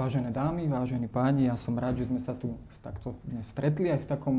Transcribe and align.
Vážené 0.00 0.32
dámy, 0.32 0.64
vážení 0.64 1.12
páni, 1.12 1.52
ja 1.52 1.60
som 1.60 1.76
rád, 1.76 2.00
že 2.00 2.08
sme 2.08 2.16
sa 2.16 2.32
tu 2.32 2.56
takto 2.80 3.20
dnes 3.20 3.44
stretli 3.44 3.92
aj 3.92 4.00
v 4.00 4.08
takom 4.08 4.36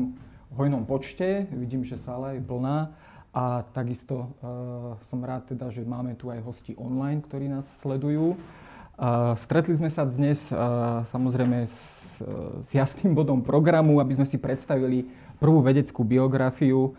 hojnom 0.58 0.82
počte. 0.82 1.46
Vidím, 1.54 1.86
že 1.86 1.94
sála 1.94 2.34
je 2.34 2.42
plná. 2.42 2.90
A 3.30 3.62
takisto 3.70 4.34
uh, 4.42 4.98
som 5.06 5.22
rád 5.22 5.54
teda, 5.54 5.70
že 5.70 5.86
máme 5.86 6.18
tu 6.18 6.34
aj 6.34 6.42
hosti 6.42 6.74
online, 6.74 7.22
ktorí 7.22 7.46
nás 7.46 7.62
sledujú. 7.78 8.34
Uh, 8.34 9.38
stretli 9.38 9.78
sme 9.78 9.86
sa 9.86 10.02
dnes 10.02 10.50
uh, 10.50 11.06
samozrejme 11.06 11.62
s, 11.62 12.18
s 12.58 12.68
jasným 12.74 13.14
bodom 13.14 13.38
programu, 13.38 14.02
aby 14.02 14.18
sme 14.18 14.26
si 14.26 14.42
predstavili 14.42 15.06
prvú 15.38 15.62
vedeckú 15.62 16.02
biografiu 16.02 16.98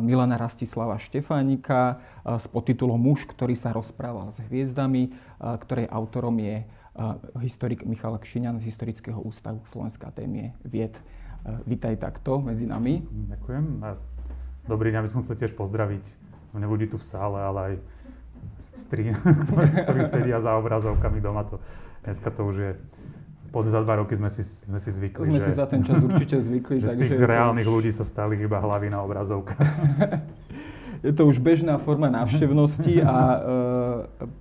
Milana 0.00 0.40
Rastislava 0.40 0.96
Štefánika 0.96 2.00
s 2.24 2.48
podtitulom 2.48 2.96
Muž, 2.96 3.28
ktorý 3.28 3.52
sa 3.52 3.76
rozprával 3.76 4.32
s 4.32 4.40
hviezdami, 4.48 5.12
ktorej 5.38 5.86
autorom 5.92 6.34
je 6.40 6.64
historik 7.40 7.88
Michal 7.88 8.16
Kšiňan 8.20 8.60
z 8.60 8.68
Historického 8.68 9.20
ústavu 9.20 9.64
Slovenská 9.64 10.12
témie 10.12 10.52
vied. 10.64 10.96
Vítaj 11.64 11.96
takto 11.96 12.44
medzi 12.44 12.68
nami. 12.68 13.00
Ďakujem. 13.04 13.80
Dobrý 14.68 14.92
deň, 14.92 14.98
aby 15.00 15.10
som 15.10 15.24
sa 15.24 15.32
tiež 15.32 15.56
pozdraviť 15.56 16.04
mne 16.52 16.66
ľudí 16.68 16.90
tu 16.90 17.00
v 17.00 17.06
sále, 17.06 17.38
ale 17.40 17.58
aj 17.58 17.74
stri, 18.76 19.16
ktorí, 19.48 19.66
ktorí 19.88 20.00
sedia 20.04 20.38
za 20.44 20.58
obrazovkami 20.60 21.18
doma. 21.24 21.48
To, 21.48 21.56
dneska 22.04 22.28
to 22.28 22.44
už 22.44 22.56
je 22.56 22.72
pod 23.50 23.66
za 23.66 23.82
dva 23.82 23.98
roky 23.98 24.14
sme 24.14 24.30
si, 24.30 24.46
sme 24.46 24.78
si 24.78 24.94
zvykli. 24.94 25.26
Sme 25.26 25.42
že, 25.42 25.46
si 25.50 25.54
za 25.58 25.66
ten 25.66 25.82
čas 25.82 25.98
určite 25.98 26.38
zvykli. 26.38 26.78
že 26.82 26.94
z 26.94 26.96
tých 27.02 27.18
reálnych 27.18 27.66
už... 27.66 27.74
ľudí 27.74 27.90
sa 27.90 28.06
stali 28.06 28.38
iba 28.38 28.62
hlavy 28.62 28.94
na 28.94 29.02
obrazovkách. 29.02 29.58
je 31.00 31.12
to 31.16 31.24
už 31.24 31.40
bežná 31.40 31.80
forma 31.80 32.12
návštevnosti 32.12 33.00
a 33.00 33.16
e, 33.16 33.38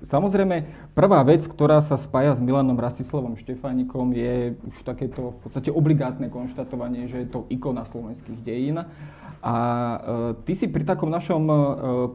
samozrejme 0.03 0.67
prvá 0.91 1.23
vec, 1.23 1.47
ktorá 1.47 1.79
sa 1.79 1.95
spája 1.95 2.35
s 2.35 2.43
Milanom 2.43 2.75
Rastislavom 2.75 3.39
Štefánikom 3.39 4.11
je 4.11 4.59
už 4.67 4.83
takéto 4.83 5.35
v 5.35 5.39
podstate 5.39 5.71
obligátne 5.71 6.27
konštatovanie, 6.27 7.07
že 7.07 7.23
je 7.23 7.27
to 7.31 7.47
ikona 7.47 7.87
slovenských 7.87 8.39
dejín. 8.43 8.83
A 9.39 9.55
e, 9.55 9.97
ty 10.43 10.51
si 10.51 10.67
pri 10.67 10.83
takom 10.83 11.07
našom 11.07 11.43
e, 11.47 11.55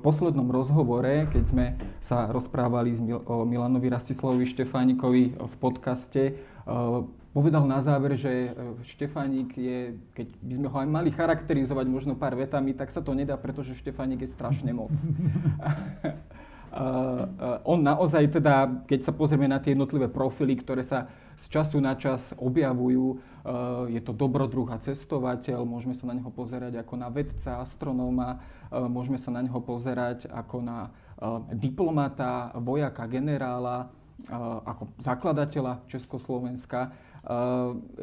poslednom 0.04 0.52
rozhovore, 0.52 1.24
keď 1.32 1.44
sme 1.48 1.66
sa 2.04 2.28
rozprávali 2.28 2.92
Mil- 3.00 3.24
o 3.24 3.48
Milanovi 3.48 3.88
Rastislavovi 3.88 4.44
Štefánikovi 4.44 5.40
v 5.40 5.54
podcaste, 5.56 6.36
Eh, 6.64 7.23
povedal 7.34 7.66
na 7.66 7.82
záver, 7.82 8.14
že 8.14 8.46
eh, 8.46 8.54
Štefánik 8.86 9.50
je, 9.58 9.98
keď 10.14 10.26
by 10.38 10.52
sme 10.54 10.68
ho 10.70 10.76
aj 10.78 10.88
mali 10.88 11.10
charakterizovať 11.10 11.86
možno 11.90 12.14
pár 12.14 12.38
vetami, 12.38 12.72
tak 12.72 12.94
sa 12.94 13.02
to 13.02 13.10
nedá, 13.10 13.34
pretože 13.34 13.74
Štefánik 13.74 14.22
je 14.22 14.30
strašne 14.30 14.70
moc. 14.70 14.94
On 17.62 17.78
naozaj 17.78 18.34
teda, 18.34 18.82
keď 18.90 19.06
sa 19.06 19.14
pozrieme 19.14 19.46
na 19.46 19.62
tie 19.62 19.78
jednotlivé 19.78 20.10
profily, 20.10 20.58
ktoré 20.58 20.82
sa 20.82 21.06
z 21.38 21.46
času 21.46 21.78
na 21.78 21.94
čas 21.94 22.34
objavujú, 22.34 23.14
uh, 23.14 23.86
je 23.86 24.02
to 24.02 24.10
dobrodruh 24.10 24.66
a 24.74 24.82
cestovateľ, 24.82 25.62
môžeme 25.62 25.94
sa 25.94 26.10
na 26.10 26.18
neho 26.18 26.34
pozerať 26.34 26.82
ako 26.82 26.94
na 26.98 27.14
vedca, 27.14 27.62
astronóma, 27.62 28.42
uh, 28.74 28.90
môžeme 28.90 29.22
sa 29.22 29.30
na 29.30 29.46
neho 29.46 29.62
pozerať 29.62 30.26
ako 30.26 30.56
na 30.66 30.90
diplomata, 31.54 32.50
vojaka, 32.58 33.06
generála, 33.06 33.88
ako 34.66 34.94
zakladateľa 34.98 35.84
Československa. 35.90 36.90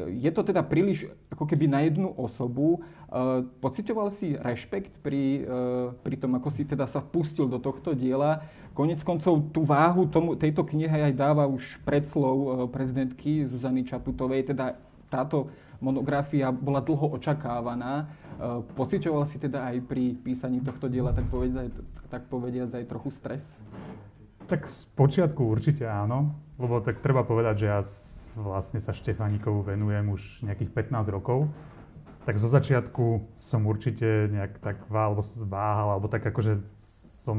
Je 0.10 0.32
to 0.34 0.42
teda 0.42 0.66
príliš 0.66 1.06
ako 1.30 1.46
keby 1.46 1.70
na 1.70 1.86
jednu 1.86 2.10
osobu. 2.18 2.82
Pocitoval 3.62 4.10
si 4.10 4.34
rešpekt 4.34 4.98
pri, 5.06 5.46
pri 6.02 6.16
tom, 6.18 6.34
ako 6.42 6.50
si 6.50 6.66
teda 6.66 6.90
sa 6.90 7.06
pustil 7.06 7.46
do 7.46 7.62
tohto 7.62 7.94
diela. 7.94 8.42
Konec 8.74 9.06
koncov 9.06 9.54
tú 9.54 9.62
váhu 9.62 10.10
tomu, 10.10 10.34
tejto 10.34 10.66
knihy 10.66 11.12
aj 11.12 11.14
dáva 11.14 11.46
už 11.46 11.86
predslov 11.86 12.66
prezidentky 12.74 13.46
Zuzany 13.46 13.86
Čaputovej. 13.86 14.56
Teda 14.56 14.80
táto 15.12 15.54
monografia 15.78 16.50
bola 16.50 16.82
dlho 16.82 17.14
očakávaná. 17.20 18.10
Pocitoval 18.74 19.30
si 19.30 19.38
teda 19.38 19.70
aj 19.70 19.86
pri 19.86 20.18
písaní 20.18 20.66
tohto 20.66 20.90
diela, 20.90 21.14
tak 21.14 21.30
povediať, 21.30 21.70
tak 22.10 22.26
povediať 22.26 22.74
aj 22.74 22.90
trochu 22.90 23.14
stres? 23.14 23.62
Tak 24.50 24.66
z 24.66 24.90
počiatku 24.98 25.46
určite 25.46 25.86
áno, 25.86 26.34
lebo 26.58 26.82
tak 26.82 27.06
treba 27.06 27.22
povedať, 27.22 27.56
že 27.62 27.68
ja 27.70 27.80
vlastne 28.36 28.80
sa 28.80 28.96
Štefánikovu 28.96 29.66
venujem 29.66 30.08
už 30.12 30.46
nejakých 30.48 30.92
15 30.92 31.12
rokov. 31.12 31.52
Tak 32.24 32.38
zo 32.38 32.48
začiatku 32.48 33.34
som 33.34 33.66
určite 33.66 34.30
nejak 34.30 34.62
tak 34.62 34.86
alebo 34.94 35.26
váhal, 35.50 35.98
alebo 35.98 36.08
tak 36.08 36.22
akože 36.22 36.62
som 37.24 37.38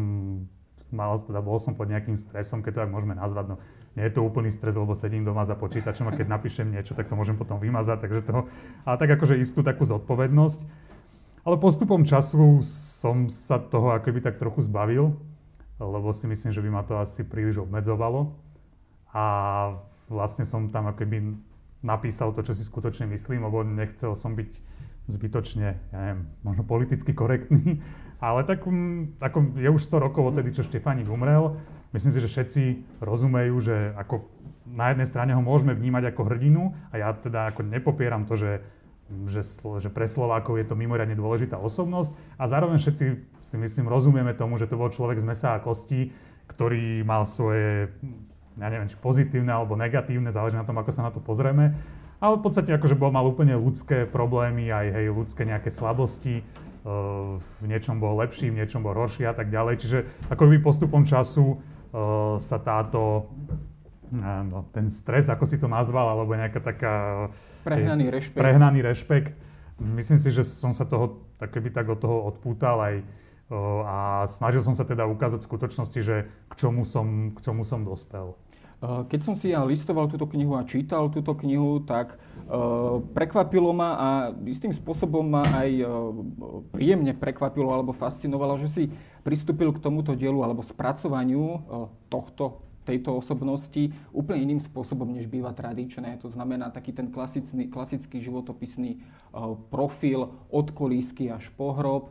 mal, 0.90 1.16
teda 1.16 1.40
bol 1.40 1.56
som 1.56 1.78
pod 1.78 1.88
nejakým 1.88 2.18
stresom, 2.18 2.60
keď 2.60 2.72
to 2.74 2.82
tak 2.84 2.92
môžeme 2.92 3.14
nazvať. 3.14 3.54
No, 3.54 3.56
nie 3.94 4.04
je 4.04 4.12
to 4.12 4.26
úplný 4.26 4.50
stres, 4.50 4.74
lebo 4.74 4.92
sedím 4.92 5.22
doma 5.22 5.46
za 5.46 5.54
počítačom 5.54 6.10
a 6.10 6.16
keď 6.16 6.26
napíšem 6.28 6.68
niečo, 6.68 6.92
tak 6.92 7.08
to 7.08 7.16
môžem 7.16 7.38
potom 7.38 7.62
vymazať, 7.62 8.04
takže 8.04 8.20
to, 8.26 8.44
ale 8.84 8.96
tak 8.98 9.10
akože 9.16 9.38
istú 9.38 9.62
takú 9.64 9.86
zodpovednosť. 9.86 10.66
Ale 11.42 11.58
postupom 11.58 12.06
času 12.06 12.62
som 12.62 13.26
sa 13.30 13.58
toho 13.58 13.94
akoby 13.94 14.22
tak 14.22 14.38
trochu 14.38 14.62
zbavil 14.66 15.16
lebo 15.82 16.12
si 16.14 16.30
myslím, 16.30 16.52
že 16.54 16.62
by 16.62 16.70
ma 16.70 16.82
to 16.86 16.98
asi 16.98 17.26
príliš 17.26 17.58
obmedzovalo. 17.58 18.38
A 19.12 19.24
vlastne 20.12 20.44
som 20.44 20.68
tam 20.68 20.92
akoby 20.92 21.40
napísal 21.82 22.30
to, 22.36 22.44
čo 22.44 22.54
si 22.54 22.62
skutočne 22.62 23.10
myslím, 23.10 23.42
lebo 23.42 23.64
nechcel 23.66 24.14
som 24.14 24.38
byť 24.38 24.50
zbytočne, 25.10 25.68
ja 25.90 25.98
neviem, 25.98 26.30
možno 26.46 26.62
politicky 26.62 27.10
korektný, 27.10 27.82
ale 28.22 28.46
tak 28.46 28.62
um, 28.68 29.16
ako 29.18 29.58
je 29.58 29.68
už 29.72 29.82
100 29.82 30.04
rokov 30.06 30.22
odtedy, 30.30 30.54
čo 30.54 30.62
Štefánik 30.62 31.10
umrel. 31.10 31.58
Myslím 31.90 32.14
si, 32.14 32.22
že 32.22 32.30
všetci 32.30 32.62
rozumejú, 33.02 33.54
že 33.60 33.76
ako 33.98 34.24
na 34.64 34.94
jednej 34.94 35.04
strane 35.10 35.32
ho 35.34 35.42
môžeme 35.42 35.74
vnímať 35.74 36.14
ako 36.14 36.22
hrdinu 36.30 36.72
a 36.88 37.02
ja 37.02 37.10
teda 37.12 37.50
ako 37.50 37.66
nepopieram 37.66 38.24
to, 38.24 38.38
že 38.38 38.62
že, 39.28 39.44
že 39.60 39.90
pre 39.92 40.08
Slovákov 40.08 40.56
je 40.56 40.66
to 40.66 40.78
mimoriadne 40.78 41.12
dôležitá 41.12 41.60
osobnosť 41.60 42.16
a 42.40 42.48
zároveň 42.48 42.80
všetci 42.80 43.04
si 43.44 43.56
myslím 43.60 43.86
rozumieme 43.90 44.32
tomu, 44.32 44.56
že 44.56 44.64
to 44.64 44.80
bol 44.80 44.88
človek 44.88 45.20
z 45.20 45.28
mesa 45.28 45.52
a 45.52 45.62
kosti, 45.62 46.08
ktorý 46.48 47.04
mal 47.04 47.28
svoje, 47.28 47.92
ja 48.58 48.68
neviem, 48.68 48.88
či 48.88 48.96
pozitívne 49.00 49.52
alebo 49.52 49.76
negatívne, 49.78 50.28
záleží 50.28 50.56
na 50.58 50.66
tom, 50.66 50.76
ako 50.76 50.90
sa 50.92 51.06
na 51.06 51.12
to 51.14 51.20
pozrieme, 51.22 51.72
ale 52.22 52.34
v 52.38 52.42
podstate 52.44 52.70
akože 52.76 52.94
bol, 52.94 53.10
mal 53.10 53.26
úplne 53.26 53.56
ľudské 53.58 54.04
problémy, 54.04 54.70
aj 54.70 54.86
hej, 54.94 55.06
ľudské 55.10 55.42
nejaké 55.42 55.72
slabosti, 55.72 56.44
v 57.38 57.64
niečom 57.66 58.02
bol 58.02 58.18
lepší, 58.18 58.50
v 58.50 58.58
niečom 58.58 58.82
bol 58.82 58.94
horší 58.94 59.22
a 59.30 59.34
tak 59.34 59.54
ďalej. 59.54 59.74
Čiže 59.78 59.98
ako 60.34 60.50
by 60.50 60.56
postupom 60.58 61.06
času 61.06 61.62
sa 62.42 62.58
táto 62.58 63.30
no, 64.18 64.66
ten 64.74 64.90
stres, 64.90 65.30
ako 65.30 65.46
si 65.46 65.62
to 65.62 65.70
nazval, 65.70 66.10
alebo 66.10 66.34
nejaká 66.34 66.58
taká... 66.58 66.94
Prehnaný 67.62 68.10
rešpekt. 68.10 68.38
Prehnaný 68.38 68.82
rešpekt. 68.82 69.34
Myslím 69.78 70.18
si, 70.18 70.34
že 70.34 70.42
som 70.42 70.74
sa 70.74 70.82
toho 70.82 71.22
tak 71.42 71.54
keby 71.54 71.74
tak 71.74 71.90
od 71.90 71.98
toho 71.98 72.22
odpútal 72.22 72.78
aj 72.78 72.94
a 73.84 74.24
snažil 74.24 74.64
som 74.64 74.72
sa 74.72 74.88
teda 74.88 75.04
ukázať 75.04 75.44
skutočnosti, 75.44 76.00
že 76.00 76.26
k 76.48 76.54
čomu 76.56 76.88
som, 76.88 77.36
k 77.36 77.38
čomu 77.44 77.62
som 77.68 77.84
dospel. 77.84 78.32
Keď 78.82 79.20
som 79.22 79.38
si 79.38 79.54
ja 79.54 79.62
listoval 79.62 80.10
túto 80.10 80.26
knihu 80.26 80.58
a 80.58 80.66
čítal 80.66 81.06
túto 81.06 81.38
knihu, 81.38 81.86
tak 81.86 82.18
prekvapilo 83.14 83.70
ma 83.70 83.90
a 83.94 84.08
istým 84.42 84.74
spôsobom 84.74 85.22
ma 85.22 85.46
aj 85.54 85.86
príjemne 86.74 87.14
prekvapilo 87.14 87.70
alebo 87.70 87.94
fascinovalo, 87.94 88.58
že 88.58 88.66
si 88.66 88.82
pristúpil 89.22 89.70
k 89.70 89.78
tomuto 89.78 90.18
dielu 90.18 90.42
alebo 90.42 90.66
spracovaniu 90.66 91.62
tohto 92.10 92.58
tejto 92.82 93.22
osobnosti 93.22 93.94
úplne 94.10 94.42
iným 94.42 94.58
spôsobom, 94.58 95.06
než 95.06 95.30
býva 95.30 95.54
tradičné. 95.54 96.18
To 96.18 96.26
znamená 96.26 96.66
taký 96.74 96.90
ten 96.90 97.14
klasický, 97.14 97.70
klasický 97.70 98.18
životopisný 98.18 98.98
profil 99.70 100.34
od 100.50 100.66
kolísky 100.74 101.30
až 101.30 101.54
po 101.54 101.70
hrob, 101.78 102.10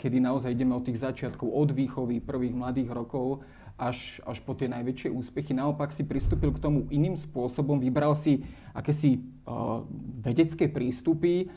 kedy 0.00 0.18
naozaj 0.24 0.56
ideme 0.56 0.72
od 0.72 0.84
tých 0.88 1.04
začiatkov, 1.04 1.52
od 1.52 1.70
výchovy 1.76 2.24
prvých 2.24 2.56
mladých 2.56 2.90
rokov 2.92 3.44
až, 3.76 4.22
až 4.24 4.40
po 4.40 4.56
tie 4.56 4.70
najväčšie 4.70 5.10
úspechy. 5.12 5.52
Naopak 5.52 5.92
si 5.92 6.06
pristúpil 6.06 6.54
k 6.54 6.62
tomu 6.62 6.86
iným 6.88 7.18
spôsobom, 7.18 7.76
vybral 7.76 8.16
si 8.16 8.46
akési 8.72 9.20
uh, 9.44 9.84
vedecké 10.24 10.70
prístupy, 10.70 11.52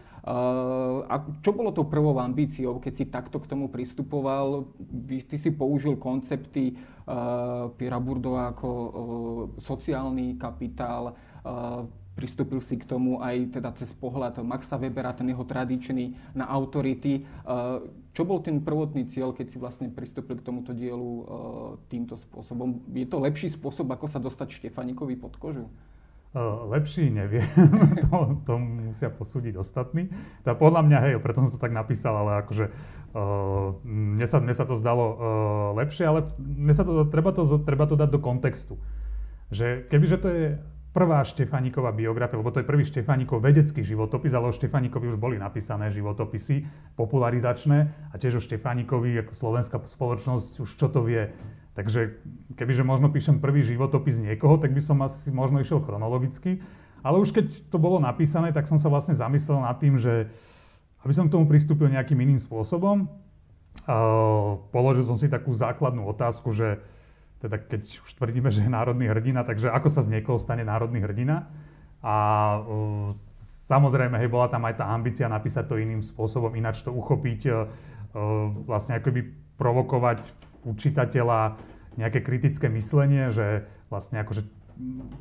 a 1.08 1.24
čo 1.40 1.56
bolo 1.56 1.72
tou 1.72 1.88
prvou 1.88 2.20
ambíciou, 2.20 2.84
keď 2.84 2.94
si 3.00 3.06
takto 3.08 3.40
k 3.40 3.48
tomu 3.48 3.72
pristupoval? 3.72 4.68
Ty 5.08 5.38
si 5.40 5.56
použil 5.56 5.96
koncepty 5.96 6.76
uh, 6.76 7.72
Piera 7.80 7.96
Burdova 7.96 8.52
ako 8.52 8.68
uh, 8.68 8.92
sociálny 9.56 10.36
kapitál, 10.36 11.16
uh, 11.16 11.88
pristúpil 12.18 12.58
si 12.66 12.82
k 12.82 12.90
tomu 12.90 13.22
aj 13.22 13.54
teda 13.62 13.70
cez 13.78 13.94
pohľad 13.94 14.42
Maxa 14.42 14.82
Webera, 14.82 15.14
ten 15.14 15.30
jeho 15.30 15.46
tradičný 15.46 16.34
na 16.34 16.50
autority. 16.50 17.22
Čo 18.18 18.26
bol 18.26 18.42
ten 18.42 18.58
prvotný 18.66 19.06
cieľ, 19.06 19.38
keď 19.38 19.54
si 19.54 19.62
vlastne 19.62 19.94
pristúpil 19.94 20.42
k 20.42 20.46
tomuto 20.50 20.74
dielu 20.74 21.30
týmto 21.94 22.18
spôsobom? 22.18 22.82
Je 22.90 23.06
to 23.06 23.22
lepší 23.22 23.54
spôsob, 23.54 23.94
ako 23.94 24.10
sa 24.10 24.18
dostať 24.18 24.50
Štefanikovi 24.50 25.14
pod 25.14 25.38
kožu? 25.38 25.70
Lepší 26.68 27.10
neviem, 27.10 27.48
to, 28.10 28.38
to 28.46 28.54
musia 28.60 29.10
posúdiť 29.10 29.58
ostatní. 29.58 30.12
Tá 30.46 30.54
podľa 30.54 30.86
mňa, 30.86 30.98
hej, 31.08 31.14
preto 31.24 31.42
som 31.42 31.56
to 31.56 31.58
tak 31.58 31.74
napísal, 31.74 32.14
ale 32.14 32.46
akože 32.46 32.66
uh, 33.16 33.74
mne, 33.88 34.28
sa, 34.28 34.38
mne 34.44 34.54
sa 34.54 34.68
to 34.68 34.78
zdalo 34.78 35.06
uh, 35.08 35.18
lepšie, 35.82 36.04
ale 36.06 36.30
mne 36.38 36.74
sa 36.76 36.86
to, 36.86 37.08
treba, 37.10 37.34
to, 37.34 37.42
treba 37.64 37.90
to 37.90 37.96
dať 37.98 38.10
do 38.12 38.20
kontextu. 38.22 38.76
Že 39.50 39.88
kebyže 39.90 40.18
to 40.20 40.28
je 40.30 40.46
prvá 40.92 41.22
Štefániková 41.22 41.94
biografia, 41.94 42.40
lebo 42.40 42.50
to 42.50 42.64
je 42.64 42.70
prvý 42.70 42.82
Štefánikov 42.82 43.44
vedecký 43.44 43.86
životopis, 43.86 44.34
ale 44.34 44.50
o 44.50 44.56
Štefánikovi 44.56 45.14
už 45.14 45.18
boli 45.22 45.38
napísané 45.38 45.94
životopisy 45.94 46.66
popularizačné 46.98 47.78
a 48.12 48.16
tiež 48.18 48.40
o 48.40 48.42
Štefánikovi 48.42 49.14
ako 49.22 49.34
slovenská 49.34 49.78
spoločnosť 49.84 50.66
už 50.66 50.70
čo 50.70 50.88
to 50.90 51.06
vie. 51.06 51.32
Takže 51.78 52.18
kebyže 52.58 52.82
možno 52.82 53.14
píšem 53.14 53.38
prvý 53.38 53.62
životopis 53.62 54.18
niekoho, 54.18 54.58
tak 54.58 54.74
by 54.74 54.82
som 54.82 54.98
asi 55.06 55.30
možno 55.30 55.62
išiel 55.62 55.86
chronologicky. 55.86 56.66
Ale 57.06 57.22
už 57.22 57.30
keď 57.30 57.70
to 57.70 57.78
bolo 57.78 58.02
napísané, 58.02 58.50
tak 58.50 58.66
som 58.66 58.82
sa 58.82 58.90
vlastne 58.90 59.14
zamyslel 59.14 59.62
nad 59.62 59.78
tým, 59.78 60.02
že 60.02 60.34
aby 61.06 61.14
som 61.14 61.30
k 61.30 61.38
tomu 61.38 61.46
pristúpil 61.46 61.94
nejakým 61.94 62.18
iným 62.18 62.42
spôsobom, 62.42 63.06
položil 64.74 65.06
som 65.06 65.16
si 65.16 65.30
takú 65.30 65.54
základnú 65.54 66.04
otázku, 66.10 66.50
že 66.52 66.82
teda 67.42 67.62
keď 67.62 68.02
už 68.02 68.12
tvrdíme, 68.18 68.50
že 68.50 68.66
je 68.66 68.72
národný 68.72 69.10
hrdina, 69.10 69.46
takže 69.46 69.70
ako 69.70 69.88
sa 69.90 70.02
z 70.02 70.18
niekoho 70.18 70.42
stane 70.42 70.66
národný 70.66 71.06
hrdina. 71.06 71.50
A 72.02 72.16
uh, 72.62 73.14
samozrejme, 73.70 74.18
hej, 74.22 74.30
bola 74.30 74.50
tam 74.50 74.66
aj 74.66 74.82
tá 74.82 74.86
ambícia 74.90 75.26
napísať 75.30 75.70
to 75.70 75.82
iným 75.82 76.02
spôsobom, 76.02 76.54
ináč 76.58 76.86
to 76.86 76.94
uchopiť, 76.94 77.42
uh, 77.50 77.66
vlastne 78.66 78.98
akoby 78.98 79.26
provokovať 79.58 80.22
u 80.66 80.74
čitateľa 80.78 81.58
nejaké 81.98 82.22
kritické 82.22 82.70
myslenie, 82.70 83.34
že 83.34 83.66
vlastne 83.90 84.22
akože 84.22 84.46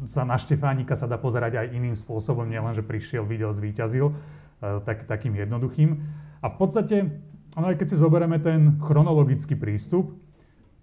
sa 0.05 0.29
na 0.29 0.37
Štefánika 0.37 0.93
sa 0.93 1.09
dá 1.09 1.17
pozerať 1.17 1.65
aj 1.65 1.73
iným 1.73 1.97
spôsobom, 1.97 2.45
nielen, 2.45 2.77
že 2.77 2.85
prišiel, 2.85 3.25
videl, 3.25 3.49
zvíťazil, 3.57 4.13
tak, 4.61 5.09
takým 5.09 5.33
jednoduchým. 5.33 5.97
A 6.45 6.47
v 6.53 6.57
podstate, 6.61 6.97
ono 7.57 7.73
aj 7.73 7.81
keď 7.81 7.87
si 7.89 7.97
zoberieme 7.97 8.37
ten 8.37 8.77
chronologický 8.85 9.57
prístup, 9.57 10.13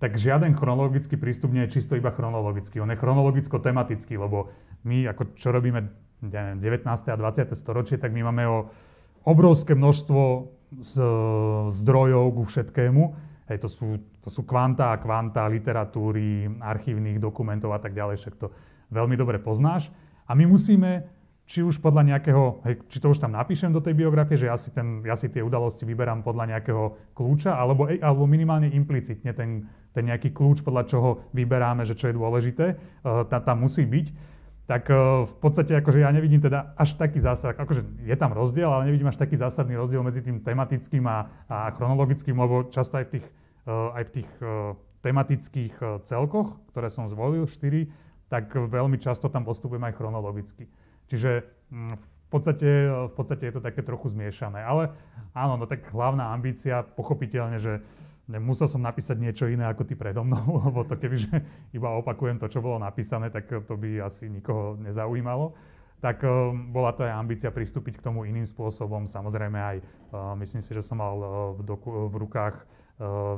tak 0.04 0.20
žiaden 0.20 0.52
chronologický 0.52 1.16
prístup 1.16 1.56
nie 1.56 1.64
je 1.64 1.80
čisto 1.80 1.96
iba 1.96 2.12
chronologický. 2.12 2.84
On 2.84 2.92
je 2.92 3.00
chronologicko-tematický, 3.00 4.20
lebo 4.20 4.52
my, 4.84 5.08
ako 5.08 5.32
čo 5.40 5.56
robíme 5.56 5.88
19. 6.20 6.60
a 6.84 7.16
20. 7.16 7.56
storočie, 7.56 7.96
tak 7.96 8.12
my 8.12 8.28
máme 8.28 8.44
o 8.44 8.58
obrovské 9.24 9.72
množstvo 9.80 10.22
z, 10.84 10.94
zdrojov 11.72 12.36
ku 12.36 12.44
všetkému. 12.44 13.04
Hej, 13.48 13.64
to, 13.64 13.70
sú, 13.72 13.88
to 14.20 14.28
sú 14.28 14.44
kvanta 14.44 14.92
a 14.92 15.00
kvanta 15.00 15.48
literatúry, 15.48 16.52
archívnych 16.60 17.24
dokumentov 17.24 17.72
a 17.72 17.80
tak 17.80 17.96
ďalej, 17.96 18.20
však 18.20 18.36
to 18.36 18.52
veľmi 18.92 19.16
dobre 19.16 19.40
poznáš. 19.40 19.88
A 20.28 20.36
my 20.36 20.52
musíme 20.52 21.08
či 21.44 21.60
už 21.60 21.84
podľa 21.84 22.16
nejakého, 22.16 22.64
hej, 22.64 22.76
či 22.88 22.98
to 23.04 23.12
už 23.12 23.20
tam 23.20 23.36
napíšem 23.36 23.76
do 23.76 23.84
tej 23.84 24.00
biografie, 24.00 24.40
že 24.40 24.48
ja 24.48 24.56
si, 24.56 24.72
ten, 24.72 25.04
ja 25.04 25.16
si 25.20 25.28
tie 25.28 25.44
udalosti 25.44 25.84
vyberám 25.84 26.24
podľa 26.24 26.56
nejakého 26.56 27.12
kľúča, 27.12 27.52
alebo, 27.60 27.92
alebo 27.92 28.24
minimálne 28.24 28.72
implicitne 28.72 29.36
ten, 29.36 29.68
ten 29.92 30.04
nejaký 30.08 30.32
kľúč, 30.32 30.64
podľa 30.64 30.88
čoho 30.88 31.10
vyberáme, 31.36 31.84
že 31.84 32.00
čo 32.00 32.08
je 32.10 32.16
dôležité, 32.16 32.66
uh, 33.04 33.28
tam 33.28 33.60
musí 33.60 33.84
byť. 33.84 34.32
Tak 34.64 34.84
uh, 34.88 35.28
v 35.28 35.36
podstate 35.44 35.76
akože 35.84 36.00
ja 36.00 36.16
nevidím 36.16 36.40
teda 36.40 36.80
až 36.80 36.96
taký 36.96 37.20
zásad, 37.20 37.60
akože 37.60 38.08
je 38.08 38.16
tam 38.16 38.32
rozdiel, 38.32 38.72
ale 38.72 38.88
nevidím 38.88 39.12
až 39.12 39.20
taký 39.20 39.36
zásadný 39.36 39.76
rozdiel 39.76 40.00
medzi 40.00 40.24
tým 40.24 40.40
tematickým 40.40 41.04
a, 41.12 41.28
a 41.52 41.76
chronologickým, 41.76 42.40
lebo 42.40 42.72
často 42.72 42.96
aj 42.96 43.12
v 43.12 43.20
tých, 43.20 43.26
uh, 43.68 43.92
aj 44.00 44.04
v 44.08 44.12
tých 44.16 44.30
tematických 45.04 46.00
celkoch, 46.08 46.64
ktoré 46.72 46.88
som 46.88 47.12
zvolil, 47.12 47.44
4, 47.44 47.92
tak 48.32 48.56
veľmi 48.56 48.96
často 48.96 49.28
tam 49.28 49.44
postupujem 49.44 49.84
aj 49.84 50.00
chronologicky. 50.00 50.64
Čiže 51.14 51.46
mm, 51.70 51.94
v 51.94 52.28
podstate, 52.34 52.70
v 52.90 53.14
podstate 53.14 53.44
je 53.46 53.54
to 53.54 53.62
také 53.62 53.86
trochu 53.86 54.10
zmiešané. 54.10 54.66
Ale 54.66 54.90
áno, 55.38 55.62
no 55.62 55.70
tak 55.70 55.86
hlavná 55.94 56.34
ambícia, 56.34 56.82
pochopiteľne, 56.82 57.62
že 57.62 57.86
musel 58.26 58.66
som 58.66 58.82
napísať 58.82 59.22
niečo 59.22 59.46
iné 59.46 59.70
ako 59.70 59.86
ty 59.86 59.94
predo 59.94 60.26
mnou, 60.26 60.58
lebo 60.66 60.82
to 60.82 60.98
kebyže 60.98 61.30
iba 61.78 61.94
opakujem 62.02 62.42
to, 62.42 62.50
čo 62.50 62.66
bolo 62.66 62.82
napísané, 62.82 63.30
tak 63.30 63.46
to 63.46 63.78
by 63.78 64.02
asi 64.02 64.26
nikoho 64.34 64.74
nezaujímalo. 64.82 65.54
Tak 66.02 66.26
uh, 66.26 66.50
bola 66.74 66.98
to 66.98 67.06
aj 67.06 67.14
ambícia 67.14 67.54
pristúpiť 67.54 68.02
k 68.02 68.06
tomu 68.10 68.26
iným 68.26 68.50
spôsobom. 68.50 69.06
Samozrejme 69.06 69.60
aj, 69.62 69.78
uh, 70.12 70.34
myslím 70.42 70.66
si, 70.66 70.74
že 70.74 70.82
som 70.82 70.98
mal 70.98 71.16
uh, 71.16 71.30
v, 71.54 71.62
doku, 71.62 72.10
v 72.10 72.16
rukách 72.18 72.66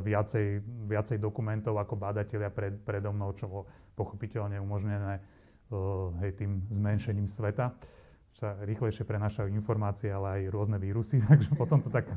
viacej, 0.04 0.62
viacej 0.84 1.18
dokumentov 1.18 1.80
ako 1.80 1.96
bádatelia 1.96 2.52
pred, 2.52 2.76
predo 2.84 3.16
mnou, 3.16 3.32
čo 3.40 3.48
bolo 3.48 3.64
pochopiteľne 3.96 4.60
umožnené 4.60 5.24
hej, 6.22 6.32
tým 6.38 6.66
zmenšením 6.70 7.28
sveta 7.28 7.74
sa 8.36 8.60
rýchlejšie 8.68 9.08
prenášajú 9.08 9.48
informácie, 9.56 10.12
ale 10.12 10.44
aj 10.44 10.52
rôzne 10.52 10.76
vírusy, 10.76 11.24
takže 11.30 11.56
potom 11.56 11.80
to 11.80 11.88
tak, 11.88 12.12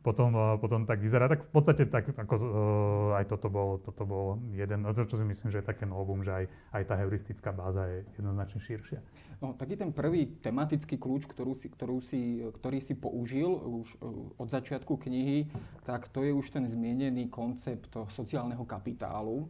potom, 0.00 0.32
potom 0.56 0.88
tak 0.88 0.96
vyzerá. 1.04 1.28
Tak 1.28 1.44
v 1.44 1.52
podstate 1.52 1.84
tak, 1.84 2.16
ako, 2.16 2.34
aj 3.12 3.24
toto 3.28 3.52
bol, 3.52 3.76
toto 3.76 4.08
bol 4.08 4.40
jeden, 4.56 4.88
to, 4.88 5.04
čo 5.04 5.20
si 5.20 5.24
myslím, 5.28 5.52
že 5.52 5.60
je 5.60 5.68
také 5.68 5.84
novum, 5.84 6.24
že 6.24 6.32
aj, 6.32 6.44
aj 6.72 6.82
tá 6.88 6.94
heuristická 6.96 7.52
báza 7.52 7.84
je 7.92 8.08
jednoznačne 8.16 8.60
širšia. 8.64 9.00
No, 9.44 9.52
taký 9.52 9.76
ten 9.76 9.92
prvý 9.92 10.40
tematický 10.40 10.96
kľúč, 10.96 11.28
ktorú 11.28 11.52
si, 11.56 11.68
ktorú 11.68 11.98
si, 12.00 12.40
ktorý 12.60 12.80
si 12.80 12.96
použil 12.96 13.52
už 13.52 14.00
od 14.40 14.48
začiatku 14.48 14.96
knihy, 14.96 15.52
tak 15.84 16.08
to 16.08 16.24
je 16.24 16.32
už 16.32 16.56
ten 16.56 16.64
zmienený 16.64 17.28
koncept 17.28 17.92
sociálneho 18.08 18.64
kapitálu 18.64 19.48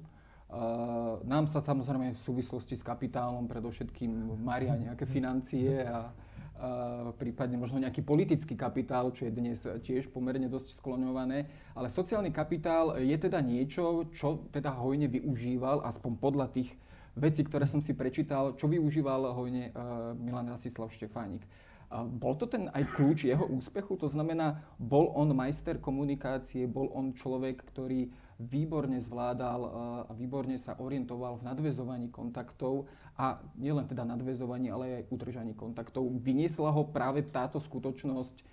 nám 1.24 1.46
sa 1.46 1.62
samozrejme 1.62 2.10
v 2.10 2.20
súvislosti 2.20 2.74
s 2.74 2.82
kapitálom 2.82 3.46
predovšetkým 3.46 4.42
maria 4.42 4.74
nejaké 4.74 5.06
financie 5.06 5.86
a 5.86 6.10
uh, 6.10 7.14
prípadne 7.14 7.54
možno 7.54 7.78
nejaký 7.78 8.02
politický 8.02 8.58
kapitál, 8.58 9.14
čo 9.14 9.30
je 9.30 9.32
dnes 9.32 9.62
tiež 9.62 10.10
pomerne 10.10 10.50
dosť 10.50 10.74
skloňované. 10.82 11.46
Ale 11.78 11.86
sociálny 11.86 12.34
kapitál 12.34 12.98
je 12.98 13.14
teda 13.14 13.38
niečo, 13.38 14.10
čo 14.10 14.50
teda 14.50 14.74
hojne 14.74 15.06
využíval, 15.06 15.86
aspoň 15.86 16.12
podľa 16.18 16.46
tých 16.50 16.74
vecí, 17.14 17.46
ktoré 17.46 17.70
som 17.70 17.78
si 17.78 17.94
prečítal, 17.94 18.58
čo 18.58 18.66
využíval 18.66 19.30
hojne 19.30 19.70
uh, 19.70 20.18
Milan 20.18 20.50
Rasislav 20.50 20.90
Štefánik. 20.90 21.46
Bol 21.90 22.38
to 22.38 22.46
ten 22.46 22.70
aj 22.70 22.86
kľúč 22.94 23.26
jeho 23.26 23.50
úspechu? 23.50 23.98
To 23.98 24.06
znamená, 24.06 24.62
bol 24.78 25.10
on 25.10 25.34
majster 25.34 25.74
komunikácie, 25.74 26.70
bol 26.70 26.86
on 26.94 27.10
človek, 27.18 27.66
ktorý 27.66 28.14
výborne 28.40 28.96
zvládal 28.96 29.60
eh, 29.60 29.70
a 30.08 30.12
výborne 30.16 30.56
sa 30.56 30.72
orientoval 30.80 31.44
v 31.44 31.46
nadvezovaní 31.46 32.08
kontaktov 32.08 32.88
a 33.20 33.36
nielen 33.60 33.84
teda 33.84 34.08
nadvezovaní, 34.08 34.72
ale 34.72 35.04
aj 35.04 35.12
udržaní 35.12 35.52
kontaktov. 35.52 36.08
Vyniesla 36.24 36.72
ho 36.72 36.88
práve 36.88 37.20
táto 37.20 37.60
skutočnosť 37.60 38.36
eh, 38.40 38.44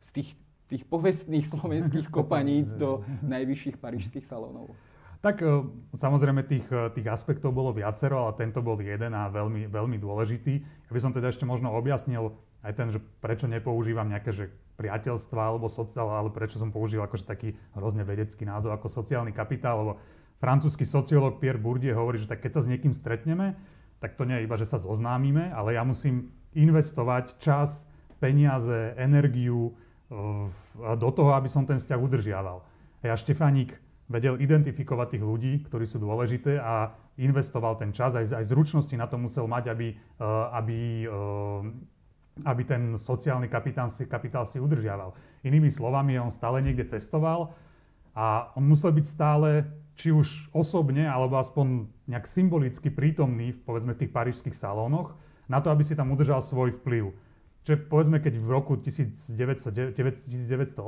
z 0.00 0.08
tých, 0.16 0.30
tých 0.72 0.82
povestných 0.88 1.44
slovenských 1.44 2.08
kopaníc 2.16 2.72
do 2.80 3.04
najvyšších 3.20 3.76
parížských 3.76 4.24
salónov. 4.24 4.72
Tak 5.20 5.44
eh, 5.44 5.60
samozrejme 5.92 6.48
tých, 6.48 6.64
tých 6.96 7.06
aspektov 7.12 7.52
bolo 7.52 7.76
viacero, 7.76 8.24
ale 8.24 8.40
tento 8.40 8.64
bol 8.64 8.80
jeden 8.80 9.12
a 9.12 9.28
veľmi, 9.28 9.68
veľmi 9.68 10.00
dôležitý. 10.00 10.54
Ja 10.88 10.92
by 10.96 11.00
som 11.04 11.12
teda 11.12 11.28
ešte 11.28 11.44
možno 11.44 11.68
objasnil 11.76 12.32
aj 12.64 12.72
ten, 12.76 12.88
že 12.92 13.00
prečo 13.20 13.48
nepoužívam 13.48 14.08
nejaké 14.08 14.32
že 14.32 14.44
priateľstva 14.80 15.36
alebo 15.36 15.68
sociál, 15.68 16.08
ale 16.08 16.32
prečo 16.32 16.56
som 16.56 16.72
použil 16.72 17.04
akože 17.04 17.28
taký 17.28 17.52
hrozne 17.76 18.08
vedecký 18.08 18.48
názov 18.48 18.72
ako 18.72 18.88
sociálny 18.88 19.36
kapitál, 19.36 19.84
lebo 19.84 19.92
francúzsky 20.40 20.88
sociológ 20.88 21.36
Pierre 21.36 21.60
Bourdieu 21.60 21.92
hovorí, 21.92 22.16
že 22.16 22.24
tak 22.24 22.40
keď 22.40 22.56
sa 22.56 22.64
s 22.64 22.70
niekým 22.72 22.96
stretneme, 22.96 23.60
tak 24.00 24.16
to 24.16 24.24
nie 24.24 24.40
je 24.40 24.48
iba, 24.48 24.56
že 24.56 24.64
sa 24.64 24.80
zoznámime, 24.80 25.52
ale 25.52 25.76
ja 25.76 25.84
musím 25.84 26.32
investovať 26.56 27.36
čas, 27.36 27.84
peniaze, 28.16 28.96
energiu 28.96 29.76
do 30.80 31.10
toho, 31.12 31.36
aby 31.36 31.46
som 31.46 31.68
ten 31.68 31.76
vzťah 31.76 32.00
udržiaval. 32.00 32.58
A 33.00 33.04
ja 33.04 33.14
Štefánik 33.14 33.76
vedel 34.10 34.40
identifikovať 34.42 35.16
tých 35.16 35.24
ľudí, 35.24 35.52
ktorí 35.70 35.86
sú 35.86 36.02
dôležité 36.02 36.58
a 36.58 36.96
investoval 37.20 37.78
ten 37.78 37.94
čas, 37.94 38.16
aj, 38.18 38.32
aj 38.32 38.44
zručnosti 38.48 38.96
na 38.96 39.06
to 39.06 39.20
musel 39.20 39.46
mať, 39.46 39.70
aby, 39.70 39.94
aby 40.56 41.06
aby 42.44 42.62
ten 42.64 42.96
sociálny 42.96 43.48
kapitál 43.48 43.92
si, 43.92 44.06
kapitál 44.06 44.46
si 44.46 44.60
udržiaval. 44.62 45.12
Inými 45.44 45.68
slovami, 45.68 46.16
on 46.16 46.32
stále 46.32 46.64
niekde 46.64 46.88
cestoval 46.88 47.52
a 48.16 48.52
on 48.56 48.64
musel 48.64 48.92
byť 48.92 49.06
stále, 49.06 49.68
či 49.94 50.10
už 50.14 50.56
osobne, 50.56 51.04
alebo 51.04 51.36
aspoň 51.36 51.84
nejak 52.08 52.24
symbolicky 52.24 52.88
prítomný 52.88 53.52
v 53.52 53.60
povedzme 53.60 53.92
tých 53.92 54.08
parížských 54.08 54.56
salónoch, 54.56 55.12
na 55.50 55.60
to, 55.60 55.68
aby 55.68 55.84
si 55.84 55.98
tam 55.98 56.14
udržal 56.14 56.40
svoj 56.40 56.72
vplyv. 56.80 57.12
Čiže 57.60 57.76
povedzme, 57.92 58.24
keď 58.24 58.40
v 58.40 58.48
roku 58.48 58.80
1900, 58.80 59.92
1918 59.92 60.80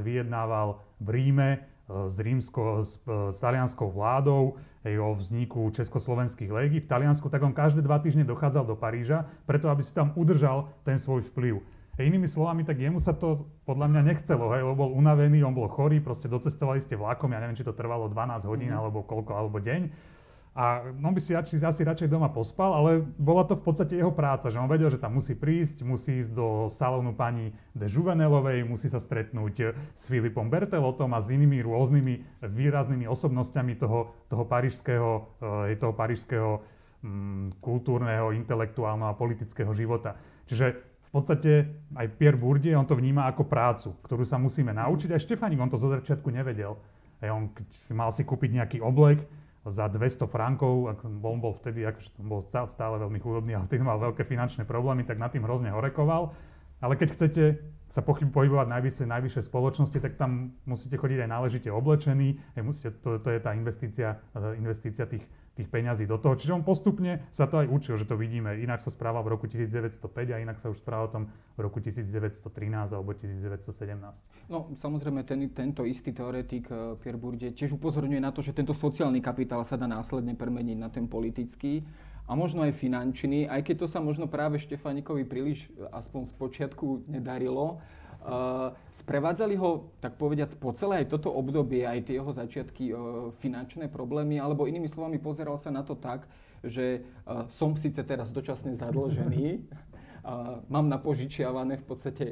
vyjednával 0.00 0.80
v 1.02 1.08
Ríme 1.12 1.48
s, 1.84 2.16
rímsko, 2.20 2.80
s, 2.80 2.96
e, 3.04 3.28
s 3.28 3.38
talianskou 3.40 3.92
vládou, 3.92 4.56
hej, 4.84 4.96
o 5.00 5.12
vzniku 5.12 5.68
československých 5.72 6.48
légií 6.48 6.80
v 6.80 6.88
Taliansku, 6.88 7.28
tak 7.28 7.44
on 7.44 7.52
každé 7.52 7.84
dva 7.84 8.00
týždne 8.00 8.24
dochádzal 8.24 8.64
do 8.64 8.76
Paríža, 8.76 9.28
preto 9.44 9.68
aby 9.68 9.84
si 9.84 9.92
tam 9.92 10.12
udržal 10.16 10.72
ten 10.84 10.96
svoj 10.96 11.24
vplyv. 11.32 11.60
Hej, 11.94 12.10
inými 12.10 12.26
slovami, 12.26 12.66
tak 12.66 12.82
jemu 12.82 12.98
sa 12.98 13.14
to 13.14 13.46
podľa 13.68 13.86
mňa 13.86 14.02
nechcelo, 14.02 14.50
hej, 14.56 14.66
lebo 14.66 14.88
bol 14.88 14.90
unavený, 14.98 15.46
on 15.46 15.54
bol 15.54 15.70
chorý, 15.70 16.02
proste 16.02 16.26
docestovali 16.26 16.82
ste 16.82 16.98
vlakom, 16.98 17.30
ja 17.30 17.38
neviem, 17.38 17.54
či 17.54 17.62
to 17.62 17.76
trvalo 17.76 18.10
12 18.10 18.50
hodín 18.50 18.74
mm. 18.74 18.78
alebo 18.80 19.06
koľko, 19.06 19.32
alebo 19.36 19.62
deň 19.62 20.13
a 20.54 20.86
on 20.86 21.10
by 21.10 21.18
si 21.18 21.34
asi, 21.34 21.58
asi 21.58 21.82
radšej 21.82 22.06
doma 22.06 22.30
pospal, 22.30 22.78
ale 22.78 23.02
bola 23.18 23.42
to 23.42 23.58
v 23.58 23.64
podstate 23.66 23.98
jeho 23.98 24.14
práca, 24.14 24.54
že 24.54 24.62
on 24.62 24.70
vedel, 24.70 24.86
že 24.86 25.02
tam 25.02 25.18
musí 25.18 25.34
prísť, 25.34 25.82
musí 25.82 26.22
ísť 26.22 26.30
do 26.30 26.70
salónu 26.70 27.10
pani 27.10 27.50
de 27.74 27.90
Juvenelovej, 27.90 28.62
musí 28.62 28.86
sa 28.86 29.02
stretnúť 29.02 29.74
s 29.74 30.02
Filipom 30.06 30.46
Bertelotom 30.46 31.10
a 31.10 31.18
s 31.18 31.34
inými 31.34 31.58
rôznymi 31.58 32.46
výraznými 32.46 33.02
osobnosťami 33.02 33.74
toho, 33.74 34.14
toho 34.30 34.46
parížského, 34.46 35.10
eh, 35.42 35.74
toho 35.74 35.90
parížského 35.90 36.62
mm, 37.02 37.58
kultúrneho, 37.58 38.30
intelektuálneho 38.30 39.10
a 39.10 39.18
politického 39.18 39.74
života. 39.74 40.14
Čiže 40.46 40.66
v 40.78 41.10
podstate 41.10 41.66
aj 41.98 42.14
Pierre 42.14 42.38
Bourdieu, 42.38 42.78
on 42.78 42.86
to 42.86 42.94
vníma 42.94 43.26
ako 43.26 43.42
prácu, 43.50 43.98
ktorú 44.06 44.22
sa 44.22 44.38
musíme 44.38 44.70
naučiť. 44.70 45.10
Aj 45.10 45.18
Štefanik, 45.18 45.58
on 45.58 45.70
to 45.70 45.82
zo 45.82 45.90
začiatku 45.90 46.30
nevedel. 46.30 46.78
Aj 47.18 47.30
on, 47.34 47.50
mal 47.90 48.14
si 48.14 48.22
kúpiť 48.22 48.54
nejaký 48.54 48.78
oblek 48.78 49.26
za 49.64 49.88
200 49.88 50.28
frankov, 50.28 50.92
on 51.04 51.40
bol 51.40 51.56
vtedy, 51.56 51.88
akože 51.88 52.20
bol 52.20 52.44
stále 52.44 52.96
veľmi 53.00 53.16
chudobný, 53.16 53.56
ale 53.56 53.64
vtedy 53.64 53.80
mal 53.80 53.96
veľké 53.96 54.20
finančné 54.20 54.68
problémy, 54.68 55.08
tak 55.08 55.16
nad 55.16 55.32
tým 55.32 55.48
hrozne 55.48 55.72
horekoval. 55.72 56.36
Ale 56.84 57.00
keď 57.00 57.08
chcete 57.16 57.44
sa 57.88 58.04
pohybovať 58.04 58.66
najvyššie, 58.68 59.06
najvyššie 59.08 59.42
spoločnosti, 59.48 59.98
tak 60.04 60.20
tam 60.20 60.52
musíte 60.68 61.00
chodiť 61.00 61.24
aj 61.24 61.30
náležite 61.30 61.68
oblečení, 61.72 62.36
musíte, 62.60 62.92
to, 63.00 63.16
to 63.22 63.28
je 63.32 63.40
tá 63.40 63.56
investícia, 63.56 64.20
investícia 64.58 65.08
tých, 65.08 65.24
tých 65.54 65.70
peňazí 65.70 66.04
do 66.10 66.18
toho. 66.18 66.34
Čiže 66.34 66.52
on 66.54 66.66
postupne 66.66 67.22
sa 67.30 67.46
to 67.46 67.62
aj 67.62 67.70
učil, 67.70 67.94
že 67.94 68.10
to 68.10 68.18
vidíme. 68.18 68.58
Ináč 68.58 68.86
sa 68.86 68.90
správa 68.90 69.22
v 69.22 69.38
roku 69.38 69.46
1905 69.46 70.02
a 70.34 70.42
inak 70.42 70.58
sa 70.58 70.70
už 70.70 70.82
správa 70.82 71.06
o 71.06 71.10
tom 71.10 71.22
v 71.54 71.60
roku 71.62 71.78
1913 71.78 72.42
alebo 72.90 73.14
1917. 73.14 74.50
No 74.50 74.68
samozrejme 74.74 75.22
ten, 75.22 75.46
tento 75.54 75.86
istý 75.86 76.10
teoretik 76.10 76.66
eh, 76.68 76.98
Pierre 76.98 77.18
Bourdieu 77.18 77.54
tiež 77.54 77.78
upozorňuje 77.78 78.18
na 78.18 78.34
to, 78.34 78.42
že 78.42 78.50
tento 78.50 78.74
sociálny 78.74 79.22
kapitál 79.22 79.62
sa 79.62 79.78
dá 79.78 79.86
následne 79.86 80.34
premeniť 80.34 80.76
na 80.78 80.90
ten 80.90 81.06
politický 81.06 81.86
a 82.24 82.32
možno 82.32 82.64
aj 82.64 82.72
finančný, 82.72 83.44
aj 83.52 83.60
keď 83.68 83.84
to 83.84 83.86
sa 83.86 84.00
možno 84.00 84.24
práve 84.24 84.56
Štefánikovi 84.56 85.28
príliš 85.28 85.68
aspoň 85.92 86.24
z 86.24 86.32
počiatku 86.40 87.04
nedarilo. 87.04 87.84
Uh, 88.24 88.72
sprevádzali 88.88 89.52
ho, 89.60 89.92
tak 90.00 90.16
povediac, 90.16 90.56
po 90.56 90.72
celé 90.72 91.04
aj 91.04 91.12
toto 91.12 91.28
obdobie, 91.28 91.84
aj 91.84 92.08
tie 92.08 92.16
jeho 92.16 92.32
začiatky, 92.32 92.84
uh, 92.88 93.28
finančné 93.36 93.92
problémy, 93.92 94.40
alebo 94.40 94.64
inými 94.64 94.88
slovami 94.88 95.20
pozeral 95.20 95.60
sa 95.60 95.68
na 95.68 95.84
to 95.84 95.92
tak, 95.92 96.24
že 96.64 97.04
uh, 97.04 97.44
som 97.52 97.76
síce 97.76 98.00
teraz 98.00 98.32
dočasne 98.32 98.72
zadlžený, 98.72 99.68
mám 100.72 100.88
napožičiavané 100.88 101.76
v 101.76 101.84
podstate 101.84 102.26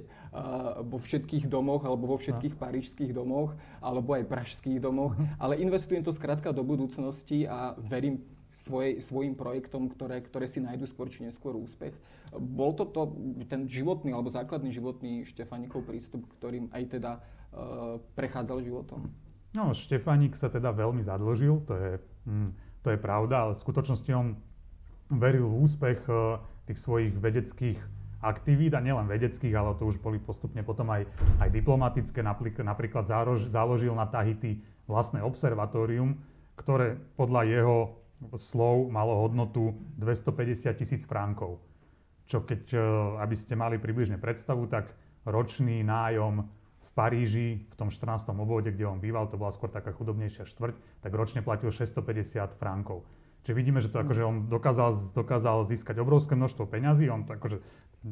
vo 0.80 0.96
všetkých 0.96 1.44
domoch, 1.44 1.84
alebo 1.84 2.08
vo 2.08 2.16
všetkých 2.16 2.56
parížských 2.56 3.12
domoch, 3.12 3.52
alebo 3.84 4.16
aj 4.16 4.32
pražských 4.32 4.80
domoch, 4.80 5.12
ale 5.44 5.60
investujem 5.60 6.00
to 6.00 6.08
skrátka 6.08 6.56
do 6.56 6.64
budúcnosti 6.64 7.44
a 7.44 7.76
verím 7.76 8.24
svoj, 8.52 9.00
svojim 9.00 9.34
projektom, 9.34 9.88
ktoré, 9.88 10.20
ktoré 10.20 10.44
si 10.44 10.60
nájdu 10.60 10.84
skôr 10.84 11.08
či 11.08 11.24
neskôr 11.24 11.56
úspech. 11.56 11.96
Bol 12.32 12.76
to, 12.76 12.84
to 12.88 13.12
ten 13.48 13.64
životný 13.64 14.12
alebo 14.12 14.28
základný 14.28 14.72
životný 14.72 15.24
Štefánikov 15.24 15.88
prístup, 15.88 16.28
ktorým 16.38 16.68
aj 16.72 16.82
teda 16.92 17.12
uh, 17.18 18.00
prechádzal 18.16 18.60
životom? 18.64 19.08
No, 19.52 19.76
Štefánik 19.76 20.36
sa 20.36 20.48
teda 20.48 20.72
veľmi 20.72 21.04
zadlžil, 21.04 21.64
to 21.68 21.74
je, 21.76 21.90
hm, 22.28 22.50
to 22.80 22.88
je 22.92 22.98
pravda, 23.00 23.48
ale 23.48 23.52
v 23.52 23.62
skutočnosti 23.64 24.10
on 24.16 24.36
veril 25.12 25.48
v 25.48 25.56
úspech 25.64 26.00
uh, 26.08 26.40
tých 26.64 26.78
svojich 26.80 27.12
vedeckých 27.16 27.80
aktivít 28.22 28.72
a 28.78 28.80
nielen 28.80 29.10
vedeckých, 29.10 29.52
ale 29.52 29.74
to 29.76 29.90
už 29.90 29.98
boli 29.98 30.22
postupne 30.22 30.62
potom 30.62 30.88
aj, 30.94 31.10
aj 31.42 31.48
diplomatické. 31.50 32.22
Napríklad 32.22 33.04
založil 33.50 33.92
na 33.98 34.06
Tahiti 34.06 34.62
vlastné 34.86 35.26
observatórium, 35.26 36.22
ktoré 36.54 37.02
podľa 37.18 37.42
jeho 37.50 37.76
slov 38.36 38.90
malo 38.90 39.18
hodnotu 39.22 39.74
250 39.98 40.72
tisíc 40.78 41.02
frankov. 41.04 41.62
Čo 42.26 42.46
keď, 42.46 42.62
e, 42.72 42.78
aby 43.20 43.36
ste 43.36 43.58
mali 43.58 43.76
približne 43.76 44.16
predstavu, 44.16 44.70
tak 44.70 44.94
ročný 45.26 45.82
nájom 45.82 46.46
v 46.82 46.90
Paríži, 46.92 47.48
v 47.70 47.74
tom 47.78 47.88
14. 47.88 48.36
obvode, 48.36 48.70
kde 48.70 48.84
on 48.84 49.00
býval, 49.00 49.30
to 49.30 49.40
bola 49.40 49.54
skôr 49.54 49.72
taká 49.72 49.94
chudobnejšia 49.94 50.44
štvrť, 50.44 50.74
tak 51.02 51.12
ročne 51.14 51.40
platil 51.40 51.72
650 51.72 52.58
frankov. 52.58 53.06
Čiže 53.42 53.58
vidíme, 53.58 53.82
že 53.82 53.90
to 53.90 53.98
akože 53.98 54.22
on 54.22 54.36
dokázal, 54.46 54.94
dokázal 55.18 55.66
získať 55.66 55.98
obrovské 55.98 56.38
množstvo 56.38 56.62
peňazí, 56.70 57.10
on 57.10 57.26
to 57.26 57.34
akože 57.34 57.58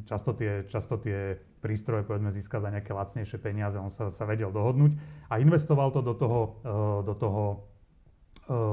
často 0.06 0.34
tie, 0.34 0.66
často 0.66 0.98
tie 0.98 1.38
prístroje 1.62 2.02
povedzme 2.02 2.34
získa 2.34 2.58
za 2.58 2.70
nejaké 2.70 2.90
lacnejšie 2.90 3.38
peniaze, 3.38 3.78
on 3.78 3.90
sa, 3.90 4.10
sa 4.10 4.26
vedel 4.26 4.50
dohodnúť 4.50 4.98
a 5.30 5.38
investoval 5.38 5.94
to 5.94 6.02
do 6.02 6.14
toho, 6.18 6.40
e, 6.66 6.70
do 7.06 7.14
toho 7.14 7.69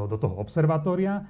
do 0.09 0.17
toho 0.17 0.41
observatória 0.41 1.29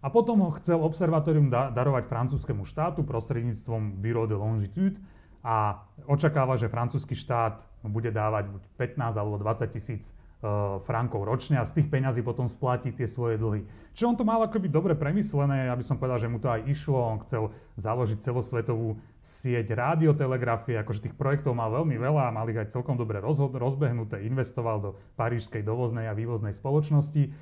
a 0.00 0.08
potom 0.08 0.40
ho 0.48 0.50
chcel 0.56 0.80
observatórium 0.80 1.52
da- 1.52 1.68
darovať 1.68 2.08
francúzskému 2.08 2.64
štátu 2.64 3.04
prostredníctvom 3.04 4.00
Bureau 4.00 4.24
de 4.24 4.36
Longitude 4.36 4.96
a 5.44 5.84
očakáva, 6.08 6.56
že 6.56 6.72
francúzsky 6.72 7.12
štát 7.12 7.64
bude 7.84 8.08
dávať 8.12 8.48
buď 8.48 8.62
15 8.96 9.20
alebo 9.20 9.36
20 9.40 9.68
tisíc 9.72 10.12
e, 10.12 10.12
frankov 10.84 11.24
ročne 11.28 11.60
a 11.60 11.68
z 11.68 11.80
tých 11.80 11.88
peňazí 11.92 12.24
potom 12.24 12.48
splatí 12.48 12.92
tie 12.96 13.04
svoje 13.04 13.36
dlhy. 13.36 13.64
Čiže 13.92 14.08
on 14.08 14.16
to 14.16 14.24
mal 14.24 14.40
akoby 14.40 14.72
dobre 14.72 14.96
premyslené, 14.96 15.68
aby 15.68 15.84
som 15.84 16.00
povedal, 16.00 16.20
že 16.20 16.32
mu 16.32 16.40
to 16.40 16.48
aj 16.48 16.64
išlo, 16.64 16.96
on 16.96 17.20
chcel 17.24 17.52
založiť 17.76 18.24
celosvetovú 18.24 19.00
sieť 19.20 19.76
radiotelegrafie, 19.76 20.80
akože 20.80 21.08
tých 21.08 21.16
projektov 21.16 21.52
mal 21.56 21.72
veľmi 21.72 21.96
veľa, 22.00 22.32
mal 22.32 22.48
ich 22.48 22.60
aj 22.60 22.72
celkom 22.72 22.96
dobre 22.96 23.20
rozbehnuté, 23.20 24.24
investoval 24.24 24.76
do 24.80 24.90
parížskej 25.20 25.60
dovoznej 25.60 26.08
a 26.08 26.16
vývoznej 26.16 26.56
spoločnosti 26.56 27.32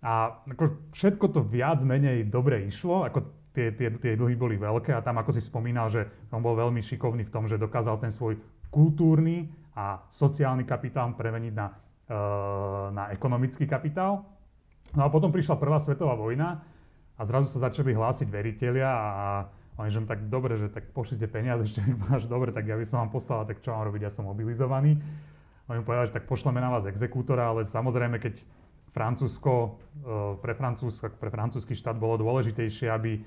a 0.00 0.40
ako 0.48 0.90
všetko 0.96 1.26
to 1.28 1.40
viac 1.44 1.84
menej 1.84 2.24
dobre 2.24 2.64
išlo, 2.64 3.04
ako 3.04 3.20
tie, 3.52 3.74
tie, 3.76 3.92
tie 3.92 4.12
dlhy 4.16 4.34
boli 4.38 4.56
veľké 4.56 4.96
a 4.96 5.04
tam 5.04 5.20
ako 5.20 5.30
si 5.36 5.44
spomínal, 5.44 5.92
že 5.92 6.08
on 6.32 6.40
bol 6.40 6.56
veľmi 6.56 6.80
šikovný 6.80 7.28
v 7.28 7.32
tom, 7.32 7.44
že 7.44 7.60
dokázal 7.60 8.00
ten 8.00 8.08
svoj 8.08 8.40
kultúrny 8.72 9.50
a 9.76 10.00
sociálny 10.08 10.64
kapitál 10.64 11.12
premeniť 11.12 11.54
na, 11.54 11.66
e, 12.08 12.16
na 12.96 13.04
ekonomický 13.12 13.68
kapitál. 13.68 14.24
No 14.96 15.06
a 15.06 15.12
potom 15.12 15.30
prišla 15.30 15.60
prvá 15.60 15.78
svetová 15.78 16.16
vojna 16.16 16.64
a 17.14 17.22
zrazu 17.28 17.52
sa 17.52 17.70
začali 17.70 17.92
hlásiť 17.92 18.26
veriteľia 18.32 18.88
a 18.88 19.26
oni, 19.80 19.88
že 19.88 20.04
tak 20.04 20.28
dobre, 20.28 20.60
že 20.60 20.68
tak 20.68 20.92
pošlite 20.92 21.24
peniaze, 21.28 21.64
ešte 21.68 21.84
mi 21.84 21.96
povedal, 21.96 22.28
dobre, 22.28 22.50
tak 22.56 22.64
ja 22.64 22.76
by 22.76 22.84
som 22.88 23.04
vám 23.04 23.12
poslal, 23.12 23.44
tak 23.44 23.60
čo 23.60 23.76
mám 23.76 23.84
robiť, 23.88 24.08
ja 24.08 24.12
som 24.12 24.24
mobilizovaný. 24.24 24.96
Oni 25.70 25.86
povedali, 25.86 26.10
že 26.10 26.16
tak 26.18 26.26
pošleme 26.26 26.58
na 26.58 26.72
vás 26.72 26.82
exekútora, 26.88 27.54
ale 27.54 27.62
samozrejme, 27.62 28.18
keď 28.18 28.42
Francúzsko, 28.90 29.78
e, 30.02 30.38
pre, 30.42 30.52
Francúz, 30.58 30.98
pre 30.98 31.30
francúzsky 31.30 31.78
štát 31.78 31.94
bolo 31.94 32.18
dôležitejšie, 32.18 32.90
aby 32.90 33.22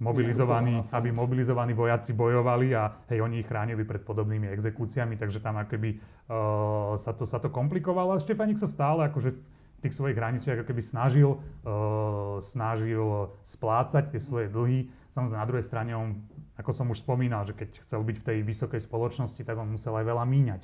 mobilizovaní, 0.00 0.82
aby 0.90 1.14
mobilizovaní 1.14 1.72
vojaci 1.76 2.16
bojovali 2.16 2.74
a 2.74 2.90
hej, 3.06 3.22
oni 3.22 3.44
ich 3.44 3.48
chránili 3.48 3.86
pred 3.86 4.02
podobnými 4.02 4.50
exekúciami, 4.50 5.14
takže 5.14 5.38
tam 5.38 5.60
akoby 5.60 6.00
uh, 6.00 6.98
sa, 6.98 7.14
to, 7.14 7.22
sa 7.28 7.38
to 7.38 7.52
komplikovalo. 7.52 8.16
A 8.16 8.18
Štefanik 8.18 8.58
sa 8.58 8.66
stále 8.66 9.06
akože 9.06 9.30
v 9.38 9.80
tých 9.86 9.94
svojich 9.94 10.18
hraniciach 10.18 10.66
akoby 10.66 10.82
snažil, 10.82 11.38
uh, 11.62 12.42
snažil 12.42 13.30
splácať 13.46 14.10
tie 14.10 14.20
svoje 14.20 14.50
dlhy. 14.50 14.90
Samozrejme 15.14 15.38
na 15.38 15.46
druhej 15.46 15.66
strane 15.66 15.92
on, 15.94 16.26
ako 16.58 16.70
som 16.74 16.90
už 16.90 17.06
spomínal, 17.06 17.46
že 17.46 17.54
keď 17.54 17.86
chcel 17.86 18.02
byť 18.02 18.16
v 18.18 18.26
tej 18.26 18.38
vysokej 18.42 18.80
spoločnosti, 18.82 19.46
tak 19.46 19.54
on 19.54 19.70
musel 19.70 19.94
aj 19.94 20.10
veľa 20.10 20.24
míňať. 20.26 20.62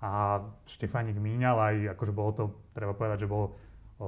A 0.00 0.40
Štefanik 0.64 1.18
míňal 1.18 1.56
aj, 1.58 1.76
akože 1.98 2.12
bolo 2.14 2.30
to, 2.32 2.44
treba 2.72 2.94
povedať, 2.94 3.26
že 3.26 3.28
bolo 3.28 3.58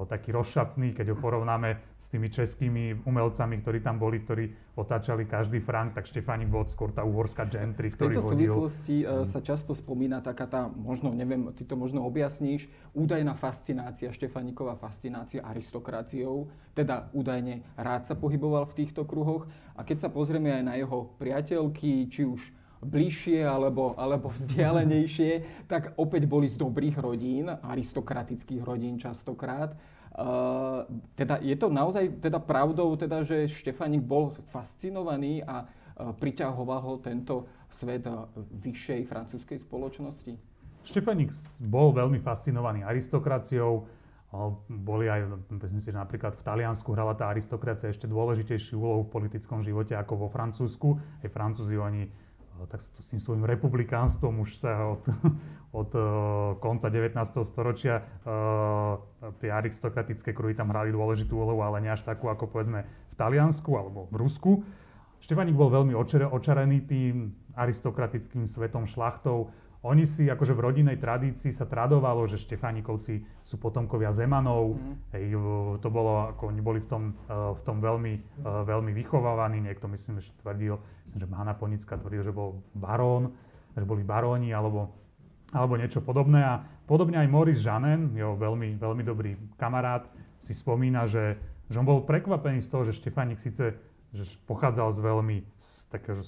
taký 0.09 0.33
rozšafný, 0.33 0.97
keď 0.97 1.13
ho 1.13 1.17
porovnáme 1.21 1.77
s 2.01 2.09
tými 2.09 2.33
českými 2.33 3.05
umelcami, 3.05 3.61
ktorí 3.61 3.85
tam 3.85 4.01
boli, 4.01 4.25
ktorí 4.25 4.73
otáčali 4.73 5.29
každý 5.29 5.61
frank, 5.61 5.93
tak 5.93 6.09
Štefánik 6.09 6.49
bol 6.49 6.65
skôr 6.65 6.97
tá 6.97 7.05
uhorská 7.05 7.45
gentry, 7.45 7.93
ktorý 7.93 8.17
V 8.17 8.25
tejto 8.25 8.25
hodil. 8.25 8.49
súvislosti 8.49 8.97
mm. 9.05 9.29
sa 9.29 9.41
často 9.45 9.77
spomína 9.77 10.25
taká 10.25 10.49
tá, 10.49 10.65
možno, 10.73 11.13
neviem, 11.13 11.53
ty 11.53 11.69
to 11.69 11.77
možno 11.77 12.09
objasníš, 12.09 12.73
údajná 12.97 13.37
fascinácia, 13.37 14.09
Štefániková 14.17 14.81
fascinácia 14.81 15.45
aristokraciou, 15.45 16.49
teda 16.73 17.13
údajne 17.13 17.61
rád 17.77 18.09
sa 18.09 18.17
pohyboval 18.17 18.65
v 18.73 18.85
týchto 18.85 19.05
kruhoch 19.05 19.45
a 19.77 19.85
keď 19.85 20.09
sa 20.09 20.09
pozrieme 20.09 20.57
aj 20.57 20.65
na 20.65 20.75
jeho 20.81 21.13
priateľky, 21.21 22.09
či 22.09 22.25
už 22.25 22.62
bližšie 22.83 23.47
alebo, 23.47 23.95
alebo 23.95 24.29
vzdialenejšie, 24.35 25.65
tak 25.71 25.95
opäť 25.97 26.27
boli 26.27 26.51
z 26.51 26.59
dobrých 26.59 26.99
rodín, 26.99 27.47
aristokratických 27.49 28.63
rodín 28.67 28.99
častokrát. 28.99 29.79
Uh, 30.13 30.85
teda 31.17 31.41
je 31.41 31.57
to 31.57 31.73
naozaj 31.73 32.21
teda 32.21 32.37
pravdou, 32.37 32.93
teda, 33.01 33.25
že 33.25 33.49
Štefanik 33.49 34.05
bol 34.05 34.35
fascinovaný 34.53 35.41
a 35.41 35.65
uh, 35.65 36.13
priťahoval 36.13 36.81
ho 36.85 36.95
tento 37.01 37.49
svet 37.73 38.05
uh, 38.05 38.29
vyššej 38.37 39.09
francúzskej 39.09 39.59
spoločnosti? 39.65 40.37
Štefanik 40.83 41.33
bol 41.65 41.95
veľmi 41.95 42.19
fascinovaný 42.19 42.83
aristokraciou. 42.83 43.87
Boli 44.67 45.13
aj, 45.13 45.29
myslím 45.53 45.81
si, 45.81 45.93
že 45.93 45.95
napríklad 45.95 46.33
v 46.35 46.43
Taliansku 46.43 46.89
hrala 46.97 47.13
tá 47.13 47.29
aristokracia 47.29 47.93
ešte 47.93 48.09
dôležitejšiu 48.09 48.81
úlohu 48.81 49.05
v 49.05 49.13
politickom 49.13 49.61
živote 49.61 49.93
ako 49.93 50.27
vo 50.27 50.29
Francúzsku. 50.33 50.97
Aj 51.21 51.29
Francúzi 51.29 51.77
oni 51.77 52.09
tak 52.69 52.83
s 52.83 53.09
tým 53.11 53.21
svojím 53.23 53.45
republikánstvom 53.47 54.43
už 54.43 54.59
sa 54.59 54.87
od, 54.87 55.03
od 55.83 55.91
uh, 55.95 56.05
konca 56.59 56.93
19. 56.93 57.19
storočia 57.43 58.03
uh, 58.03 58.99
tie 59.39 59.51
aristokratické 59.51 60.35
kruhy 60.37 60.53
tam 60.53 60.71
hrali 60.71 60.91
dôležitú 60.91 61.39
úlohu, 61.39 61.63
ale 61.63 61.83
nie 61.83 61.91
až 61.91 62.03
takú 62.05 62.29
ako 62.29 62.51
povedzme 62.51 62.85
v 62.85 63.15
Taliansku 63.15 63.71
alebo 63.75 64.11
v 64.11 64.17
Rusku. 64.19 64.53
Štefanik 65.23 65.55
bol 65.55 65.71
veľmi 65.71 65.95
očarený 66.35 66.83
tým 66.91 67.31
aristokratickým 67.55 68.51
svetom 68.51 68.91
šlachtou. 68.91 69.55
Oni 69.83 70.07
si 70.07 70.31
akože 70.31 70.55
v 70.55 70.63
rodinnej 70.63 70.95
tradícii 70.95 71.51
sa 71.51 71.67
tradovalo, 71.67 72.23
že 72.31 72.39
Štefánikovci 72.39 73.27
sú 73.43 73.59
potomkovia 73.59 74.15
Zemanov. 74.15 74.79
Mm. 74.79 74.95
Hej, 75.11 75.25
to 75.83 75.89
bolo, 75.91 76.31
ako 76.31 76.55
oni 76.55 76.63
boli 76.63 76.79
v 76.79 76.87
tom, 76.87 77.03
v 77.27 77.63
tom 77.67 77.83
veľmi, 77.83 78.43
veľmi 78.47 78.95
vychovávaní. 78.95 79.59
Niekto 79.59 79.91
myslím, 79.91 80.23
že 80.23 80.31
tvrdil, 80.39 80.79
že 81.19 81.27
Hanna 81.27 81.59
Ponická 81.59 81.99
tvrdil, 81.99 82.23
že 82.23 82.31
bol 82.31 82.63
barón, 82.79 83.35
že 83.75 83.83
boli 83.83 84.07
baróni 84.07 84.55
alebo, 84.55 84.95
alebo 85.51 85.75
niečo 85.75 85.99
podobné. 85.99 86.47
A 86.47 86.63
podobne 86.87 87.19
aj 87.19 87.27
Maurice 87.27 87.67
Janen, 87.67 88.15
jeho 88.15 88.39
veľmi, 88.39 88.79
veľmi 88.79 89.03
dobrý 89.03 89.35
kamarát, 89.59 90.07
si 90.39 90.55
spomína, 90.55 91.11
že, 91.11 91.43
že 91.67 91.83
on 91.83 91.87
bol 91.91 92.07
prekvapený 92.07 92.63
z 92.63 92.71
toho, 92.71 92.87
že 92.87 92.95
Štefánik 92.95 93.43
síce 93.43 93.75
že 94.13 94.37
pochádzal 94.45 94.93
z 94.93 95.01
veľmi 95.01 95.37
z 95.57 95.89
takého 95.89 96.21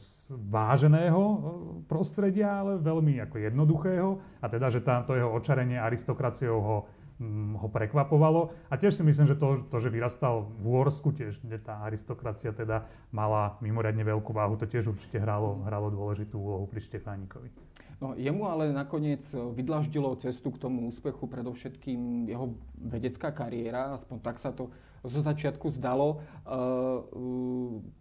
váženého 0.48 1.20
e, 1.20 1.38
prostredia, 1.84 2.64
ale 2.64 2.80
veľmi 2.80 3.20
ako 3.20 3.36
jednoduchého 3.36 4.08
a 4.40 4.46
teda, 4.48 4.72
že 4.72 4.80
tá, 4.80 5.04
to 5.04 5.12
jeho 5.12 5.28
očarenie 5.28 5.76
aristokraciou 5.76 6.56
ho, 6.64 6.76
hm, 7.20 7.60
ho 7.60 7.68
prekvapovalo. 7.68 8.56
A 8.72 8.80
tiež 8.80 8.96
si 8.96 9.02
myslím, 9.04 9.28
že 9.28 9.36
to, 9.36 9.68
to, 9.68 9.76
že 9.84 9.92
vyrastal 9.92 10.48
v 10.64 10.64
Úorsku, 10.64 11.12
tiež, 11.12 11.44
kde 11.44 11.60
tá 11.60 11.84
aristokracia 11.84 12.56
teda 12.56 12.88
mala 13.12 13.60
mimoriadne 13.60 14.00
veľkú 14.00 14.32
váhu, 14.32 14.56
to 14.56 14.64
tiež 14.64 14.88
určite 14.88 15.20
hralo, 15.20 15.60
hralo 15.68 15.92
dôležitú 15.92 16.40
úlohu 16.40 16.64
pri 16.64 16.80
Štefánikovi. 16.80 17.52
No, 18.00 18.16
jemu 18.16 18.48
ale 18.48 18.72
nakoniec 18.72 19.22
vydlaždilo 19.32 20.16
cestu 20.16 20.50
k 20.50 20.60
tomu 20.60 20.88
úspechu 20.88 21.28
predovšetkým 21.28 22.32
jeho 22.32 22.56
vedecká 22.80 23.28
kariéra, 23.30 23.92
aspoň 23.92 24.18
tak 24.24 24.40
sa 24.40 24.50
to 24.56 24.72
zo 25.04 25.20
začiatku 25.20 25.68
zdalo. 25.68 26.18
Eh, 26.18 26.58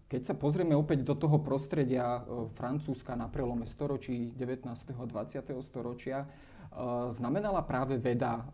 keď 0.07 0.21
sa 0.23 0.35
pozrieme 0.37 0.73
opäť 0.73 1.03
do 1.03 1.15
toho 1.19 1.43
prostredia 1.43 2.23
eh, 2.23 2.47
Francúzska 2.55 3.13
na 3.19 3.27
prelome 3.27 3.67
storočí 3.67 4.31
19. 4.39 4.71
a 4.71 5.05
20. 5.05 5.59
storočia, 5.59 6.23
eh, 6.23 6.27
znamenala 7.11 7.61
práve 7.67 7.99
veda, 7.99 8.47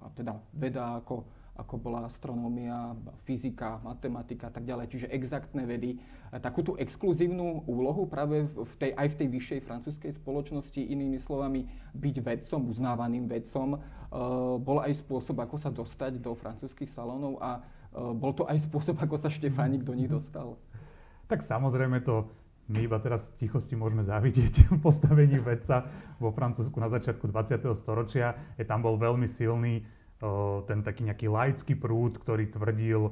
a 0.00 0.06
teda 0.14 0.36
veda 0.52 1.00
ako 1.00 1.40
ako 1.60 1.76
bola 1.76 2.08
astronómia, 2.08 2.96
fyzika, 3.28 3.84
matematika 3.84 4.48
a 4.48 4.52
tak 4.56 4.64
ďalej, 4.64 4.86
čiže 4.88 5.12
exaktné 5.12 5.68
vedy, 5.68 6.00
takú 6.40 6.64
tú 6.64 6.72
exkluzívnu 6.80 7.68
úlohu 7.68 8.08
práve 8.08 8.48
v 8.48 8.74
tej, 8.80 8.90
aj 8.96 9.08
v 9.12 9.18
tej 9.20 9.28
vyššej 9.28 9.60
francúzskej 9.68 10.12
spoločnosti, 10.16 10.80
inými 10.80 11.20
slovami, 11.20 11.68
byť 11.92 12.16
vedcom, 12.24 12.64
uznávaným 12.64 13.28
vedcom, 13.28 13.76
bol 14.58 14.82
aj 14.82 15.06
spôsob, 15.06 15.38
ako 15.38 15.56
sa 15.56 15.70
dostať 15.70 16.18
do 16.18 16.34
francúzskych 16.34 16.90
salónov 16.90 17.38
a 17.38 17.62
uh, 17.62 18.10
bol 18.10 18.34
to 18.34 18.42
aj 18.50 18.58
spôsob, 18.66 18.98
ako 18.98 19.14
sa 19.14 19.30
Štefánik 19.30 19.86
do 19.86 19.94
nich 19.94 20.10
dostal. 20.10 20.58
Tak 21.30 21.46
samozrejme 21.46 22.02
to 22.02 22.26
my 22.70 22.86
iba 22.86 22.98
teraz 23.02 23.34
v 23.34 23.46
tichosti 23.46 23.74
môžeme 23.74 24.02
závidieť 24.02 24.70
postavení 24.86 25.38
vedca 25.42 25.86
vo 26.22 26.30
Francúzsku 26.30 26.78
na 26.78 26.90
začiatku 26.90 27.26
20. 27.26 27.66
storočia. 27.74 28.34
Je 28.54 28.66
tam 28.66 28.82
bol 28.82 28.98
veľmi 28.98 29.26
silný 29.26 29.82
ten 30.68 30.84
taký 30.84 31.08
nejaký 31.08 31.26
laický 31.32 31.74
prúd, 31.80 32.20
ktorý 32.20 32.52
tvrdil, 32.52 33.08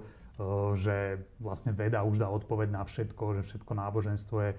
že 0.76 1.24
vlastne 1.40 1.72
veda 1.72 2.04
už 2.04 2.20
dá 2.20 2.28
odpoveď 2.28 2.68
na 2.70 2.82
všetko, 2.84 3.40
že 3.40 3.42
všetko 3.48 3.72
náboženstvo 3.74 4.36
je, 4.44 4.50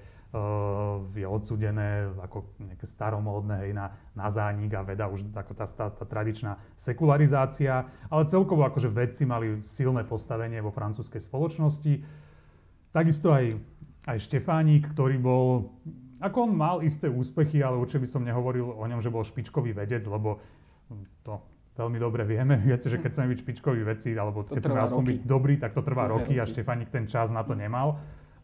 je 1.09 1.25
odsudené 1.25 2.05
ako 2.21 2.53
nejaké 2.61 2.85
staromódne 2.85 3.65
hej, 3.65 3.73
na, 3.73 3.97
na 4.13 4.29
zánik 4.29 4.77
a 4.77 4.85
veda 4.85 5.09
už 5.09 5.25
ako 5.33 5.57
tá, 5.57 5.65
tá, 5.65 5.89
tá 5.89 6.05
tradičná 6.05 6.61
sekularizácia. 6.77 7.89
Ale 8.13 8.29
celkovo 8.29 8.61
akože 8.61 8.93
vedci 8.93 9.25
mali 9.25 9.65
silné 9.65 10.05
postavenie 10.05 10.61
vo 10.61 10.69
francúzskej 10.69 11.17
spoločnosti. 11.17 12.05
Takisto 12.93 13.33
aj, 13.33 13.57
aj 14.05 14.17
Štefánik, 14.21 14.93
ktorý 14.93 15.17
bol, 15.17 15.73
ako 16.21 16.37
on 16.45 16.51
mal 16.53 16.85
isté 16.85 17.09
úspechy, 17.09 17.65
ale 17.65 17.81
určite 17.81 18.05
by 18.05 18.09
som 18.13 18.21
nehovoril 18.21 18.69
o 18.69 18.85
ňom, 18.85 19.01
že 19.01 19.09
bol 19.09 19.25
špičkový 19.25 19.73
vedec, 19.73 20.05
lebo 20.05 20.37
to 21.25 21.41
veľmi 21.73 21.97
dobre 21.97 22.21
vieme, 22.21 22.53
viete, 22.69 22.85
že 22.85 23.01
keď 23.01 23.17
chceme 23.17 23.33
byť 23.33 23.39
špičkoví 23.41 23.81
veci, 23.81 24.13
alebo 24.13 24.45
to 24.45 24.53
keď 24.53 24.61
chceme 24.61 24.85
aspoň 24.85 25.03
byť 25.09 25.19
dobrý, 25.25 25.57
tak 25.57 25.73
to 25.73 25.81
trvá 25.81 26.05
to 26.05 26.21
roky, 26.21 26.37
roky 26.37 26.43
a 26.43 26.45
Štefanik 26.45 26.93
ten 26.93 27.09
čas 27.09 27.33
na 27.33 27.41
to 27.41 27.57
nemal. 27.57 27.97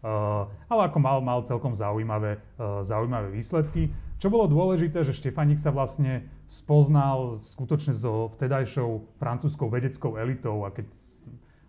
Uh, 0.05 0.45
ale 0.69 0.85
ako 0.85 1.01
mal, 1.01 1.17
mal 1.17 1.41
celkom 1.41 1.73
zaujímavé, 1.73 2.37
uh, 2.61 2.85
zaujímavé 2.85 3.33
výsledky. 3.33 3.89
Čo 4.21 4.29
bolo 4.29 4.45
dôležité, 4.45 5.01
že 5.01 5.17
Štefanik 5.17 5.57
sa 5.57 5.73
vlastne 5.73 6.29
spoznal 6.45 7.33
skutočne 7.33 7.97
so 7.97 8.29
vtedajšou 8.37 9.17
francúzskou 9.17 9.65
vedeckou 9.65 10.21
elitou 10.21 10.61
a 10.61 10.69
keď 10.69 10.85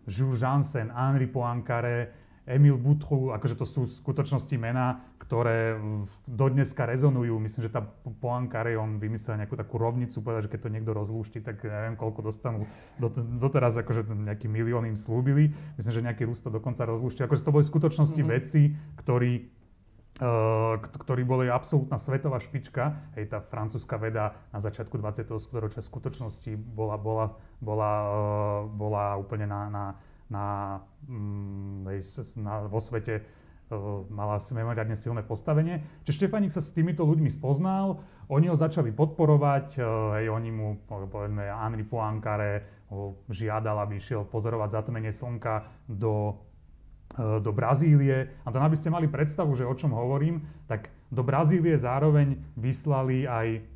Jules 0.05 0.45
Janssen, 0.45 0.93
Henri 0.93 1.33
Poincaré, 1.33 2.13
Emil 2.47 2.79
Butru, 2.79 3.35
akože 3.35 3.59
to 3.59 3.67
sú 3.67 3.91
skutočnosti 3.91 4.55
mená, 4.55 5.03
ktoré 5.19 5.75
dodneska 6.31 6.87
rezonujú. 6.87 7.43
Myslím, 7.43 7.67
že 7.67 7.75
tá 7.75 7.83
Poincaré, 8.23 8.79
on 8.79 9.03
vymyslel 9.03 9.43
nejakú 9.43 9.59
takú 9.59 9.83
rovnicu, 9.83 10.23
povedal, 10.23 10.47
že 10.47 10.53
keď 10.55 10.61
to 10.63 10.71
niekto 10.71 10.93
rozlúšti, 10.95 11.43
tak 11.43 11.59
neviem, 11.67 11.99
koľko 11.99 12.23
dostanú. 12.23 12.71
Doteraz 13.03 13.75
akože 13.83 14.07
nejaký 14.15 14.47
milión 14.47 14.87
im 14.87 14.95
slúbili. 14.95 15.51
Myslím, 15.75 15.93
že 15.93 16.07
nejaký 16.07 16.23
Rus 16.23 16.39
to 16.39 16.55
dokonca 16.55 16.87
rozlúšti. 16.87 17.27
Akože 17.27 17.43
to 17.43 17.51
boli 17.51 17.67
skutočnosti 17.67 18.23
mm-hmm. 18.23 18.39
veci, 18.39 18.63
ktorí 19.03 19.33
Uh, 20.17 20.81
ktorí 20.81 21.29
boli 21.29 21.53
absolútna 21.53 22.01
svetová 22.01 22.41
špička. 22.41 23.13
Hej, 23.21 23.37
tá 23.37 23.45
francúzska 23.45 24.01
veda 24.01 24.33
na 24.49 24.65
začiatku 24.65 24.97
20. 24.97 25.29
storočia 25.37 25.85
v 25.85 25.91
skutočnosti 25.93 26.57
bola, 26.57 26.97
bola, 26.97 27.37
bola, 27.61 27.93
uh, 28.01 28.61
bola 28.65 29.21
úplne 29.21 29.45
na, 29.45 29.69
na, 29.69 29.85
na, 30.31 30.81
mm, 31.07 31.87
na, 32.43 32.55
vo 32.67 32.81
svete 32.83 33.27
mala 34.11 34.39
mimoriadne 34.39 34.95
silné 34.95 35.27
postavenie. 35.27 35.83
Čiže 36.07 36.23
Štefanik 36.23 36.55
sa 36.55 36.63
s 36.63 36.71
týmito 36.71 37.03
ľuďmi 37.03 37.27
spoznal, 37.27 37.99
oni 38.31 38.47
ho 38.47 38.55
začali 38.55 38.95
podporovať, 38.95 39.83
hej, 40.19 40.27
oni 40.31 40.51
mu, 40.55 40.79
povedzme, 40.87 41.51
Henri 41.51 41.83
Poincaré 41.83 42.63
ho 42.91 43.19
žiadal, 43.27 43.83
aby 43.83 43.99
išiel 43.99 44.23
pozorovať 44.23 44.71
zatmenie 44.71 45.11
slnka 45.11 45.67
do, 45.91 46.39
do 47.19 47.51
Brazílie. 47.51 48.31
A 48.47 48.55
to 48.55 48.63
aby 48.63 48.79
ste 48.79 48.95
mali 48.95 49.11
predstavu, 49.11 49.51
že 49.59 49.67
o 49.67 49.75
čom 49.75 49.91
hovorím, 49.91 50.47
tak 50.71 50.95
do 51.11 51.27
Brazílie 51.27 51.75
zároveň 51.75 52.39
vyslali 52.55 53.27
aj 53.27 53.67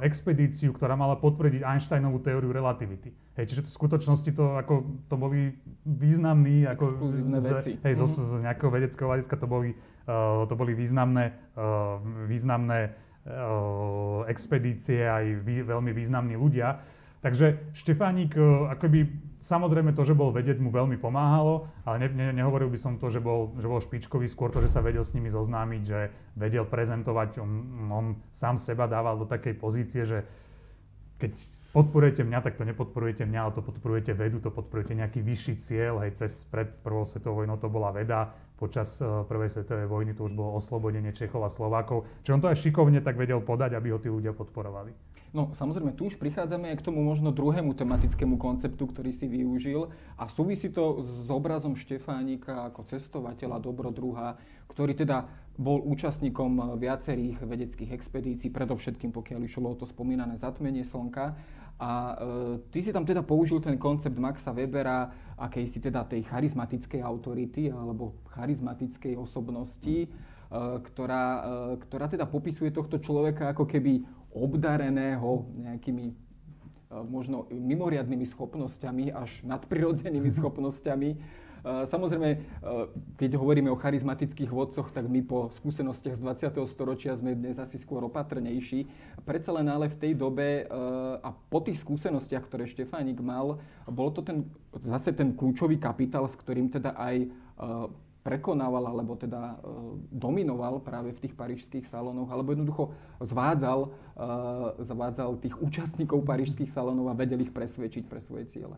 expedíciu, 0.00 0.72
ktorá 0.72 0.96
mala 0.96 1.16
potvrdiť 1.20 1.60
Einsteinovú 1.64 2.20
teóriu 2.24 2.52
relativity. 2.52 3.12
Hej, 3.32 3.48
čiže 3.48 3.64
v 3.64 3.70
skutočnosti 3.72 4.30
to, 4.36 4.60
ako, 4.60 4.84
to 5.08 5.16
boli 5.16 5.56
významní, 5.88 6.68
ako 6.68 7.00
z, 7.16 7.28
veci. 7.40 7.70
Hej, 7.80 7.96
mm-hmm. 7.96 8.12
zo, 8.12 8.28
z 8.28 8.44
nejakého 8.44 8.68
vedeckého 8.68 9.08
hľadiska 9.08 9.40
to 9.40 9.48
boli, 9.48 9.72
uh, 10.04 10.44
to 10.44 10.52
boli 10.52 10.76
významné, 10.76 11.32
uh, 11.56 11.96
významné 12.28 12.92
uh, 12.92 14.28
expedície 14.28 15.08
aj 15.08 15.24
vý, 15.48 15.64
veľmi 15.64 15.96
významní 15.96 16.36
ľudia. 16.36 16.84
Takže 17.24 17.72
Štefánik, 17.72 18.36
uh, 18.36 18.68
akoby, 18.68 19.08
samozrejme 19.40 19.96
to, 19.96 20.04
že 20.04 20.12
bol 20.12 20.28
vedec, 20.28 20.60
mu 20.60 20.68
veľmi 20.68 21.00
pomáhalo, 21.00 21.72
ale 21.88 22.04
ne, 22.04 22.08
ne, 22.12 22.36
nehovoril 22.36 22.68
by 22.68 22.76
som 22.76 23.00
to, 23.00 23.08
že 23.08 23.24
bol, 23.24 23.56
že 23.56 23.64
bol 23.64 23.80
špičkový, 23.80 24.28
skôr 24.28 24.52
to, 24.52 24.60
že 24.60 24.68
sa 24.68 24.84
vedel 24.84 25.08
s 25.08 25.16
nimi 25.16 25.32
zoznámiť, 25.32 25.82
že 25.88 26.12
vedel 26.36 26.68
prezentovať, 26.68 27.40
on, 27.40 27.50
on 27.88 28.06
sám 28.28 28.60
seba 28.60 28.84
dával 28.84 29.16
do 29.16 29.24
takej 29.24 29.56
pozície, 29.56 30.04
že 30.04 30.20
keď 31.16 31.61
podporujete 31.72 32.22
mňa, 32.22 32.38
tak 32.44 32.60
to 32.60 32.68
nepodporujete 32.68 33.24
mňa, 33.24 33.40
ale 33.40 33.52
to 33.56 33.64
podporujete 33.64 34.12
vedu, 34.12 34.38
to 34.44 34.52
podporujete 34.52 34.92
nejaký 34.92 35.20
vyšší 35.24 35.54
cieľ. 35.58 36.04
Hej, 36.04 36.20
cez 36.20 36.44
pred 36.46 36.68
prvou 36.84 37.02
svetovou 37.08 37.42
vojnou 37.42 37.56
to 37.56 37.72
bola 37.72 37.90
veda, 37.90 38.36
počas 38.60 39.00
uh, 39.02 39.26
prvej 39.26 39.50
svetovej 39.50 39.88
vojny 39.90 40.12
to 40.14 40.28
už 40.28 40.36
bolo 40.36 40.54
oslobodenie 40.54 41.10
Čechov 41.10 41.42
a 41.42 41.50
Slovákov. 41.50 42.06
Čiže 42.22 42.34
on 42.36 42.42
to 42.44 42.50
aj 42.52 42.60
šikovne 42.62 43.00
tak 43.02 43.18
vedel 43.18 43.42
podať, 43.42 43.74
aby 43.74 43.90
ho 43.90 43.98
tí 43.98 44.06
ľudia 44.12 44.36
podporovali. 44.36 44.94
No 45.32 45.48
samozrejme, 45.56 45.96
tu 45.96 46.12
už 46.12 46.20
prichádzame 46.20 46.68
aj 46.68 46.84
k 46.84 46.86
tomu 46.92 47.00
možno 47.00 47.32
druhému 47.32 47.72
tematickému 47.72 48.36
konceptu, 48.36 48.84
ktorý 48.84 49.16
si 49.16 49.24
využil 49.24 49.88
a 50.20 50.28
súvisí 50.28 50.68
to 50.68 51.00
s 51.00 51.24
obrazom 51.32 51.72
Štefánika 51.72 52.68
ako 52.68 52.84
cestovateľa, 52.84 53.64
dobrodruha, 53.64 54.36
ktorý 54.68 54.92
teda 54.92 55.24
bol 55.56 55.80
účastníkom 55.88 56.76
viacerých 56.76 57.48
vedeckých 57.48 57.96
expedícií, 57.96 58.52
predovšetkým 58.52 59.08
pokiaľ 59.12 59.40
išlo 59.48 59.72
o 59.72 59.76
to 59.76 59.88
spomínané 59.88 60.36
zatmenie 60.36 60.84
slnka. 60.84 61.32
A 61.82 62.14
e, 62.14 62.14
ty 62.70 62.78
si 62.78 62.94
tam 62.94 63.02
teda 63.02 63.26
použil 63.26 63.58
ten 63.58 63.74
koncept 63.74 64.14
Maxa 64.14 64.54
Webera, 64.54 65.10
akejsi 65.34 65.82
teda 65.82 66.06
tej 66.06 66.22
charizmatickej 66.30 67.02
autority 67.02 67.74
alebo 67.74 68.22
charizmatickej 68.30 69.18
osobnosti, 69.18 70.06
e, 70.06 70.08
ktorá, 70.78 71.24
e, 71.26 71.82
ktorá 71.82 72.06
teda 72.06 72.30
popisuje 72.30 72.70
tohto 72.70 73.02
človeka 73.02 73.50
ako 73.50 73.66
keby 73.66 74.06
obdareného 74.30 75.50
nejakými 75.58 76.06
e, 76.06 76.14
možno 77.02 77.50
mimoriadnými 77.50 78.30
schopnosťami, 78.30 79.10
až 79.10 79.42
nadprirodzenými 79.42 80.30
schopnosťami, 80.38 81.41
samozrejme, 81.62 82.30
eh, 82.34 82.40
keď 83.16 83.38
hovoríme 83.38 83.70
o 83.70 83.78
charizmatických 83.78 84.50
vodcoch, 84.50 84.90
tak 84.90 85.06
my 85.06 85.22
po 85.22 85.54
skúsenostiach 85.54 86.18
z 86.18 86.22
20. 86.22 86.66
storočia 86.66 87.14
sme 87.14 87.38
dnes 87.38 87.62
asi 87.62 87.78
skôr 87.78 88.02
opatrnejší. 88.02 88.90
Predsa 89.22 89.54
len 89.54 89.70
ale 89.70 89.86
v 89.86 89.96
tej 89.98 90.12
dobe 90.18 90.66
eh, 90.66 91.26
a 91.26 91.30
po 91.30 91.62
tých 91.62 91.78
skúsenostiach, 91.78 92.50
ktoré 92.50 92.66
Štefánik 92.66 93.22
mal, 93.22 93.62
bol 93.86 94.10
to 94.10 94.26
ten, 94.26 94.50
zase 94.82 95.14
ten 95.14 95.38
kľúčový 95.38 95.78
kapitál, 95.78 96.26
s 96.26 96.34
ktorým 96.34 96.66
teda 96.66 96.98
aj 96.98 97.30
prekonával 98.22 98.90
alebo 98.90 99.14
teda 99.14 99.58
dominoval 100.10 100.82
práve 100.82 101.14
v 101.14 101.22
tých 101.26 101.34
parížských 101.34 101.86
salónoch, 101.86 102.26
alebo 102.26 102.54
jednoducho 102.54 102.90
zvádzal, 103.22 103.90
zvádzal 104.82 105.30
tých 105.38 105.54
účastníkov 105.62 106.26
parížských 106.26 106.70
salónov 106.70 107.10
a 107.10 107.18
vedel 107.18 107.38
ich 107.42 107.54
presvedčiť 107.54 108.06
pre 108.10 108.18
svoje 108.18 108.50
ciele. 108.50 108.74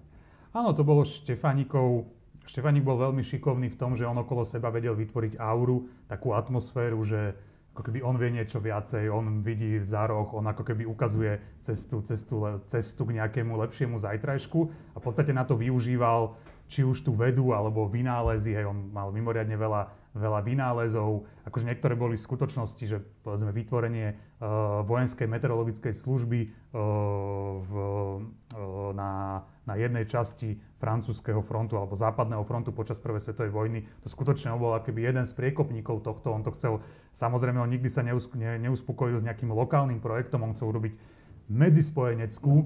Áno, 0.52 0.76
to 0.76 0.84
bolo 0.84 1.04
Štefanikov 1.04 2.08
Štefanik 2.44 2.84
bol 2.84 3.00
veľmi 3.00 3.24
šikovný 3.24 3.72
v 3.72 3.78
tom, 3.80 3.96
že 3.96 4.04
on 4.04 4.20
okolo 4.20 4.44
seba 4.44 4.68
vedel 4.68 4.92
vytvoriť 4.92 5.40
auru, 5.40 5.88
takú 6.06 6.36
atmosféru, 6.36 7.00
že 7.00 7.32
ako 7.74 7.90
keby 7.90 8.06
on 8.06 8.14
vie 8.14 8.30
niečo 8.30 8.62
viacej, 8.62 9.10
on 9.10 9.42
vidí 9.42 9.82
za 9.82 10.06
roh, 10.06 10.30
on 10.30 10.46
ako 10.46 10.62
keby 10.62 10.86
ukazuje 10.86 11.42
cestu, 11.58 12.06
cestu, 12.06 12.62
cestu 12.70 13.02
k 13.02 13.18
nejakému 13.18 13.58
lepšiemu 13.58 13.98
zajtrajšku 13.98 14.60
a 14.94 14.96
v 15.00 15.02
podstate 15.02 15.34
na 15.34 15.42
to 15.42 15.58
využíval 15.58 16.38
či 16.70 16.86
už 16.86 17.02
tú 17.02 17.10
vedu 17.10 17.50
alebo 17.50 17.90
vynálezy, 17.90 18.54
hej, 18.54 18.70
on 18.70 18.94
mal 18.94 19.10
mimoriadne 19.10 19.58
veľa, 19.58 20.14
veľa 20.14 20.40
vynálezov, 20.46 21.26
akože 21.50 21.66
niektoré 21.66 21.98
boli 21.98 22.14
v 22.14 22.24
skutočnosti, 22.24 22.84
že 22.86 23.02
povedzme 23.26 23.50
vytvorenie 23.50 24.14
uh, 24.14 24.80
vojenskej 24.86 25.26
meteorologickej 25.26 25.92
služby 25.92 26.40
uh, 26.46 26.78
v, 27.58 27.72
uh, 28.54 28.90
na 28.94 29.42
na 29.64 29.74
jednej 29.80 30.04
časti 30.04 30.60
francúzského 30.84 31.40
frontu 31.40 31.80
alebo 31.80 31.96
západného 31.96 32.44
frontu 32.44 32.76
počas 32.76 33.00
prvej 33.00 33.24
svetovej 33.24 33.52
vojny. 33.56 33.88
To 34.04 34.12
skutočne 34.12 34.52
on 34.52 34.60
bol 34.60 34.76
akoby 34.76 35.08
jeden 35.08 35.24
z 35.24 35.32
priekopníkov 35.32 36.04
tohto. 36.04 36.36
On 36.36 36.44
to 36.44 36.52
chcel, 36.52 36.84
samozrejme, 37.16 37.56
on 37.56 37.72
nikdy 37.72 37.88
sa 37.88 38.04
neus, 38.04 38.28
ne, 38.36 38.60
neuspokojil 38.60 39.16
s 39.16 39.24
nejakým 39.24 39.48
lokálnym 39.48 40.04
projektom, 40.04 40.44
on 40.44 40.52
chcel 40.52 40.68
urobiť 40.68 40.92
medzispojeneckú 41.48 42.54
e, 42.56 42.64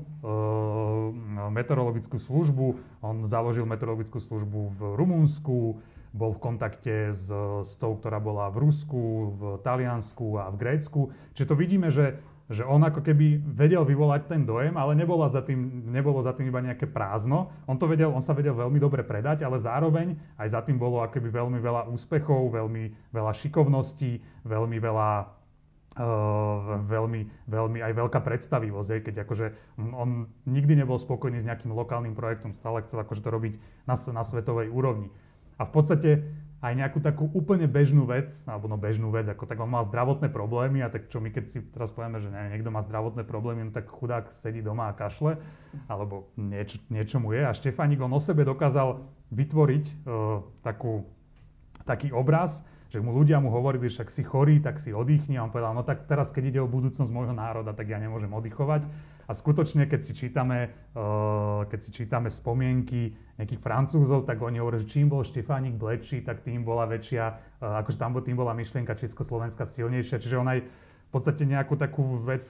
meteorologickú 1.50 2.18
službu. 2.18 2.66
On 3.06 3.22
založil 3.26 3.66
meteorologickú 3.66 4.18
službu 4.18 4.60
v 4.74 4.80
Rumunsku, 4.98 5.82
bol 6.14 6.30
v 6.34 6.42
kontakte 6.42 7.10
s, 7.14 7.30
s 7.62 7.72
tou, 7.78 7.98
ktorá 7.98 8.18
bola 8.18 8.50
v 8.50 8.66
Rusku, 8.66 9.34
v 9.34 9.42
Taliansku 9.62 10.42
a 10.42 10.50
v 10.50 10.56
Grécku. 10.58 11.00
Čiže 11.34 11.48
to 11.50 11.56
vidíme, 11.58 11.88
že 11.90 12.18
že 12.48 12.64
on 12.64 12.80
ako 12.80 13.04
keby 13.04 13.44
vedel 13.44 13.84
vyvolať 13.84 14.32
ten 14.32 14.48
dojem, 14.48 14.72
ale 14.80 14.96
nebolo 14.96 15.20
za 15.28 15.44
tým, 15.44 15.84
nebolo 15.92 16.24
za 16.24 16.32
tým 16.32 16.48
iba 16.48 16.64
nejaké 16.64 16.88
prázdno. 16.88 17.52
On, 17.68 17.76
to 17.76 17.84
vedel, 17.84 18.08
on 18.08 18.24
sa 18.24 18.32
vedel 18.32 18.56
veľmi 18.56 18.80
dobre 18.80 19.04
predať, 19.04 19.44
ale 19.44 19.60
zároveň 19.60 20.16
aj 20.40 20.48
za 20.56 20.60
tým 20.64 20.80
bolo 20.80 21.04
akoby 21.04 21.28
veľmi 21.28 21.60
veľa 21.60 21.92
úspechov, 21.92 22.48
veľmi 22.48 23.12
veľa 23.12 23.32
šikovností, 23.36 24.44
veľmi 24.48 24.78
veľa 24.80 25.38
Uh, 25.98 26.78
veľmi, 26.86 27.50
veľmi 27.50 27.82
aj 27.82 27.90
veľká 27.90 28.22
predstavivosť, 28.22 29.02
keď 29.02 29.26
akože 29.26 29.50
on 29.82 30.30
nikdy 30.46 30.78
nebol 30.78 30.94
spokojný 30.94 31.42
s 31.42 31.48
nejakým 31.48 31.74
lokálnym 31.74 32.14
projektom, 32.14 32.54
stále 32.54 32.86
chcel 32.86 33.02
akože 33.02 33.18
to 33.18 33.34
robiť 33.34 33.58
na, 33.82 33.98
na 34.14 34.22
svetovej 34.22 34.70
úrovni. 34.70 35.10
A 35.58 35.66
v 35.66 35.72
podstate 35.74 36.22
aj 36.58 36.74
nejakú 36.74 36.98
takú 36.98 37.30
úplne 37.30 37.70
bežnú 37.70 38.02
vec, 38.02 38.34
alebo 38.50 38.66
no 38.66 38.74
bežnú 38.74 39.14
vec, 39.14 39.30
ako 39.30 39.46
tak 39.46 39.62
on 39.62 39.70
mal 39.70 39.86
zdravotné 39.86 40.26
problémy 40.26 40.82
a 40.82 40.90
tak 40.90 41.06
čo 41.06 41.22
my 41.22 41.30
keď 41.30 41.44
si 41.46 41.58
teraz 41.70 41.94
povieme, 41.94 42.18
že 42.18 42.34
ne, 42.34 42.50
niekto 42.50 42.74
má 42.74 42.82
zdravotné 42.82 43.22
problémy, 43.22 43.70
no 43.70 43.70
tak 43.70 43.86
chudák 43.86 44.26
sedí 44.34 44.58
doma 44.58 44.90
a 44.90 44.96
kašle, 44.98 45.38
alebo 45.86 46.34
nieč, 46.34 46.82
niečo 46.90 47.22
mu 47.22 47.30
je. 47.30 47.46
A 47.46 47.54
Štefánik 47.54 48.02
on 48.02 48.10
o 48.10 48.18
sebe 48.18 48.42
dokázal 48.42 49.06
vytvoriť 49.30 49.84
uh, 49.86 50.42
takú, 50.66 51.06
taký 51.86 52.10
obraz, 52.10 52.66
že 52.88 53.04
mu 53.04 53.12
ľudia 53.12 53.36
mu 53.36 53.52
hovorili, 53.52 53.92
že 53.92 54.00
ak 54.00 54.10
si 54.10 54.24
chorý, 54.24 54.64
tak 54.64 54.80
si 54.80 54.96
oddychni. 54.96 55.36
A 55.36 55.44
on 55.44 55.52
povedal, 55.52 55.76
no 55.76 55.84
tak 55.84 56.08
teraz, 56.08 56.32
keď 56.32 56.44
ide 56.48 56.60
o 56.64 56.68
budúcnosť 56.68 57.12
môjho 57.12 57.36
národa, 57.36 57.76
tak 57.76 57.92
ja 57.92 58.00
nemôžem 58.00 58.32
oddychovať. 58.32 58.88
A 59.28 59.36
skutočne, 59.36 59.84
keď 59.84 60.00
si 60.00 60.16
čítame, 60.16 60.72
uh, 60.96 61.68
keď 61.68 61.78
si 61.84 61.90
čítame 61.92 62.32
spomienky 62.32 63.12
nejakých 63.36 63.60
Francúzov, 63.60 64.24
tak 64.24 64.40
oni 64.40 64.56
hovoria, 64.56 64.80
že 64.80 64.88
čím 64.88 65.12
bol 65.12 65.20
Štefánik 65.20 65.76
Blečí, 65.76 66.24
tak 66.24 66.40
tým 66.40 66.64
bola 66.64 66.88
väčšia, 66.88 67.24
uh, 67.60 67.84
akože 67.84 68.00
tam 68.00 68.16
tým 68.16 68.40
bola 68.40 68.56
myšlienka 68.56 68.96
Československa 68.96 69.68
silnejšia. 69.68 70.16
Čiže 70.16 70.40
on 70.40 70.48
aj 70.48 70.64
v 70.64 71.10
podstate 71.12 71.44
nejakú 71.44 71.76
takú 71.76 72.24
vec, 72.24 72.48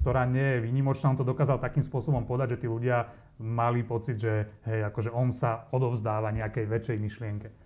ktorá 0.00 0.24
nie 0.24 0.56
je 0.56 0.64
výnimočná, 0.64 1.12
on 1.12 1.20
to 1.20 1.28
dokázal 1.28 1.60
takým 1.60 1.84
spôsobom 1.84 2.24
podať, 2.24 2.56
že 2.56 2.60
tí 2.64 2.66
ľudia 2.72 3.12
mali 3.36 3.84
pocit, 3.84 4.16
že 4.16 4.48
hej, 4.64 4.88
akože 4.88 5.12
on 5.12 5.28
sa 5.28 5.68
odovzdáva 5.68 6.32
nejakej 6.32 6.64
väčšej 6.64 6.96
myšlienke. 6.96 7.65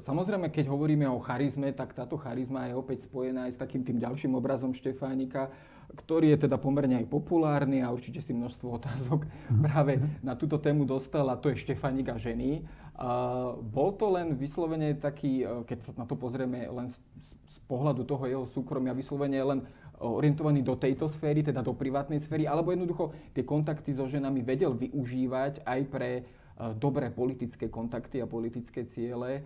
Samozrejme, 0.00 0.48
keď 0.48 0.72
hovoríme 0.72 1.04
o 1.10 1.20
charizme, 1.20 1.74
tak 1.76 1.92
táto 1.92 2.16
charizma 2.16 2.70
je 2.70 2.78
opäť 2.78 3.04
spojená 3.04 3.50
aj 3.50 3.52
s 3.58 3.60
takým 3.60 3.84
tým 3.84 4.00
ďalším 4.00 4.32
obrazom 4.32 4.72
Štefánika, 4.72 5.52
ktorý 5.92 6.32
je 6.32 6.48
teda 6.48 6.56
pomerne 6.56 6.96
aj 7.04 7.10
populárny 7.12 7.84
a 7.84 7.92
určite 7.92 8.24
si 8.24 8.32
množstvo 8.32 8.72
otázok 8.80 9.28
práve 9.60 10.00
na 10.24 10.32
túto 10.38 10.56
tému 10.56 10.88
dostal 10.88 11.28
a 11.28 11.36
to 11.36 11.52
je 11.52 11.60
Štefánik 11.60 12.08
a 12.08 12.16
ženy. 12.16 12.64
Bol 13.72 13.96
to 14.00 14.08
len 14.12 14.36
vyslovene 14.36 14.96
taký, 14.96 15.42
e, 15.42 15.64
keď 15.64 15.78
sa 15.80 15.90
na 15.96 16.04
to 16.04 16.12
pozrieme 16.12 16.68
len 16.68 16.92
z, 16.92 17.00
z 17.48 17.58
pohľadu 17.64 18.04
toho 18.04 18.24
jeho 18.28 18.44
súkromia, 18.44 18.92
vyslovene 18.92 19.40
len 19.42 19.60
orientovaný 19.96 20.60
do 20.60 20.76
tejto 20.76 21.08
sféry, 21.08 21.40
teda 21.40 21.64
do 21.64 21.72
privátnej 21.72 22.20
sféry, 22.20 22.44
alebo 22.44 22.70
jednoducho 22.70 23.16
tie 23.32 23.42
kontakty 23.42 23.96
so 23.96 24.04
ženami 24.04 24.44
vedel 24.44 24.76
využívať 24.76 25.64
aj 25.64 25.80
pre 25.88 26.10
Eh, 26.20 26.41
dobré 26.78 27.10
politické 27.10 27.66
kontakty 27.68 28.22
a 28.22 28.30
politické 28.30 28.84
ciele. 28.84 29.42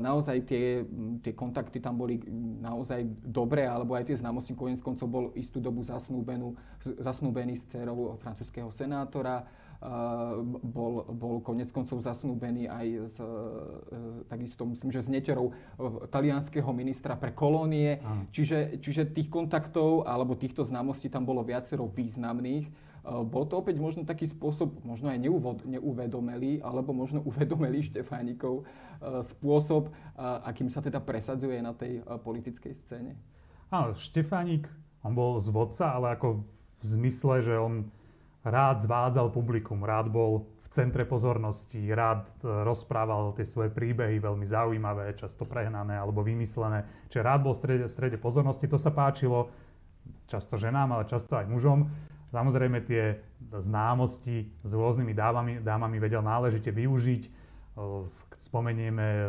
Naozaj 0.00 0.36
tie, 0.48 0.82
tie 1.20 1.32
kontakty 1.36 1.78
tam 1.78 2.00
boli 2.00 2.18
naozaj 2.64 3.04
dobré, 3.20 3.68
alebo 3.68 3.94
aj 3.94 4.08
tie 4.08 4.16
známosti 4.16 4.56
konec 4.56 4.80
koncov 4.80 5.06
bol 5.06 5.24
istú 5.36 5.60
dobu 5.60 5.84
zasnúbený 5.84 7.54
s 7.54 7.64
dcerou 7.68 8.16
francúzského 8.18 8.72
senátora. 8.72 9.44
Bol, 10.58 11.06
bol 11.14 11.38
konec 11.38 11.70
koncov 11.70 12.02
zasnúbený 12.02 12.66
aj 12.66 12.86
s, 13.14 13.16
uh, 13.22 14.26
takisto 14.26 14.66
myslím, 14.66 14.90
že 14.90 15.06
s 15.06 15.08
neterou 15.12 15.54
uh, 15.54 16.02
talianského 16.10 16.66
ministra 16.74 17.14
pre 17.14 17.30
kolónie. 17.30 18.02
Čiže, 18.34 18.82
čiže 18.82 19.06
tých 19.14 19.30
kontaktov 19.30 20.02
alebo 20.02 20.34
týchto 20.34 20.66
známostí 20.66 21.06
tam 21.06 21.22
bolo 21.22 21.46
viacero 21.46 21.86
významných. 21.86 22.66
Bol 23.08 23.48
to 23.48 23.56
opäť 23.56 23.80
možno 23.80 24.04
taký 24.04 24.28
spôsob, 24.28 24.84
možno 24.84 25.08
aj 25.08 25.16
neuvedomelý, 25.64 26.60
alebo 26.60 26.92
možno 26.92 27.24
uvedomelý 27.28 27.80
Štefánikov 27.88 28.64
eh, 28.64 29.24
spôsob, 29.24 29.88
eh, 29.88 29.94
akým 30.44 30.68
sa 30.68 30.84
teda 30.84 31.00
presadzuje 31.00 31.58
na 31.64 31.72
tej 31.72 32.04
politickej 32.04 32.72
scéne. 32.76 33.16
Áno, 33.68 33.92
Štefánik, 33.96 34.68
on 35.04 35.12
bol 35.12 35.40
z 35.40 35.48
vodca, 35.52 35.92
ale 35.92 36.16
ako 36.16 36.44
v 36.80 36.82
zmysle, 36.84 37.44
že 37.44 37.54
on 37.56 37.92
rád 38.44 38.80
zvádzal 38.80 39.28
publikum, 39.28 39.84
rád 39.84 40.08
bol 40.08 40.48
v 40.64 40.68
centre 40.72 41.04
pozornosti, 41.08 41.80
rád 41.92 42.28
rozprával 42.44 43.32
tie 43.36 43.44
svoje 43.44 43.72
príbehy, 43.72 44.20
veľmi 44.20 44.44
zaujímavé, 44.44 45.16
často 45.16 45.48
prehnané 45.48 45.96
alebo 45.96 46.20
vymyslené. 46.20 46.84
Čiže 47.08 47.24
rád 47.24 47.40
bol 47.44 47.52
v 47.56 47.60
strede, 47.60 47.84
v 47.88 47.92
strede 47.92 48.18
pozornosti, 48.20 48.68
to 48.68 48.76
sa 48.76 48.92
páčilo 48.92 49.48
často 50.28 50.60
ženám, 50.60 50.92
ale 50.92 51.08
často 51.08 51.36
aj 51.40 51.48
mužom. 51.48 51.88
Samozrejme 52.28 52.84
tie 52.84 53.16
známosti 53.56 54.52
s 54.60 54.70
rôznymi 54.76 55.12
dámami, 55.16 55.52
dámami 55.64 55.96
vedel 55.96 56.20
náležite 56.20 56.68
využiť. 56.68 57.22
Spomenieme 58.36 59.24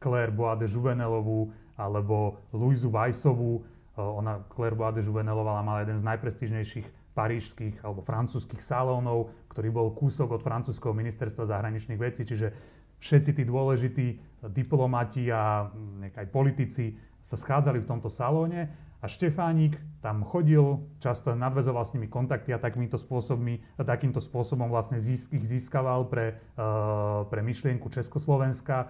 Claire 0.00 0.32
Bois 0.32 0.56
de 0.56 0.70
Juvenelovú 0.70 1.52
alebo 1.76 2.40
Luizu 2.56 2.88
Weissovú. 2.88 3.66
Ona, 3.98 4.40
Claire 4.48 4.78
Bois 4.78 4.96
de 4.96 5.04
Juvenelová, 5.04 5.60
mala 5.60 5.84
jeden 5.84 6.00
z 6.00 6.06
najprestížnejších 6.08 7.12
parížských 7.12 7.84
alebo 7.84 8.00
francúzských 8.00 8.64
salónov, 8.64 9.28
ktorý 9.52 9.68
bol 9.68 9.88
kúsok 9.92 10.40
od 10.40 10.40
francúzského 10.40 10.96
ministerstva 10.96 11.44
zahraničných 11.44 12.00
vecí, 12.00 12.24
čiže 12.24 12.48
všetci 12.96 13.36
tí 13.36 13.42
dôležití 13.44 14.06
diplomati 14.48 15.28
a 15.28 15.68
aj 16.16 16.26
politici 16.32 16.96
sa 17.20 17.36
schádzali 17.36 17.84
v 17.84 17.88
tomto 17.90 18.08
salóne 18.08 18.72
a 19.02 19.10
Štefánik 19.10 19.82
tam 19.98 20.22
chodil, 20.22 20.86
často 21.02 21.34
nadvezoval 21.34 21.82
s 21.82 21.94
nimi 21.98 22.06
kontakty 22.06 22.54
a 22.54 22.62
takýmto, 22.62 22.94
spôsobmi, 22.94 23.58
takýmto 23.74 24.22
spôsobom 24.22 24.70
vlastne 24.70 25.02
získ, 25.02 25.34
ich 25.34 25.42
získaval 25.42 26.06
pre, 26.06 26.38
uh, 26.54 27.26
pre 27.26 27.42
myšlienku 27.42 27.90
Československa. 27.90 28.86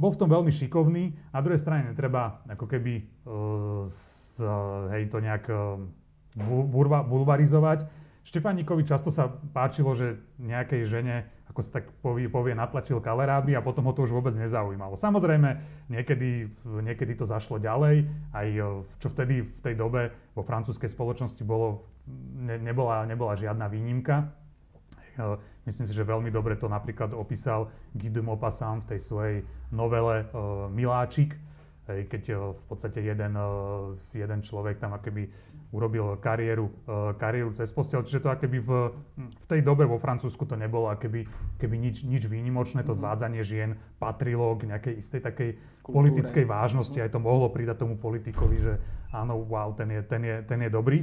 Bol 0.00 0.16
v 0.16 0.20
tom 0.24 0.32
veľmi 0.32 0.48
šikovný. 0.48 1.12
Na 1.30 1.44
druhej 1.44 1.60
strane 1.60 1.92
netreba 1.92 2.40
ako 2.48 2.64
keby 2.64 3.04
uh, 3.04 3.84
z, 3.84 4.40
hej, 4.96 5.12
to 5.12 5.20
nejak 5.20 5.44
uh, 5.52 5.76
bulvarizovať. 7.04 7.84
Štefánikovi 8.24 8.88
často 8.88 9.12
sa 9.12 9.28
páčilo, 9.28 9.92
že 9.92 10.24
nejakej 10.40 10.88
žene 10.88 11.28
ako 11.50 11.60
sa 11.60 11.80
tak 11.80 11.92
povie, 12.00 12.26
povie 12.26 12.56
natlačil 12.56 13.04
kaleráby 13.04 13.54
a 13.54 13.62
potom 13.62 13.84
ho 13.86 13.92
to 13.92 14.08
už 14.08 14.16
vôbec 14.16 14.32
nezaujímalo. 14.34 14.96
Samozrejme, 14.96 15.60
niekedy, 15.92 16.48
niekedy 16.64 17.12
to 17.14 17.28
zašlo 17.28 17.60
ďalej, 17.60 18.08
aj 18.32 18.48
e, 18.48 18.62
čo 18.98 19.08
vtedy 19.12 19.44
v 19.44 19.58
tej 19.60 19.74
dobe 19.76 20.10
vo 20.32 20.42
francúzskej 20.42 20.88
spoločnosti 20.88 21.44
bolo, 21.44 21.84
ne, 22.40 22.56
nebola, 22.56 23.04
nebola 23.04 23.36
žiadna 23.36 23.68
výnimka. 23.68 24.24
E, 25.14 25.36
myslím 25.68 25.84
si, 25.84 25.92
že 25.92 26.08
veľmi 26.08 26.32
dobre 26.32 26.56
to 26.56 26.66
napríklad 26.66 27.12
opísal 27.12 27.68
Guy 27.92 28.08
de 28.08 28.24
Maupassant 28.24 28.82
v 28.88 28.96
tej 28.96 29.00
svojej 29.04 29.36
novele 29.70 30.26
uh, 30.30 30.66
Miláčik, 30.70 31.34
keď 31.84 32.56
v 32.56 32.62
podstate 32.64 33.04
jeden, 33.04 33.36
jeden 34.16 34.40
človek 34.40 34.80
tam 34.80 34.96
akoby 34.96 35.28
urobil 35.74 36.14
kariéru, 36.22 36.70
kariéru 37.18 37.50
cez 37.50 37.66
postel. 37.74 38.06
Čiže 38.06 38.22
to 38.22 38.28
akoby 38.30 38.62
v, 38.62 38.70
v 39.18 39.46
tej 39.50 39.60
dobe 39.66 39.82
vo 39.82 39.98
Francúzsku 39.98 40.46
to 40.46 40.54
nebolo 40.54 40.86
akoby, 40.86 41.26
keby 41.58 41.74
nič, 41.74 42.06
nič 42.06 42.30
výnimočné. 42.30 42.86
To 42.86 42.94
mhm. 42.94 43.00
zvádzanie 43.02 43.42
žien 43.42 43.74
patrilo 43.98 44.54
k 44.54 44.70
nejakej 44.70 44.94
istej 45.02 45.20
takej 45.26 45.50
Kultúre. 45.82 45.94
politickej 45.98 46.44
vážnosti. 46.46 46.94
Aj 47.02 47.10
to 47.10 47.18
mohlo 47.18 47.50
pridať 47.50 47.82
tomu 47.82 47.98
politikovi, 47.98 48.56
že 48.62 48.72
áno, 49.10 49.42
wow, 49.42 49.74
ten 49.74 49.90
je, 49.90 50.00
ten 50.06 50.22
je, 50.22 50.36
ten 50.46 50.62
je 50.62 50.70
dobrý. 50.70 51.02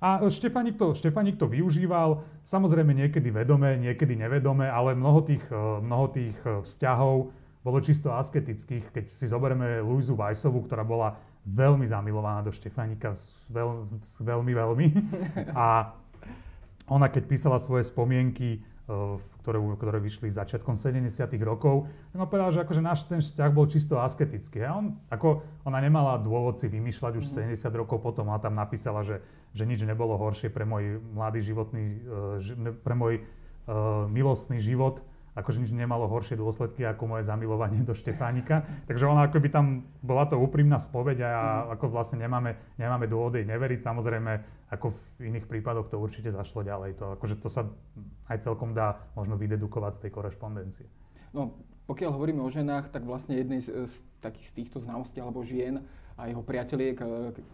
A 0.00 0.20
Štefanik 0.28 0.76
to, 0.76 0.92
Štefanik 0.92 1.40
to 1.40 1.48
využíval, 1.48 2.20
samozrejme 2.44 2.92
niekedy 2.92 3.32
vedome, 3.32 3.80
niekedy 3.80 4.12
nevedome, 4.12 4.68
ale 4.68 4.92
mnoho 4.92 5.24
tých, 5.24 5.44
mnoho 5.80 6.06
tých 6.12 6.36
vzťahov 6.44 7.32
bolo 7.64 7.78
čisto 7.80 8.12
asketických. 8.12 8.92
Keď 8.92 9.04
si 9.08 9.26
zoberieme 9.26 9.80
Luizu 9.82 10.14
Weissovú, 10.14 10.62
ktorá 10.68 10.84
bola 10.84 11.16
veľmi 11.46 11.86
zamilovaná 11.86 12.42
do 12.42 12.50
Štefánika, 12.50 13.14
veľ, 13.54 13.86
veľmi, 14.18 14.52
veľmi. 14.52 14.86
A 15.54 15.94
ona, 16.90 17.06
keď 17.06 17.22
písala 17.30 17.62
svoje 17.62 17.86
spomienky, 17.86 18.58
e, 18.58 18.88
ktoré, 19.42 19.58
ktoré 19.78 19.98
vyšli 20.02 20.30
začiatkom 20.30 20.74
70 20.74 21.06
rokov, 21.46 21.86
tak 22.10 22.18
ma 22.18 22.26
povedala, 22.26 22.50
že 22.50 22.62
akože 22.66 22.82
náš 22.82 23.06
ten 23.06 23.22
vzťah 23.22 23.50
bol 23.54 23.70
čisto 23.70 24.02
asketický. 24.02 24.66
A 24.66 24.74
on, 24.74 24.98
ako, 25.06 25.46
ona 25.62 25.78
nemala 25.78 26.18
dôvod 26.18 26.58
si 26.58 26.66
vymýšľať 26.66 27.12
už 27.22 27.24
70 27.54 27.54
mhm. 27.54 27.78
rokov 27.78 28.02
potom, 28.02 28.26
ona 28.26 28.42
tam 28.42 28.58
napísala, 28.58 29.06
že, 29.06 29.22
že 29.54 29.62
nič 29.66 29.86
nebolo 29.86 30.18
horšie 30.18 30.50
pre 30.50 30.66
môj 30.66 30.98
mladý 31.14 31.46
životný, 31.46 31.84
e, 32.02 32.74
pre 32.82 32.94
môj 32.98 33.22
uh, 33.22 34.06
milostný 34.10 34.62
život, 34.62 35.02
akože 35.36 35.60
nič 35.60 35.72
nemalo 35.76 36.08
horšie 36.08 36.40
dôsledky 36.40 36.82
ako 36.88 37.12
moje 37.12 37.28
zamilovanie 37.28 37.84
do 37.84 37.92
Štefánika. 37.92 38.64
Takže 38.88 39.04
ona 39.04 39.28
akoby 39.28 39.52
tam, 39.52 39.84
bola 40.00 40.24
to 40.24 40.40
úprimná 40.40 40.80
spoveď 40.80 41.18
a 41.28 41.30
mm. 41.30 41.76
ako 41.76 41.84
vlastne 41.92 42.24
nemáme, 42.24 42.56
nemáme 42.80 43.04
dôvody 43.04 43.44
neveriť. 43.44 43.84
Samozrejme, 43.84 44.32
ako 44.72 44.96
v 44.96 45.30
iných 45.30 45.44
prípadoch 45.44 45.92
to 45.92 46.00
určite 46.00 46.32
zašlo 46.32 46.64
ďalej. 46.64 46.96
To, 46.98 47.04
akože 47.20 47.36
to 47.36 47.52
sa 47.52 47.68
aj 48.32 48.42
celkom 48.42 48.72
dá 48.72 48.96
možno 49.12 49.36
vydedukovať 49.36 50.00
z 50.00 50.02
tej 50.08 50.10
korešpondencie. 50.16 50.86
No, 51.36 51.52
pokiaľ 51.84 52.16
hovoríme 52.16 52.40
o 52.40 52.48
ženách, 52.48 52.88
tak 52.88 53.04
vlastne 53.04 53.36
jednej 53.36 53.60
z, 53.60 53.86
z 53.86 53.94
takých 54.24 54.50
z 54.50 54.52
týchto 54.58 54.78
známostí 54.80 55.20
alebo 55.20 55.44
žien 55.44 55.84
a 56.16 56.32
jeho 56.32 56.40
priateliek, 56.40 56.96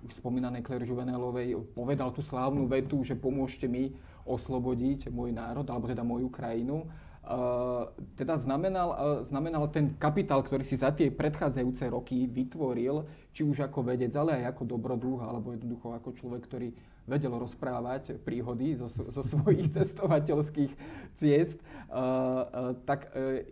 už 0.07 0.23
spomínanej 0.23 0.63
Claire 0.63 0.87
Juvenelovej, 0.87 1.59
povedal 1.75 2.15
tú 2.15 2.23
slávnu 2.23 2.71
vetu, 2.71 3.03
že 3.03 3.19
pomôžte 3.19 3.67
mi 3.67 3.91
oslobodiť 4.23 5.11
môj 5.11 5.35
národ, 5.35 5.67
alebo 5.67 5.91
teda 5.91 6.07
moju 6.07 6.31
krajinu. 6.31 6.87
Uh, 7.23 7.87
teda 8.19 8.35
znamenal, 8.35 8.89
uh, 8.91 8.99
znamenal 9.23 9.71
ten 9.71 9.95
kapitál, 9.95 10.43
ktorý 10.43 10.67
si 10.67 10.75
za 10.75 10.91
tie 10.91 11.07
predchádzajúce 11.07 11.87
roky 11.87 12.27
vytvoril, 12.27 13.07
či 13.31 13.47
už 13.47 13.71
ako 13.71 13.95
vedec, 13.95 14.11
ale 14.19 14.43
aj 14.43 14.59
ako 14.59 14.75
dobrodruh, 14.75 15.23
alebo 15.23 15.55
jednoducho 15.55 15.95
ako 15.95 16.19
človek, 16.19 16.43
ktorý 16.51 16.75
vedel 17.03 17.35
rozprávať 17.35 18.23
príhody 18.23 18.79
zo, 18.79 18.87
zo 18.87 19.23
svojich 19.23 19.71
cestovateľských 19.77 20.73
ciest, 21.19 21.59
uh, 21.91 21.99
uh, 21.99 22.73
tak 22.87 23.11
uh, 23.11 23.43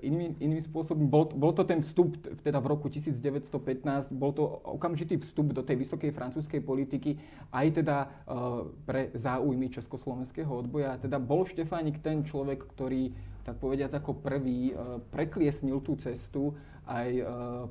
iným, 0.00 0.38
iným 0.38 0.62
spôsobom 0.62 1.10
bol, 1.10 1.26
bol 1.34 1.50
to 1.50 1.66
ten 1.66 1.82
vstup 1.82 2.14
teda 2.40 2.62
v 2.62 2.66
roku 2.70 2.86
1915, 2.86 4.14
bol 4.14 4.30
to 4.30 4.46
okamžitý 4.46 5.18
vstup 5.18 5.50
do 5.50 5.66
tej 5.66 5.82
vysokej 5.82 6.10
francúzskej 6.14 6.62
politiky 6.62 7.18
aj 7.50 7.82
teda 7.82 7.96
pre 8.86 9.10
záujmy 9.16 9.72
československého 9.72 10.48
odboja. 10.48 11.00
Teda 11.00 11.18
bol 11.18 11.42
Štefánik 11.42 11.98
ten 11.98 12.22
človek, 12.22 12.62
ktorý 12.62 13.12
tak 13.42 13.58
povediac 13.58 13.90
ako 13.96 14.20
prvý 14.20 14.76
prekliesnil 15.10 15.82
tú 15.82 15.98
cestu 15.98 16.54
aj 16.86 17.10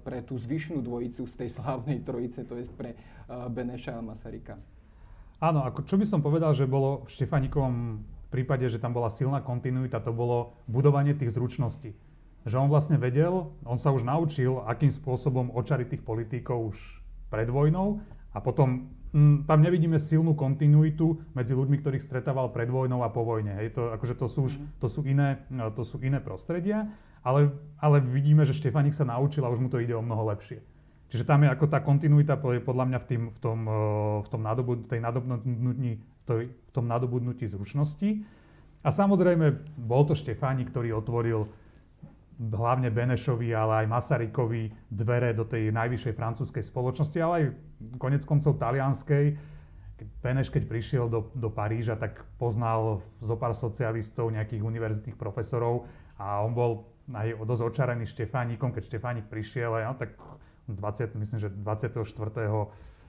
pre 0.04 0.20
tú 0.26 0.36
zvyšnú 0.36 0.84
dvojicu 0.84 1.24
z 1.26 1.36
tej 1.46 1.50
slávnej 1.50 2.04
trojice, 2.04 2.44
to 2.44 2.60
je 2.60 2.68
pre 2.74 2.98
Beneša 3.30 4.00
a 4.00 4.04
Masaryka. 4.04 4.60
Áno, 5.40 5.64
ako 5.64 5.88
čo 5.88 5.96
by 5.96 6.04
som 6.04 6.20
povedal, 6.20 6.52
že 6.52 6.68
bolo 6.68 7.08
v 7.08 7.16
Štefanikovom 7.16 8.04
prípade, 8.28 8.68
že 8.68 8.76
tam 8.76 8.92
bola 8.92 9.08
silná 9.08 9.40
kontinuita, 9.40 10.04
to 10.04 10.12
bolo 10.12 10.60
budovanie 10.68 11.16
tých 11.16 11.32
zručností. 11.32 11.96
Že 12.44 12.56
on 12.60 12.68
vlastne 12.68 13.00
vedel, 13.00 13.52
on 13.64 13.80
sa 13.80 13.96
už 13.96 14.04
naučil, 14.04 14.60
akým 14.68 14.92
spôsobom 14.92 15.56
očariť 15.56 15.96
tých 15.96 16.04
politíkov 16.04 16.76
už 16.76 16.78
pred 17.32 17.48
vojnou 17.48 18.04
a 18.36 18.44
potom 18.44 18.92
m, 19.16 19.44
mm, 19.44 19.48
tam 19.48 19.60
nevidíme 19.64 19.96
silnú 19.96 20.36
kontinuitu 20.36 21.24
medzi 21.32 21.56
ľuďmi, 21.56 21.80
ktorých 21.80 22.04
stretával 22.04 22.52
pred 22.52 22.68
vojnou 22.68 23.00
a 23.08 23.10
po 23.12 23.24
vojne. 23.24 23.56
Hej, 23.64 23.80
to, 23.80 23.96
akože 23.96 24.16
to, 24.20 24.28
sú 24.28 24.40
už, 24.52 24.54
to, 24.84 24.88
sú 24.92 25.08
iné, 25.08 25.40
to 25.76 25.84
sú 25.88 26.04
iné 26.04 26.20
prostredia, 26.20 26.92
ale, 27.24 27.56
ale 27.80 28.04
vidíme, 28.04 28.44
že 28.44 28.56
Štefanik 28.56 28.96
sa 28.96 29.08
naučil 29.08 29.44
a 29.44 29.52
už 29.52 29.64
mu 29.64 29.70
to 29.72 29.80
ide 29.80 29.96
o 29.96 30.04
mnoho 30.04 30.32
lepšie. 30.36 30.60
Čiže 31.10 31.26
tam 31.26 31.42
je 31.42 31.50
ako 31.50 31.66
tá 31.66 31.82
kontinuita 31.82 32.38
podľa 32.38 32.86
mňa 32.86 33.00
v, 33.02 33.06
tým, 33.10 33.24
v 33.34 33.40
tom, 33.42 33.60
eh, 33.66 33.74
v 34.22 34.28
tom 34.30 34.42
nadobud, 34.46 34.86
tej 34.86 35.02
nadobudnutí, 35.02 35.92
v 36.30 36.72
tom 36.72 36.86
nadobudnutí 36.86 37.50
zručnosti. 37.50 38.22
A 38.86 38.90
samozrejme, 38.94 39.66
bol 39.76 40.06
to 40.06 40.16
Štefánik, 40.16 40.72
ktorý 40.72 40.96
otvoril 40.96 41.50
hlavne 42.40 42.88
Benešovi, 42.88 43.52
ale 43.52 43.84
aj 43.84 43.92
Masarykovi 43.92 44.72
dvere 44.88 45.36
do 45.36 45.44
tej 45.44 45.76
najvyššej 45.76 46.14
francúzskej 46.16 46.64
spoločnosti, 46.64 47.20
ale 47.20 47.34
aj 47.36 47.46
konec 48.00 48.24
koncov 48.24 48.56
talianskej. 48.56 49.36
Beneš, 50.24 50.48
keď 50.48 50.64
prišiel 50.72 51.06
do, 51.12 51.28
do 51.36 51.52
Paríža, 51.52 52.00
tak 52.00 52.24
poznal 52.40 53.04
zo 53.20 53.36
pár 53.36 53.52
socialistov, 53.52 54.32
nejakých 54.32 54.64
univerzitných 54.64 55.20
profesorov 55.20 55.92
a 56.16 56.40
on 56.40 56.56
bol 56.56 56.72
aj 57.12 57.36
dosť 57.44 57.64
očarený 57.68 58.08
Štefánikom, 58.08 58.72
keď 58.72 58.84
Štefánik 58.88 59.28
prišiel, 59.28 59.76
a 59.76 59.80
ja, 59.84 59.92
tak 59.92 60.16
20, 60.76 61.16
myslím, 61.16 61.40
že 61.40 61.50
24. 61.50 62.04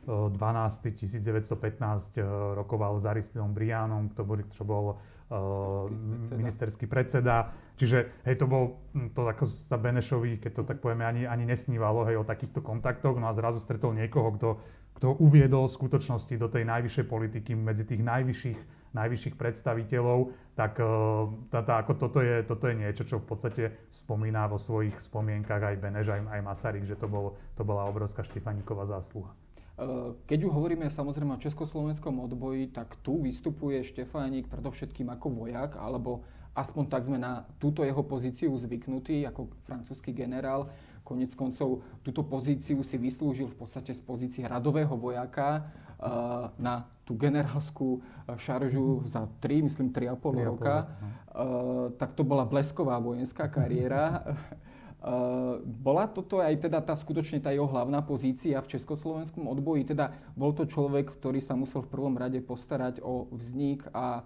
12. 0.07 0.97
1915 0.97 2.25
rokoval 2.57 2.97
s 2.97 3.05
Aristinom 3.05 3.53
Brianom, 3.53 4.09
to 4.17 4.25
bol, 4.25 4.41
čo 4.49 4.65
bol 4.65 4.97
uh, 4.97 5.93
ministerský 6.33 6.89
predseda. 6.89 7.53
Čiže 7.77 8.25
hej, 8.25 8.37
to 8.41 8.49
bol 8.49 8.81
hm, 8.97 9.13
to 9.13 9.29
ako 9.29 9.45
sa 9.45 9.77
Benešovi, 9.77 10.41
keď 10.41 10.53
to 10.57 10.63
tak 10.65 10.81
povieme, 10.81 11.05
ani, 11.05 11.29
ani 11.29 11.45
nesnívalo 11.45 12.09
hej, 12.09 12.17
o 12.17 12.25
takýchto 12.25 12.65
kontaktoch, 12.65 13.21
no 13.21 13.29
a 13.29 13.37
zrazu 13.37 13.61
stretol 13.61 13.93
niekoho, 13.93 14.33
kto, 14.41 14.49
kto 14.97 15.21
uviedol 15.21 15.69
v 15.69 15.77
skutočnosti 15.77 16.35
do 16.41 16.49
tej 16.49 16.65
najvyššej 16.65 17.05
politiky 17.05 17.53
medzi 17.53 17.85
tých 17.85 18.01
najvyšších 18.01 18.80
najvyšších 18.91 19.39
predstaviteľov, 19.39 20.35
tak 20.59 20.83
e, 20.83 20.87
tá, 21.49 21.61
tá, 21.63 21.75
ako 21.81 21.93
toto, 21.97 22.19
je, 22.21 22.43
toto 22.43 22.67
je 22.67 22.75
niečo, 22.75 23.07
čo 23.07 23.23
v 23.23 23.27
podstate 23.27 23.65
spomína 23.89 24.51
vo 24.51 24.59
svojich 24.59 24.99
spomienkach 24.99 25.63
aj 25.63 25.77
Beneš, 25.79 26.11
aj, 26.11 26.21
aj 26.27 26.41
Masaryk, 26.43 26.85
že 26.87 26.99
to, 26.99 27.07
bol, 27.07 27.39
to 27.55 27.63
bola 27.63 27.87
obrovská 27.87 28.27
Štefaníková 28.27 28.91
zásluha. 28.91 29.31
E, 29.31 30.15
keď 30.27 30.51
už 30.51 30.53
hovoríme 30.53 30.91
samozrejme 30.91 31.39
o 31.39 31.43
československom 31.43 32.19
odboji, 32.19 32.75
tak 32.75 32.99
tu 33.01 33.23
vystupuje 33.23 33.81
Štefánik 33.87 34.51
predovšetkým 34.51 35.07
ako 35.15 35.47
vojak, 35.47 35.79
alebo 35.79 36.27
aspoň 36.59 36.85
tak 36.91 37.07
sme 37.07 37.19
na 37.23 37.47
túto 37.63 37.87
jeho 37.87 38.03
pozíciu 38.03 38.51
zvyknutí, 38.59 39.23
ako 39.23 39.55
francúzsky 39.65 40.11
generál. 40.11 40.67
Konec 41.07 41.33
koncov 41.35 41.83
túto 42.03 42.27
pozíciu 42.27 42.83
si 42.83 42.99
vyslúžil 42.99 43.51
v 43.51 43.65
podstate 43.65 43.95
z 43.95 44.03
pozície 44.03 44.43
radového 44.47 44.95
vojaka 44.95 45.71
Eh, 46.01 46.49
na 46.59 46.89
tú 47.11 47.19
generálskú 47.19 47.99
eh, 47.99 48.39
šaržu 48.39 49.03
za 49.11 49.27
3, 49.43 49.67
myslím 49.67 49.91
3,5 49.91 50.47
roka, 50.55 50.87
eh, 50.87 51.91
tak 51.99 52.15
to 52.15 52.23
bola 52.23 52.47
blesková 52.47 53.03
vojenská 53.03 53.51
kariéra. 53.59 54.23
bola 55.65 56.05
toto 56.13 56.45
aj 56.45 56.69
teda 56.69 56.85
tá 56.85 56.93
skutočne 56.93 57.41
tá 57.41 57.49
jeho 57.57 57.65
hlavná 57.65 58.05
pozícia 58.05 58.61
v 58.61 58.69
československom 58.69 59.49
odboji? 59.49 59.97
Teda 59.97 60.13
bol 60.37 60.53
to 60.53 60.69
človek, 60.69 61.17
ktorý 61.17 61.41
sa 61.41 61.57
musel 61.57 61.81
v 61.81 61.89
prvom 61.89 62.15
rade 62.21 62.37
postarať 62.45 63.01
o 63.01 63.25
vznik 63.33 63.81
a 63.97 64.21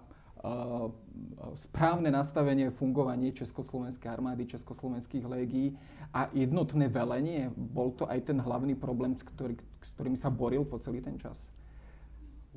správne 1.55 2.11
nastavenie 2.11 2.69
fungovanie 2.69 3.31
Československej 3.31 4.11
armády, 4.11 4.45
Československých 4.45 5.25
légií 5.25 5.73
a 6.11 6.27
jednotné 6.35 6.91
velenie. 6.91 7.49
Bol 7.55 7.95
to 7.95 8.05
aj 8.05 8.29
ten 8.29 8.37
hlavný 8.43 8.75
problém, 8.75 9.15
ktorý, 9.15 9.55
s 9.81 9.89
ktorým 9.95 10.19
sa 10.19 10.29
boril 10.29 10.67
po 10.67 10.77
celý 10.77 10.99
ten 10.99 11.15
čas? 11.15 11.47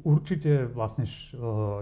Určite 0.06 0.70
vlastne, 0.70 1.08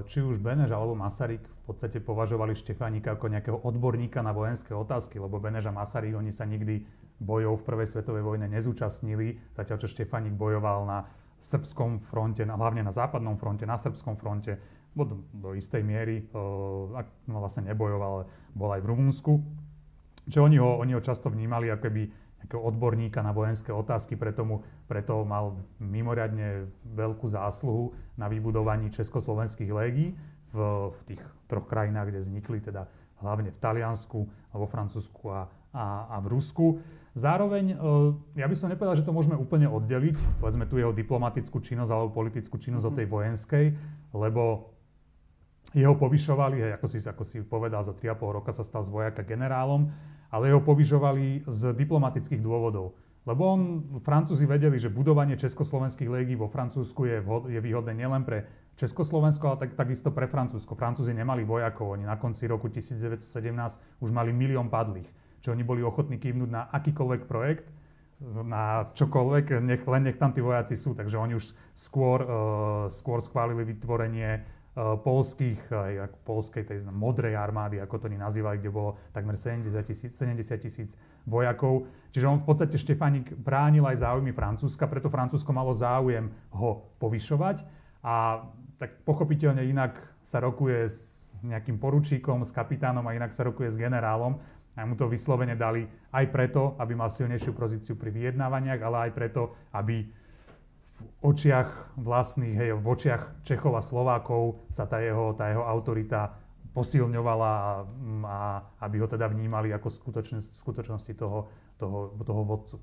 či 0.07 0.19
už 0.23 0.41
Beneš 0.41 0.73
alebo 0.73 0.97
Masaryk 0.97 1.45
v 1.45 1.63
podstate 1.69 1.99
považovali 2.01 2.55
Štefánika 2.55 3.19
ako 3.19 3.27
nejakého 3.29 3.59
odborníka 3.61 4.23
na 4.23 4.31
vojenské 4.31 4.73
otázky, 4.73 5.21
lebo 5.21 5.43
Beneš 5.43 5.69
a 5.69 5.77
Masaryk, 5.77 6.17
oni 6.17 6.33
sa 6.33 6.47
nikdy 6.49 6.87
bojov 7.21 7.61
v 7.61 7.67
Prvej 7.67 7.89
svetovej 7.91 8.25
vojne 8.25 8.47
nezúčastnili, 8.49 9.57
zatiaľ 9.57 9.77
čo 9.81 9.89
Štefánik 9.89 10.37
bojoval 10.37 10.85
na 10.89 10.99
srbskom 11.41 12.01
fronte, 12.01 12.45
hlavne 12.45 12.81
na 12.85 12.93
západnom 12.93 13.37
fronte, 13.37 13.69
na 13.69 13.77
srbskom 13.77 14.17
fronte, 14.17 14.57
do, 14.97 15.21
do 15.37 15.53
istej 15.53 15.85
miery, 15.85 16.25
no 16.33 17.37
vlastne 17.37 17.69
nebojoval, 17.69 18.11
ale 18.21 18.25
bol 18.57 18.73
aj 18.73 18.81
v 18.81 18.89
Rumunsku. 18.89 19.33
Čiže 20.27 20.41
oni 20.41 20.57
ho, 20.57 20.81
oni 20.81 20.97
ho 20.97 21.05
často 21.05 21.29
vnímali 21.29 21.69
ako 21.69 21.83
keby 21.87 22.03
nejakého 22.47 22.63
odborníka 22.63 23.27
na 23.27 23.35
vojenské 23.35 23.75
otázky, 23.75 24.15
preto, 24.15 24.47
mu, 24.47 24.57
preto 24.87 25.27
mal 25.27 25.59
mimoriadne 25.83 26.71
veľkú 26.95 27.27
zásluhu 27.27 27.91
na 28.15 28.31
vybudovaní 28.31 28.87
československých 28.95 29.67
légií 29.75 30.15
v, 30.55 30.59
v 30.95 31.01
tých 31.11 31.23
troch 31.51 31.67
krajinách, 31.67 32.15
kde 32.15 32.23
vznikli, 32.23 32.63
teda 32.63 32.87
hlavne 33.19 33.51
v 33.51 33.59
Taliansku, 33.59 34.19
vo 34.31 34.67
Francúzsku 34.71 35.27
a, 35.27 35.51
a, 35.75 35.85
a 36.15 36.17
v 36.23 36.27
Rusku. 36.39 36.79
Zároveň, 37.19 37.75
ja 38.39 38.47
by 38.47 38.55
som 38.55 38.71
nepovedal, 38.71 38.95
že 38.95 39.03
to 39.03 39.11
môžeme 39.11 39.35
úplne 39.35 39.67
oddeliť, 39.67 40.39
povedzme 40.39 40.71
tu 40.71 40.79
jeho 40.79 40.95
diplomatickú 40.95 41.59
činnosť 41.59 41.91
alebo 41.91 42.15
politickú 42.15 42.63
činnosť 42.63 42.87
mm-hmm. 42.87 42.95
od 42.95 43.01
tej 43.03 43.07
vojenskej, 43.11 43.65
lebo 44.15 44.71
jeho 45.75 45.99
povyšovali, 45.99 46.57
hej, 46.63 46.73
ako, 46.79 46.87
si, 46.87 46.99
ako 47.03 47.23
si 47.27 47.37
povedal, 47.43 47.83
za 47.83 47.91
3,5 47.91 48.39
roka 48.39 48.55
sa 48.55 48.63
stal 48.63 48.87
z 48.87 48.93
vojaka 48.95 49.27
generálom, 49.27 49.91
ale 50.31 50.51
jeho 50.51 50.63
povyšovali 50.63 51.47
z 51.47 51.63
diplomatických 51.75 52.43
dôvodov. 52.43 52.97
Lebo 53.27 53.43
on, 53.43 53.61
Francúzi 54.07 54.47
vedeli, 54.47 54.79
že 54.79 54.87
budovanie 54.87 55.35
československých 55.35 56.07
légií 56.07 56.39
vo 56.39 56.47
Francúzsku 56.47 57.11
je, 57.11 57.19
vhod, 57.19 57.51
je 57.51 57.59
výhodné 57.59 57.91
nielen 57.99 58.23
pre 58.23 58.47
Československo, 58.79 59.51
ale 59.51 59.67
tak, 59.67 59.71
takisto 59.75 60.15
pre 60.15 60.31
Francúzsko. 60.31 60.79
Francúzi 60.79 61.11
nemali 61.11 61.43
vojakov, 61.43 61.99
oni 61.99 62.07
na 62.07 62.15
konci 62.15 62.47
roku 62.47 62.71
1917 62.71 63.23
už 63.99 64.11
mali 64.15 64.31
milión 64.31 64.71
padlých 64.71 65.11
že 65.47 65.55
oni 65.55 65.63
boli 65.63 65.87
ochotní 65.87 66.19
kývnuť 66.19 66.51
na 66.51 66.67
akýkoľvek 66.75 67.23
projekt, 67.31 67.71
na 68.43 68.91
čokoľvek, 68.97 69.63
nech, 69.63 69.83
len 69.87 70.03
nech 70.11 70.19
tam 70.19 70.35
tí 70.35 70.43
vojaci 70.43 70.75
sú. 70.75 70.99
Takže 70.99 71.15
oni 71.21 71.39
už 71.39 71.55
skôr, 71.77 72.19
uh, 72.27 72.91
skôr 72.91 73.23
schválili 73.23 73.63
vytvorenie 73.63 74.43
polských, 74.77 75.73
aj 75.73 75.93
ako 76.13 76.17
polskej 76.29 76.69
tej 76.69 76.79
modrej 76.85 77.33
armády, 77.33 77.81
ako 77.81 77.97
to 77.97 78.13
oni 78.13 78.21
nazývali, 78.21 78.61
kde 78.61 78.69
bolo 78.69 79.01
takmer 79.17 79.41
70 79.41 79.73
tisíc, 79.81 80.13
70 80.13 80.45
tisíc 80.61 80.91
vojakov. 81.25 81.89
Čiže 82.13 82.29
on 82.29 82.37
v 82.37 82.45
podstate 82.45 82.77
Štefánik 82.77 83.33
bránil 83.41 83.89
aj 83.89 84.05
záujmy 84.05 84.37
Francúzska, 84.37 84.85
preto 84.85 85.09
Francúzsko 85.09 85.49
malo 85.57 85.73
záujem 85.73 86.29
ho 86.53 86.93
povyšovať. 87.01 87.65
A 88.05 88.45
tak 88.77 89.01
pochopiteľne 89.09 89.65
inak 89.65 89.97
sa 90.21 90.45
rokuje 90.45 90.85
s 90.85 91.33
nejakým 91.41 91.81
poručíkom, 91.81 92.45
s 92.45 92.53
kapitánom 92.53 93.05
a 93.09 93.17
inak 93.17 93.33
sa 93.33 93.49
rokuje 93.49 93.73
s 93.73 93.81
generálom. 93.81 94.37
A 94.77 94.85
mu 94.85 94.93
to 94.93 95.09
vyslovene 95.09 95.57
dali 95.57 95.89
aj 96.13 96.29
preto, 96.29 96.77
aby 96.77 96.93
mal 96.93 97.09
silnejšiu 97.09 97.57
pozíciu 97.57 97.97
pri 97.97 98.13
vyjednávaniach, 98.13 98.81
ale 98.85 99.09
aj 99.09 99.11
preto, 99.17 99.57
aby 99.73 100.05
v 100.97 101.01
očiach 101.21 101.99
vlastných, 102.01 102.57
hej, 102.57 102.71
v 102.77 102.87
očiach 102.87 103.45
Čechov 103.45 103.77
a 103.77 103.85
Slovákov 103.85 104.65
sa 104.73 104.89
tá 104.89 105.01
jeho, 105.05 105.37
tá 105.37 105.53
jeho 105.53 105.65
autorita 105.65 106.41
posilňovala 106.73 107.53
a, 107.53 107.73
a 108.25 108.39
aby 108.85 109.01
ho 109.01 109.09
teda 109.09 109.29
vnímali 109.33 109.73
ako 109.73 109.89
skutočne, 109.89 110.45
skutočnosti 110.45 111.13
toho, 111.17 111.49
toho, 111.81 112.13
toho 112.21 112.43
vodcu. 112.45 112.77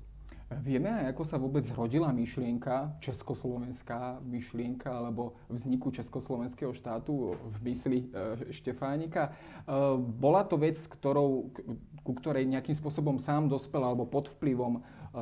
Vieme 0.62 0.92
aj, 0.92 1.16
ako 1.16 1.22
sa 1.24 1.40
vôbec 1.40 1.64
zrodila 1.64 2.12
myšlienka, 2.12 3.00
československá 3.00 4.20
myšlienka 4.22 4.92
alebo 4.92 5.40
vzniku 5.48 5.88
Československého 5.88 6.70
štátu 6.76 7.32
v 7.32 7.56
mysli 7.72 7.98
e, 8.12 8.52
Štefánika. 8.52 9.22
E, 9.24 9.30
bola 9.98 10.44
to 10.44 10.60
vec, 10.60 10.76
ktorou, 10.84 11.48
ku 12.04 12.12
ktorej 12.12 12.44
nejakým 12.44 12.76
spôsobom 12.76 13.16
sám 13.16 13.48
dospel 13.48 13.82
alebo 13.82 14.04
pod 14.04 14.30
vplyvom 14.36 14.78
e, 14.78 14.80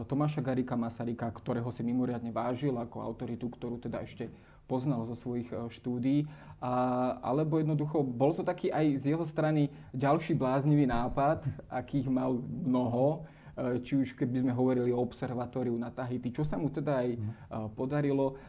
Tomáša 0.09 0.41
Garika 0.41 0.73
Masaryka, 0.73 1.29
ktorého 1.29 1.69
si 1.69 1.85
mimoriadne 1.85 2.33
vážil 2.33 2.73
ako 2.81 3.05
autoritu, 3.05 3.53
ktorú 3.53 3.77
teda 3.77 4.01
ešte 4.01 4.33
poznal 4.65 5.05
zo 5.05 5.13
svojich 5.13 5.53
e, 5.53 5.69
štúdií, 5.69 6.25
a, 6.65 6.73
alebo 7.21 7.61
jednoducho 7.61 8.01
bol 8.01 8.33
to 8.33 8.41
taký 8.41 8.73
aj 8.73 9.05
z 9.05 9.05
jeho 9.13 9.25
strany 9.27 9.69
ďalší 9.93 10.33
bláznivý 10.33 10.89
nápad, 10.89 11.45
akých 11.69 12.09
mal 12.09 12.41
mnoho, 12.41 13.29
Eh, 13.53 13.85
či 13.85 14.01
už 14.01 14.17
keby 14.17 14.41
sme 14.41 14.53
hovorili 14.57 14.97
o 14.97 15.05
observatóriu 15.05 15.77
na 15.77 15.93
Tahiti, 15.93 16.33
čo 16.33 16.41
sa 16.41 16.57
mu 16.57 16.73
teda 16.73 17.05
aj 17.05 17.09
mhm. 17.21 17.33
podarilo 17.77 18.41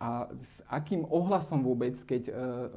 a 0.00 0.30
s 0.32 0.64
akým 0.70 1.04
ohlasom 1.04 1.60
vôbec, 1.60 1.92
keď 2.06 2.32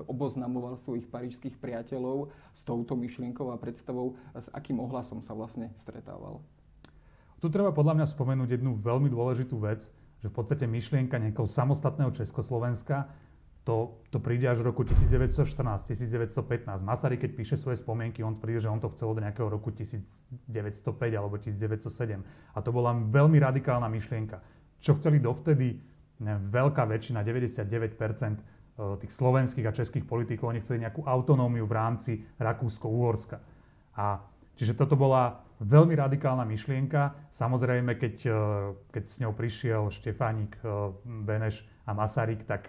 oboznamoval 0.10 0.76
svojich 0.76 1.08
parížských 1.08 1.56
priateľov 1.62 2.34
s 2.52 2.62
touto 2.66 2.98
myšlienkou 2.98 3.48
a 3.54 3.62
predstavou, 3.62 4.20
s 4.34 4.52
akým 4.52 4.82
ohlasom 4.82 5.22
sa 5.24 5.32
vlastne 5.32 5.72
stretával. 5.78 6.44
Tu 7.42 7.50
treba 7.50 7.74
podľa 7.74 7.98
mňa 7.98 8.08
spomenúť 8.08 8.62
jednu 8.62 8.78
veľmi 8.78 9.10
dôležitú 9.10 9.58
vec, 9.58 9.90
že 10.22 10.30
v 10.30 10.36
podstate 10.38 10.70
myšlienka 10.70 11.18
nejakého 11.18 11.50
samostatného 11.50 12.14
Československa 12.14 13.10
to, 13.66 14.02
to 14.10 14.18
príde 14.18 14.46
až 14.46 14.62
v 14.66 14.74
roku 14.74 14.82
1914, 14.86 15.46
1915. 15.94 16.82
Masaryk, 16.82 17.26
keď 17.26 17.32
píše 17.38 17.56
svoje 17.58 17.78
spomienky, 17.82 18.26
on 18.26 18.34
tvrdí, 18.34 18.58
že 18.62 18.70
on 18.70 18.82
to 18.82 18.90
chcel 18.94 19.14
od 19.14 19.22
nejakého 19.22 19.50
roku 19.50 19.70
1905 19.70 20.86
alebo 21.14 21.38
1907. 21.38 22.22
A 22.54 22.58
to 22.62 22.70
bola 22.74 22.94
veľmi 22.94 23.38
radikálna 23.38 23.86
myšlienka. 23.86 24.42
Čo 24.82 24.98
chceli 24.98 25.22
dovtedy 25.22 25.78
neviem, 26.22 26.46
veľká 26.54 26.86
väčšina, 26.86 27.26
99% 27.26 27.98
e, 27.98 28.42
tých 29.02 29.12
slovenských 29.12 29.66
a 29.66 29.74
českých 29.74 30.06
politikov, 30.06 30.54
oni 30.54 30.62
chceli 30.62 30.86
nejakú 30.86 31.02
autonómiu 31.06 31.66
v 31.66 31.74
rámci 31.74 32.12
Rakúsko-Uhorska. 32.38 33.42
A 33.98 34.22
čiže 34.54 34.78
toto 34.78 34.94
bola 34.94 35.42
veľmi 35.62 35.94
radikálna 35.94 36.42
myšlienka. 36.44 37.30
Samozrejme, 37.30 37.94
keď, 37.96 38.16
e, 38.26 38.34
keď 38.90 39.04
s 39.06 39.16
ňou 39.22 39.34
prišiel 39.38 39.94
Štefánik, 39.94 40.58
e, 40.62 40.92
Beneš 41.22 41.64
a 41.86 41.94
Masaryk, 41.94 42.50
tak 42.50 42.66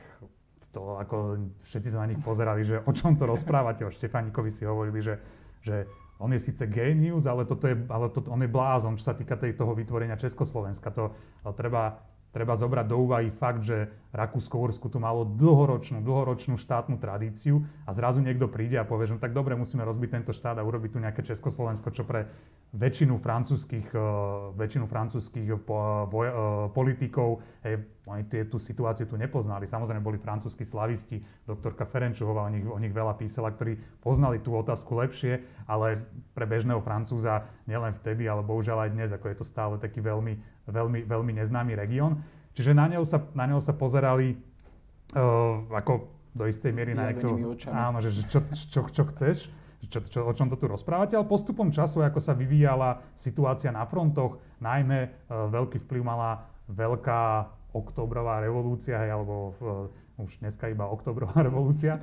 to 0.72 0.96
ako 0.96 1.36
všetci 1.60 1.88
sa 1.92 2.04
na 2.04 2.08
nich 2.08 2.20
pozerali, 2.24 2.64
že 2.64 2.80
o 2.80 2.92
čom 2.92 3.16
to 3.16 3.28
rozprávate. 3.28 3.84
O 3.84 3.92
Štefánikovi 3.92 4.48
si 4.48 4.64
hovorili, 4.64 5.04
že, 5.04 5.20
že 5.60 5.84
on 6.16 6.32
je 6.32 6.40
síce 6.40 6.64
genius, 6.68 7.28
ale, 7.28 7.44
toto 7.44 7.68
je, 7.68 7.76
ale 7.92 8.08
to, 8.08 8.24
on 8.28 8.40
je 8.40 8.48
blázon, 8.48 8.96
čo 8.96 9.12
sa 9.12 9.14
týka 9.16 9.36
tej, 9.36 9.52
toho 9.52 9.76
vytvorenia 9.76 10.16
Československa. 10.16 10.88
To, 10.96 11.12
ale 11.44 11.52
treba, 11.52 12.00
treba 12.32 12.56
zobrať 12.56 12.86
do 12.88 12.96
úvahy 13.04 13.28
fakt, 13.28 13.68
že 13.68 13.90
Rakúsko-Uhorsku 14.12 14.92
tu 14.92 15.00
malo 15.00 15.24
dlhoročnú, 15.24 16.04
dlhoročnú 16.04 16.60
štátnu 16.60 17.00
tradíciu 17.00 17.64
a 17.88 17.96
zrazu 17.96 18.20
niekto 18.20 18.44
príde 18.44 18.76
a 18.76 18.84
povie, 18.84 19.08
že 19.08 19.16
no 19.16 19.20
tak 19.24 19.32
dobre, 19.32 19.56
musíme 19.56 19.88
rozbiť 19.88 20.20
tento 20.20 20.36
štát 20.36 20.60
a 20.60 20.66
urobiť 20.68 20.90
tu 20.92 20.98
nejaké 21.00 21.24
Československo, 21.24 21.88
čo 21.88 22.04
pre 22.04 22.28
väčšinu 22.76 23.16
francúzských, 23.16 23.88
uh, 23.96 24.52
väčšinu 24.52 24.84
francúzských 24.84 25.48
po, 25.64 26.08
uh, 26.12 26.28
politikov, 26.76 27.40
hej, 27.64 27.80
oni 28.04 28.26
tú 28.50 28.58
situáciu 28.58 29.06
tu 29.06 29.14
nepoznali. 29.14 29.64
Samozrejme 29.64 30.02
boli 30.02 30.18
francúzskí 30.18 30.66
slavisti, 30.66 31.22
doktorka 31.46 31.86
Ferenčová 31.86 32.44
o 32.44 32.50
nich, 32.50 32.66
o 32.66 32.76
nich 32.76 32.90
veľa 32.90 33.14
písala, 33.14 33.54
ktorí 33.54 33.78
poznali 34.02 34.42
tú 34.42 34.58
otázku 34.58 34.98
lepšie, 34.98 35.40
ale 35.70 36.02
pre 36.34 36.44
bežného 36.44 36.82
Francúza 36.82 37.46
nielen 37.64 37.94
vtedy, 38.02 38.26
ale 38.26 38.42
bohužiaľ 38.42 38.88
aj 38.88 38.90
dnes, 38.90 39.10
ako 39.14 39.30
je 39.30 39.36
to 39.38 39.46
stále 39.46 39.78
taký 39.78 40.02
veľmi, 40.02 40.34
veľmi, 40.66 41.06
veľmi 41.06 41.32
neznámy 41.38 41.78
región. 41.78 42.18
Čiže 42.52 42.76
na 42.76 42.86
neho 42.88 43.04
sa, 43.04 43.20
na 43.32 43.48
neho 43.48 43.60
sa 43.60 43.72
pozerali 43.72 44.36
uh, 44.36 45.64
ako 45.72 46.08
do 46.32 46.44
istej 46.48 46.72
miery 46.72 46.92
na 46.96 47.12
nejakého... 47.12 47.56
Áno, 47.72 48.00
že, 48.00 48.12
že 48.12 48.22
čo, 48.28 48.40
čo, 48.52 48.80
čo 48.88 49.02
chceš 49.12 49.52
čo, 49.88 49.98
čo, 49.98 50.20
o 50.22 50.32
čom 50.32 50.46
to 50.46 50.54
tu 50.54 50.70
rozprávate, 50.70 51.18
ale 51.18 51.26
postupom 51.26 51.74
času, 51.74 52.06
ako 52.06 52.22
sa 52.22 52.38
vyvíjala 52.38 53.02
situácia 53.18 53.74
na 53.74 53.82
frontoch, 53.82 54.38
najmä 54.62 54.98
e, 55.02 55.08
veľký 55.28 55.82
vplyv 55.82 56.02
mala 56.06 56.46
veľká 56.70 57.50
oktobrová 57.74 58.38
revolúcia, 58.38 59.02
alebo 59.02 59.56
e, 59.58 60.22
už 60.22 60.38
dneska 60.38 60.70
iba 60.70 60.86
oktobrová 60.86 61.42
revolúcia, 61.48 61.98
e, 61.98 62.00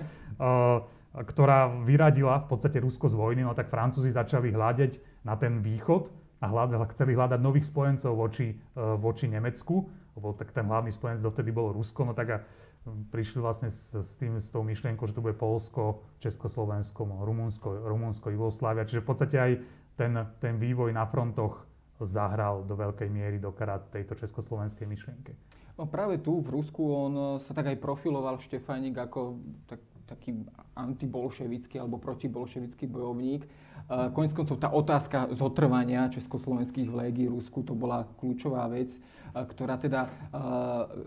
ktorá 1.09 1.71
vyradila 1.87 2.43
v 2.43 2.47
podstate 2.51 2.83
Rusko 2.83 3.07
z 3.07 3.15
vojny, 3.15 3.41
no 3.47 3.55
tak 3.55 3.71
Francúzi 3.71 4.11
začali 4.11 4.51
hľadať 4.51 5.23
na 5.23 5.39
ten 5.39 5.63
východ 5.63 6.11
a 6.39 6.45
hľadali, 6.47 6.87
chceli 6.95 7.11
hľadať 7.19 7.39
nových 7.43 7.67
spojencov 7.67 8.11
voči, 8.15 8.55
e, 8.55 8.81
voči 8.97 9.27
Nemecku, 9.27 9.85
lebo 10.15 10.35
tak 10.35 10.55
ten 10.55 10.63
hlavný 10.67 10.91
spojenec 10.91 11.19
dovtedy 11.19 11.51
bolo 11.51 11.75
Rusko, 11.75 12.07
no 12.07 12.13
tak 12.15 12.27
a 12.31 12.37
prišli 12.87 13.43
vlastne 13.43 13.67
s, 13.67 13.91
s, 13.91 14.15
tým, 14.15 14.39
s 14.39 14.49
tou 14.49 14.63
myšlienkou, 14.63 15.03
že 15.05 15.13
to 15.15 15.23
bude 15.23 15.35
Polsko, 15.35 16.03
Československo, 16.23 17.03
Rumunsko, 17.05 17.85
Rumunsko, 17.85 18.31
Jugoslávia. 18.31 18.87
Čiže 18.87 19.03
v 19.03 19.07
podstate 19.07 19.35
aj 19.35 19.51
ten, 19.99 20.15
ten 20.39 20.55
vývoj 20.55 20.95
na 20.95 21.03
frontoch 21.03 21.67
zahral 21.99 22.63
do 22.63 22.79
veľkej 22.79 23.11
miery 23.11 23.37
do 23.43 23.51
karát 23.51 23.83
tejto 23.91 24.15
československej 24.15 24.87
myšlienke. 24.87 25.35
No 25.75 25.87
práve 25.87 26.19
tu 26.23 26.39
v 26.39 26.49
Rusku 26.55 26.83
on 26.87 27.13
sa 27.39 27.51
tak 27.51 27.71
aj 27.71 27.77
profiloval 27.79 28.39
Štefánik 28.39 28.95
ako 28.95 29.39
tak, 29.67 29.83
taký 30.09 30.41
antibolševický 30.73 31.77
alebo 31.77 32.01
protibolševický 32.01 32.89
bojovník. 32.89 33.45
Konec 34.17 34.33
koncov 34.33 34.57
tá 34.57 34.73
otázka 34.73 35.29
zotrvania 35.37 36.09
československých 36.09 36.89
légií 36.89 37.29
Rusku 37.29 37.61
to 37.61 37.77
bola 37.77 38.09
kľúčová 38.17 38.65
vec 38.73 38.97
ktorá 39.33 39.77
teda 39.77 40.09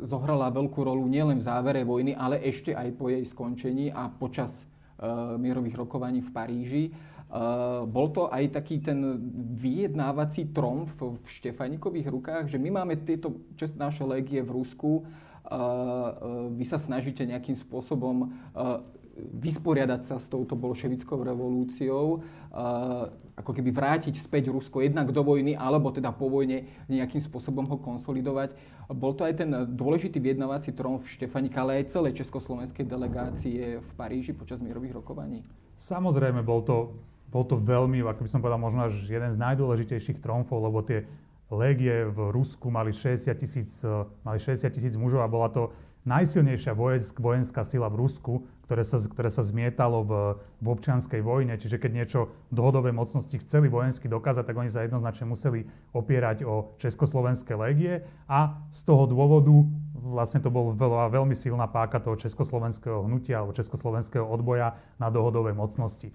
zohrala 0.06 0.52
veľkú 0.54 0.80
rolu 0.86 1.06
nielen 1.10 1.42
v 1.42 1.46
závere 1.46 1.82
vojny, 1.82 2.14
ale 2.14 2.38
ešte 2.42 2.74
aj 2.74 2.88
po 2.94 3.10
jej 3.10 3.24
skončení 3.26 3.90
a 3.90 4.06
počas 4.06 4.66
mierových 5.38 5.74
rokovaní 5.82 6.22
v 6.22 6.30
Paríži. 6.30 6.84
Bol 7.88 8.12
to 8.12 8.28
aj 8.28 8.60
taký 8.60 8.84
ten 8.84 9.00
vyjednávací 9.56 10.52
tromf 10.52 11.00
v 11.00 11.24
Štefanikových 11.24 12.12
rukách, 12.12 12.44
že 12.52 12.60
my 12.60 12.82
máme 12.82 13.00
tieto 13.02 13.40
naše 13.74 14.04
légie 14.04 14.44
v 14.44 14.52
Rusku, 14.52 15.08
vy 16.52 16.64
sa 16.64 16.78
snažíte 16.78 17.26
nejakým 17.26 17.58
spôsobom 17.58 18.30
vysporiadať 19.12 20.08
sa 20.08 20.16
s 20.16 20.26
touto 20.32 20.56
bolševickou 20.56 21.20
revolúciou, 21.20 22.24
ako 23.36 23.50
keby 23.52 23.68
vrátiť 23.68 24.16
späť 24.16 24.48
Rusko 24.48 24.80
jednak 24.80 25.12
do 25.12 25.20
vojny, 25.20 25.52
alebo 25.52 25.92
teda 25.92 26.12
po 26.16 26.32
vojne 26.32 26.64
nejakým 26.88 27.20
spôsobom 27.20 27.68
ho 27.68 27.76
konsolidovať. 27.76 28.56
Bol 28.88 29.12
to 29.12 29.28
aj 29.28 29.44
ten 29.44 29.50
dôležitý 29.52 30.16
vyjednávací 30.16 30.72
v 30.72 31.04
Štefanika, 31.04 31.60
ale 31.60 31.84
aj 31.84 31.92
celej 31.92 32.24
československej 32.24 32.88
delegácie 32.88 33.84
v 33.84 33.90
Paríži 34.00 34.32
počas 34.32 34.64
mierových 34.64 35.00
rokovaní? 35.00 35.44
Samozrejme, 35.76 36.40
bol 36.40 36.64
to 36.64 36.96
bol 37.32 37.48
to 37.48 37.56
veľmi, 37.56 38.04
ako 38.04 38.28
by 38.28 38.28
som 38.28 38.44
povedal, 38.44 38.60
možno 38.60 38.92
až 38.92 39.08
jeden 39.08 39.32
z 39.32 39.40
najdôležitejších 39.40 40.20
tromfov, 40.20 40.60
lebo 40.60 40.84
tie 40.84 41.08
légie 41.52 42.08
v 42.08 42.32
Rusku 42.32 42.72
mali 42.72 42.96
60 42.96 43.28
tisíc, 43.36 43.84
mali 44.24 44.38
60 44.40 44.72
tisíc 44.72 44.96
mužov 44.96 45.20
a 45.20 45.28
bola 45.28 45.52
to 45.52 45.70
najsilnejšia 46.02 46.74
vojenská 47.20 47.62
sila 47.62 47.86
v 47.86 48.02
Rusku, 48.02 48.32
ktoré 48.66 48.82
sa, 48.82 48.98
ktoré 48.98 49.30
sa 49.30 49.44
zmietalo 49.44 50.02
v, 50.02 50.12
v 50.58 50.66
občianskej 50.66 51.22
vojne. 51.22 51.54
Čiže 51.54 51.78
keď 51.78 51.90
niečo 51.92 52.20
dohodové 52.50 52.90
mocnosti 52.90 53.38
chceli 53.38 53.70
vojensky 53.70 54.10
dokázať, 54.10 54.42
tak 54.48 54.58
oni 54.58 54.70
sa 54.72 54.82
jednoznačne 54.82 55.30
museli 55.30 55.68
opierať 55.94 56.42
o 56.42 56.74
Československé 56.80 57.54
légie 57.54 58.02
a 58.26 58.64
z 58.74 58.80
toho 58.82 59.06
dôvodu 59.06 59.54
vlastne 59.94 60.42
to 60.42 60.50
bol 60.50 60.74
veľa, 60.74 61.14
veľmi 61.14 61.36
silná 61.38 61.70
páka 61.70 62.02
toho 62.02 62.18
československého 62.18 63.06
hnutia 63.06 63.38
alebo 63.38 63.54
československého 63.54 64.26
odboja 64.26 64.74
na 64.98 65.06
dohodové 65.06 65.54
mocnosti. 65.54 66.10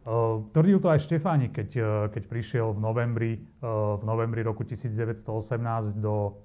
Uh, 0.00 0.48
tvrdil 0.56 0.80
to 0.80 0.88
aj 0.88 1.04
Štefánik, 1.04 1.52
keď, 1.52 1.68
uh, 1.76 1.86
keď 2.08 2.22
prišiel 2.24 2.72
v 2.72 2.80
novembri, 2.80 3.32
uh, 3.60 4.00
v 4.00 4.04
novembri 4.08 4.40
roku 4.40 4.64
1918 4.64 6.00
do, 6.00 6.40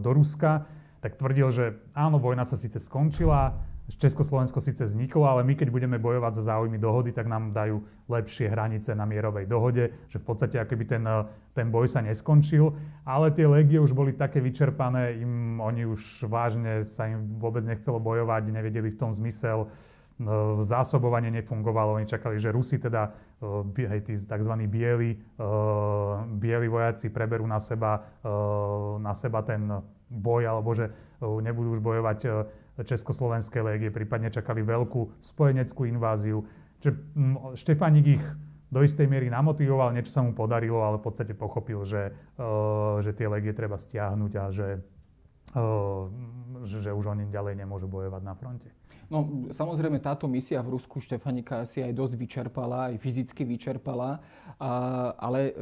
do 0.00 0.10
Ruska 0.12 0.68
tak 1.00 1.22
tvrdil, 1.22 1.48
že 1.52 1.64
áno, 1.94 2.18
vojna 2.18 2.42
sa 2.42 2.58
síce 2.58 2.80
skončila, 2.82 3.54
Československo 3.86 4.58
síce 4.58 4.82
vzniklo, 4.82 5.30
ale 5.30 5.46
my 5.46 5.54
keď 5.54 5.70
budeme 5.70 6.02
bojovať 6.02 6.42
za 6.42 6.50
záujmy 6.50 6.74
dohody, 6.74 7.14
tak 7.14 7.30
nám 7.30 7.54
dajú 7.54 7.86
lepšie 8.10 8.50
hranice 8.50 8.90
na 8.98 9.06
mierovej 9.06 9.46
dohode, 9.46 9.94
že 10.10 10.18
v 10.18 10.26
podstate 10.26 10.58
akoby 10.58 10.84
ten, 10.90 11.06
ten 11.54 11.70
boj 11.70 11.86
sa 11.86 12.02
neskončil, 12.02 12.74
ale 13.06 13.30
tie 13.30 13.46
legie 13.46 13.78
už 13.78 13.94
boli 13.94 14.10
také 14.10 14.42
vyčerpané, 14.42 15.22
im 15.22 15.62
oni 15.62 15.86
už 15.86 16.26
vážne 16.26 16.82
sa 16.82 17.06
im 17.06 17.38
vôbec 17.38 17.62
nechcelo 17.62 18.02
bojovať, 18.02 18.50
nevedeli 18.50 18.90
v 18.90 18.98
tom 18.98 19.14
zmysel, 19.14 19.70
zásobovanie 20.64 21.28
nefungovalo, 21.28 22.00
oni 22.00 22.08
čakali, 22.08 22.40
že 22.40 22.48
Rusi 22.48 22.80
teda, 22.80 23.12
hej, 23.76 24.00
tí 24.00 24.16
tzv. 24.16 24.52
bieli, 24.64 25.20
bieli 26.40 26.66
vojaci 26.72 27.12
preberú 27.12 27.44
na 27.44 27.60
seba, 27.60 28.00
na 28.96 29.12
seba 29.12 29.44
ten 29.44 29.68
boj, 30.08 30.42
alebo 30.48 30.72
že 30.72 30.88
nebudú 31.20 31.76
už 31.76 31.84
bojovať 31.84 32.18
Československé 32.80 33.60
légie, 33.60 33.92
prípadne 33.92 34.32
čakali 34.32 34.64
veľkú 34.64 35.20
spojeneckú 35.20 35.84
inváziu. 35.84 36.44
Čiže 36.80 36.92
Štefánik 37.56 38.06
ich 38.16 38.24
do 38.72 38.80
istej 38.80 39.06
miery 39.06 39.28
namotivoval, 39.28 39.92
niečo 39.92 40.12
sa 40.12 40.24
mu 40.24 40.32
podarilo, 40.32 40.80
ale 40.80 40.98
v 40.98 41.04
podstate 41.06 41.32
pochopil, 41.36 41.84
že, 41.84 42.12
že 43.04 43.10
tie 43.12 43.28
légie 43.28 43.52
treba 43.52 43.76
stiahnuť 43.76 44.32
a 44.36 44.44
že, 44.48 44.80
že 46.68 46.90
už 46.92 47.04
oni 47.16 47.32
ďalej 47.32 47.56
nemôžu 47.56 47.88
bojovať 47.88 48.22
na 48.22 48.34
fronte. 48.36 48.68
No, 49.06 49.48
samozrejme, 49.54 50.02
táto 50.02 50.26
misia 50.26 50.58
v 50.60 50.76
Rusku 50.76 50.98
Štefanika 50.98 51.62
si 51.62 51.78
aj 51.78 51.94
dosť 51.94 52.14
vyčerpala, 52.18 52.90
aj 52.90 52.98
fyzicky 52.98 53.46
vyčerpala, 53.46 54.18
ale 55.14 55.54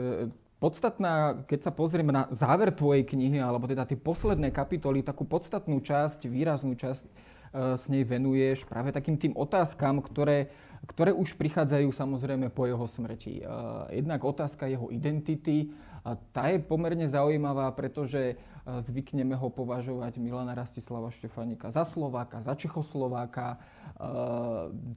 podstatná, 0.57 1.45
keď 1.45 1.69
sa 1.69 1.73
pozrieme 1.77 2.09
na 2.09 2.25
záver 2.33 2.73
tvojej 2.73 3.05
knihy, 3.05 3.37
alebo 3.37 3.69
teda 3.69 3.85
tie 3.85 4.01
posledné 4.01 4.49
kapitoly, 4.49 5.05
takú 5.05 5.29
podstatnú 5.29 5.77
časť, 5.77 6.25
výraznú 6.25 6.73
časť 6.73 7.05
uh, 7.05 7.77
s 7.77 7.85
nej 7.93 8.01
venuješ 8.01 8.65
práve 8.65 8.89
takým 8.89 9.21
tým 9.21 9.37
otázkam, 9.37 10.01
ktoré, 10.01 10.49
ktoré 10.89 11.13
už 11.13 11.37
prichádzajú 11.37 11.93
samozrejme 11.93 12.49
po 12.49 12.65
jeho 12.65 12.89
smrti. 12.89 13.45
Uh, 13.45 13.93
jednak 13.93 14.25
otázka 14.25 14.65
jeho 14.73 14.89
identity, 14.89 15.69
a 16.05 16.21
tá 16.37 16.53
je 16.53 16.61
pomerne 16.61 17.09
zaujímavá, 17.09 17.73
pretože 17.73 18.37
zvykneme 18.65 19.37
ho 19.37 19.53
považovať 19.53 20.17
Milana 20.17 20.57
Rastislava 20.57 21.13
Štefanika 21.13 21.69
za 21.69 21.85
Slováka, 21.85 22.41
za 22.41 22.57
Čechoslováka, 22.57 23.61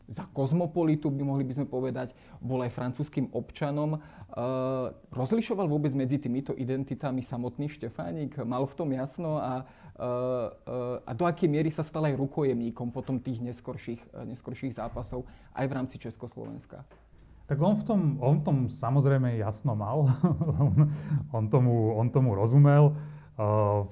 za 0.08 0.26
kozmopolitu, 0.32 1.12
by 1.12 1.24
mohli 1.28 1.44
by 1.44 1.54
sme 1.60 1.68
povedať, 1.68 2.16
bol 2.40 2.64
aj 2.64 2.72
francúzským 2.72 3.28
občanom. 3.36 4.00
Rozlišoval 5.12 5.68
vôbec 5.68 5.92
medzi 6.00 6.16
týmito 6.16 6.56
identitami 6.56 7.20
samotný 7.20 7.68
Štefánik? 7.68 8.40
Mal 8.40 8.64
v 8.64 8.78
tom 8.78 8.90
jasno 8.96 9.44
a, 9.44 9.68
a 11.04 11.12
do 11.12 11.24
akej 11.28 11.52
miery 11.52 11.68
sa 11.68 11.84
stal 11.84 12.08
aj 12.08 12.16
rukojemníkom 12.16 12.96
potom 12.96 13.20
tých 13.20 13.44
neskorších, 13.44 14.32
neskorších 14.32 14.80
zápasov 14.80 15.28
aj 15.52 15.66
v 15.68 15.76
rámci 15.76 16.00
Československa? 16.00 16.88
Tak 17.48 17.64
on 17.64 17.80
v 17.80 17.84
tom, 17.88 18.02
on 18.20 18.44
tom 18.44 18.58
samozrejme 18.68 19.40
jasno 19.40 19.72
mal. 19.72 20.04
on, 21.38 21.48
tomu, 21.48 21.96
on 21.96 22.12
tomu 22.12 22.36
rozumel. 22.36 22.96
Uh, 23.38 23.86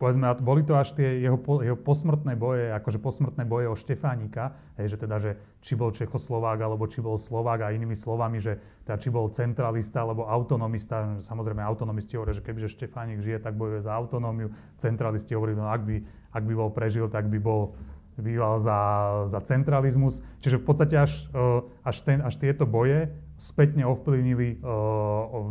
povedzme, 0.00 0.32
boli 0.40 0.64
to 0.64 0.74
až 0.74 0.96
tie 0.96 1.20
jeho, 1.20 1.36
jeho 1.60 1.76
posmrtné 1.76 2.32
boje, 2.34 2.72
akože 2.72 2.98
posmrtné 2.98 3.44
boje 3.44 3.68
o 3.68 3.76
Štefánika, 3.76 4.56
hej, 4.80 4.92
že 4.92 4.96
teda, 4.96 5.16
že 5.20 5.30
či 5.60 5.76
bol 5.76 5.92
Čechoslovák, 5.92 6.56
alebo 6.56 6.88
či 6.88 7.04
bol 7.04 7.20
Slovák 7.20 7.68
a 7.68 7.76
inými 7.76 7.92
slovami, 7.92 8.40
že 8.40 8.56
teda, 8.88 8.96
či 8.96 9.12
bol 9.12 9.28
centralista, 9.28 10.02
alebo 10.02 10.24
autonomista. 10.24 11.20
Samozrejme, 11.20 11.60
autonomisti 11.60 12.16
hovoria, 12.16 12.32
že 12.32 12.42
kebyže 12.42 12.72
Štefánik 12.72 13.20
žije, 13.20 13.44
tak 13.44 13.54
bojuje 13.60 13.84
za 13.84 13.92
autonómiu. 13.92 14.50
Centralisti 14.80 15.36
hovorí, 15.36 15.52
no 15.52 15.68
ak 15.68 15.84
by, 15.84 15.96
ak 16.32 16.42
by 16.48 16.54
bol 16.56 16.72
prežil, 16.72 17.06
tak 17.12 17.28
by 17.28 17.36
bol 17.36 17.76
býval 18.20 18.60
za, 18.60 18.80
za 19.28 19.40
centralizmus. 19.44 20.24
Čiže 20.40 20.60
v 20.60 20.64
podstate 20.64 20.96
až, 20.96 21.28
eh, 21.32 21.60
až, 21.84 21.96
ten, 22.04 22.20
až 22.24 22.36
tieto 22.36 22.64
boje 22.64 23.12
spätne 23.40 23.88
ovplyvnili 23.88 24.60
uh, 24.60 25.48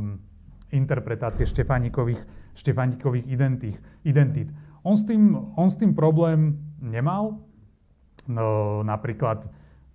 interpretácie 0.69 1.49
Štefánikových, 1.49 2.21
Štefánikových 2.60 3.26
identít, 3.32 3.78
identít. 4.03 4.51
On 4.84 4.95
s, 4.99 5.07
tým, 5.07 5.36
on 5.55 5.68
s 5.72 5.80
tým 5.80 5.95
problém 5.95 6.60
nemal. 6.84 7.39
No, 8.28 8.80
napríklad, 8.84 9.47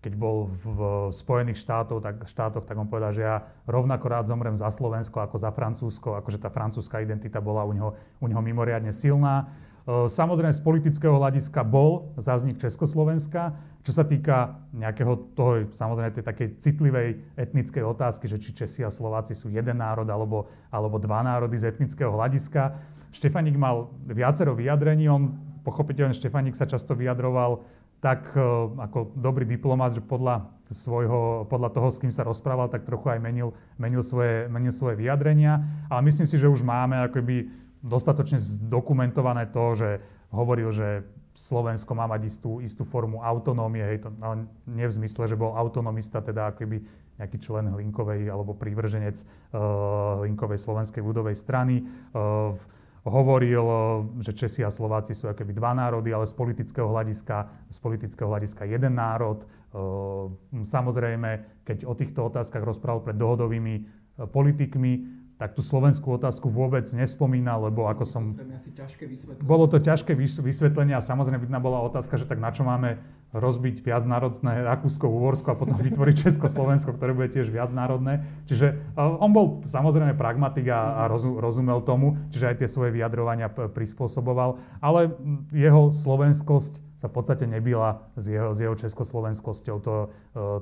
keď 0.04 0.12
bol 0.16 0.48
v 0.48 0.78
Spojených 1.12 1.60
štátoch 1.60 2.00
tak, 2.04 2.28
štátoch, 2.28 2.64
tak 2.68 2.76
on 2.76 2.88
povedal, 2.88 3.12
že 3.12 3.22
ja 3.24 3.44
rovnako 3.64 4.04
rád 4.08 4.28
zomrem 4.28 4.56
za 4.56 4.68
Slovensko 4.68 5.24
ako 5.24 5.36
za 5.40 5.48
Francúzsko, 5.48 6.20
akože 6.20 6.40
tá 6.40 6.52
francúzska 6.52 7.00
identita 7.00 7.40
bola 7.40 7.64
u 7.64 7.72
neho, 7.72 7.90
u 8.20 8.26
neho 8.28 8.42
mimoriadne 8.44 8.92
silná. 8.92 9.48
E, 9.84 10.08
samozrejme 10.08 10.52
z 10.52 10.64
politického 10.64 11.20
hľadiska 11.20 11.60
bol 11.60 12.16
záznik 12.16 12.56
Československa. 12.56 13.52
Čo 13.84 13.92
sa 13.92 14.04
týka 14.08 14.64
nejakého 14.72 15.36
toho, 15.36 15.68
samozrejme 15.68 16.16
tej 16.16 16.24
takej 16.24 16.48
citlivej 16.56 17.36
etnickej 17.36 17.84
otázky, 17.84 18.24
že 18.24 18.40
či 18.40 18.56
Česi 18.56 18.80
a 18.80 18.88
Slováci 18.88 19.36
sú 19.36 19.52
jeden 19.52 19.84
národ 19.84 20.08
alebo, 20.08 20.48
alebo 20.72 20.96
dva 20.96 21.20
národy 21.20 21.60
z 21.60 21.68
etnického 21.76 22.08
hľadiska. 22.08 22.80
Štefanik 23.12 23.60
mal 23.60 23.92
viacero 24.08 24.56
vyjadrení. 24.56 25.04
On, 25.12 25.36
pochopiteľne, 25.68 26.16
Štefanik 26.16 26.56
sa 26.56 26.64
často 26.64 26.96
vyjadroval 26.96 27.60
tak 28.04 28.36
e, 28.36 28.40
ako 28.80 29.16
dobrý 29.16 29.48
diplomat, 29.48 29.96
že 29.96 30.04
podľa, 30.04 30.48
svojho, 30.68 31.48
podľa 31.48 31.72
toho, 31.72 31.88
s 31.88 31.96
kým 31.96 32.12
sa 32.12 32.20
rozprával, 32.24 32.68
tak 32.68 32.84
trochu 32.84 33.08
aj 33.12 33.20
menil, 33.20 33.56
menil, 33.80 34.04
svoje, 34.04 34.44
menil 34.52 34.72
svoje 34.76 35.00
vyjadrenia. 35.00 35.64
Ale 35.88 36.04
myslím 36.08 36.28
si, 36.28 36.36
že 36.36 36.52
už 36.52 36.60
máme 36.68 37.00
akoby 37.08 37.63
dostatočne 37.84 38.40
zdokumentované 38.40 39.52
to, 39.52 39.76
že 39.76 39.90
hovoril, 40.32 40.72
že 40.72 41.04
Slovensko 41.36 41.92
má 41.92 42.08
mať 42.08 42.30
istú, 42.30 42.62
istú 42.64 42.86
formu 42.86 43.20
autonómie, 43.20 43.84
hej, 43.84 44.06
to, 44.06 44.08
ale 44.24 44.48
nie 44.64 44.86
v 44.88 44.96
zmysle, 45.02 45.28
že 45.28 45.36
bol 45.36 45.52
autonomista, 45.52 46.24
teda 46.24 46.54
akoby 46.54 46.80
nejaký 47.20 47.38
člen 47.38 47.70
Hlinkovej 47.70 48.26
alebo 48.26 48.54
prívrženec 48.54 49.22
uh, 49.22 50.24
Hlinkovej 50.24 50.58
slovenskej 50.58 51.02
ľudovej 51.02 51.36
strany. 51.38 51.86
Uh, 52.14 52.54
hovoril, 53.06 53.62
uh, 53.62 53.76
že 54.22 54.34
Česi 54.34 54.62
a 54.62 54.70
Slováci 54.70 55.14
sú 55.14 55.26
akoby 55.26 55.52
dva 55.54 55.74
národy, 55.74 56.14
ale 56.14 56.26
z 56.26 56.34
politického 56.34 56.86
hľadiska, 56.90 57.68
z 57.70 57.78
politického 57.82 58.30
hľadiska 58.30 58.64
jeden 58.64 58.96
národ. 58.96 59.44
Samozrejme, 60.54 61.30
keď 61.66 61.82
o 61.82 61.98
týchto 61.98 62.30
otázkach 62.30 62.62
rozprával 62.62 63.10
pred 63.10 63.18
dohodovými 63.18 63.74
politikmi, 64.30 64.92
tak 65.34 65.58
tú 65.58 65.66
slovenskú 65.66 66.14
otázku 66.14 66.46
vôbec 66.46 66.86
nespomínal, 66.94 67.66
lebo 67.66 67.90
ako 67.90 68.04
som... 68.06 68.22
Bolo 69.42 69.66
to 69.66 69.82
ťažké 69.82 70.14
vysvetlenie 70.40 70.94
a 70.94 71.02
samozrejme 71.02 71.42
by 71.42 71.58
bola 71.58 71.82
otázka, 71.82 72.14
že 72.14 72.30
tak 72.30 72.38
na 72.38 72.54
čo 72.54 72.62
máme 72.62 73.02
rozbiť 73.34 73.82
viacnárodné 73.82 74.62
Rakúsko-Uhorsko 74.62 75.52
a 75.52 75.58
potom 75.58 75.74
vytvoriť 75.74 76.30
Československo, 76.30 76.94
ktoré 76.94 77.10
bude 77.18 77.34
tiež 77.34 77.50
viacnárodné. 77.50 78.22
Čiže 78.46 78.78
on 78.94 79.34
bol 79.34 79.66
samozrejme 79.66 80.14
pragmatik 80.14 80.70
a, 80.70 81.02
a 81.02 81.10
rozumel 81.10 81.82
tomu, 81.82 82.14
čiže 82.30 82.54
aj 82.54 82.56
tie 82.62 82.68
svoje 82.70 82.94
vyjadrovania 82.94 83.50
prispôsoboval, 83.50 84.62
ale 84.78 85.18
jeho 85.50 85.90
slovenskosť 85.90 86.93
sa 87.04 87.12
v 87.12 87.20
podstate 87.20 87.44
nebila 87.44 88.08
s 88.16 88.32
jeho, 88.32 88.56
s 88.56 88.64
jeho 88.64 88.72
československosťou. 88.72 89.76
To, 89.84 90.08
e, 90.08 90.08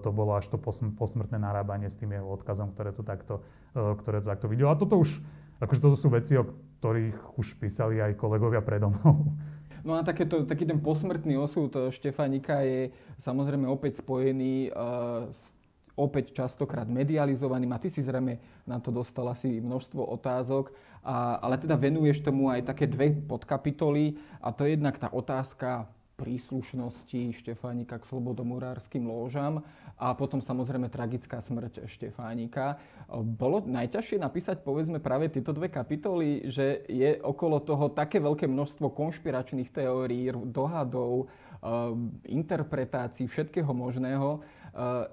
to 0.03 0.11
bolo 0.11 0.35
až 0.35 0.51
to 0.51 0.59
posmrtné 0.99 1.39
narábanie 1.39 1.87
s 1.87 1.95
tým 1.95 2.19
jeho 2.19 2.27
odkazom, 2.27 2.75
ktoré 2.75 2.91
to 2.91 3.07
takto, 3.07 3.47
e, 3.79 3.95
ktoré 4.03 4.19
to 4.19 4.27
takto 4.27 4.51
videl. 4.51 4.67
A 4.67 4.75
toto 4.75 4.99
už, 4.99 5.23
akože 5.63 5.79
toto 5.79 5.95
sú 5.95 6.11
veci, 6.11 6.35
o 6.35 6.51
ktorých 6.83 7.39
už 7.39 7.63
písali 7.63 8.03
aj 8.03 8.19
kolegovia 8.19 8.59
predo 8.59 8.91
mnou. 8.91 9.39
No 9.87 9.95
a 9.95 10.03
takéto, 10.03 10.43
taký 10.43 10.67
ten 10.67 10.83
posmrtný 10.83 11.39
osud 11.39 11.95
Štefanika 11.95 12.67
je 12.67 12.91
samozrejme 13.19 13.67
opäť 13.67 14.03
spojený 14.03 14.71
s 15.31 15.43
opäť 15.97 16.33
častokrát 16.33 16.89
medializovaným 16.89 17.73
a 17.77 17.83
ty 17.83 17.93
si 17.93 18.01
zrejme 18.01 18.41
na 18.65 18.81
to 18.81 18.89
dostal 18.89 19.29
asi 19.29 19.61
množstvo 19.61 20.01
otázok, 20.01 20.73
a, 21.05 21.37
ale 21.43 21.61
teda 21.61 21.77
venuješ 21.77 22.25
tomu 22.25 22.49
aj 22.49 22.65
také 22.65 22.89
dve 22.89 23.13
podkapitoly 23.13 24.17
a 24.41 24.55
to 24.55 24.65
je 24.65 24.79
jednak 24.79 24.97
tá 24.97 25.13
otázka 25.13 25.85
príslušnosti 26.23 27.35
Štefánika 27.35 27.99
k 27.99 28.07
slobodomurárským 28.07 29.03
lóžam 29.03 29.67
a 29.99 30.15
potom 30.15 30.39
samozrejme 30.39 30.87
tragická 30.87 31.43
smrť 31.43 31.91
Štefánika. 31.91 32.79
Bolo 33.11 33.67
najťažšie 33.67 34.23
napísať 34.23 34.63
povedzme 34.63 35.03
práve 35.03 35.27
tieto 35.35 35.51
dve 35.51 35.67
kapitoly, 35.67 36.47
že 36.47 36.87
je 36.87 37.19
okolo 37.19 37.59
toho 37.59 37.91
také 37.91 38.23
veľké 38.23 38.47
množstvo 38.47 38.95
konšpiračných 38.95 39.75
teórií, 39.75 40.31
dohadov, 40.47 41.27
interpretácií, 42.31 43.27
všetkého 43.27 43.75
možného, 43.75 44.47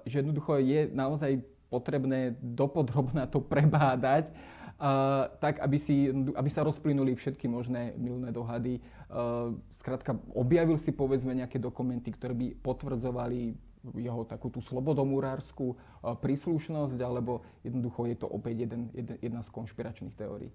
že 0.06 0.22
jednoducho 0.22 0.62
je 0.62 0.86
naozaj 0.94 1.42
potrebné 1.66 2.38
dopodrobná 2.38 3.26
to 3.26 3.42
prebádať 3.42 4.30
Uh, 4.80 5.28
tak, 5.36 5.60
aby, 5.60 5.76
si, 5.76 6.08
aby 6.08 6.48
sa 6.48 6.64
rozplynuli 6.64 7.12
všetky 7.12 7.44
možné 7.44 7.92
milné 8.00 8.32
dohady. 8.32 8.80
Skrátka, 9.80 10.20
objavil 10.36 10.76
si 10.76 10.92
povedzme 10.92 11.32
nejaké 11.32 11.56
dokumenty, 11.56 12.12
ktoré 12.12 12.36
by 12.36 12.46
potvrdzovali 12.60 13.56
jeho 13.96 14.28
takú 14.28 14.52
tú 14.52 14.60
slobodomurárskú 14.60 15.72
uh, 15.72 16.12
príslušnosť, 16.20 17.00
alebo 17.00 17.40
jednoducho 17.64 18.04
je 18.12 18.16
to 18.20 18.28
opäť 18.28 18.68
jeden, 18.68 18.92
jeden, 18.92 19.16
jedna 19.24 19.40
z 19.40 19.48
konšpiračných 19.48 20.12
teórií. 20.12 20.52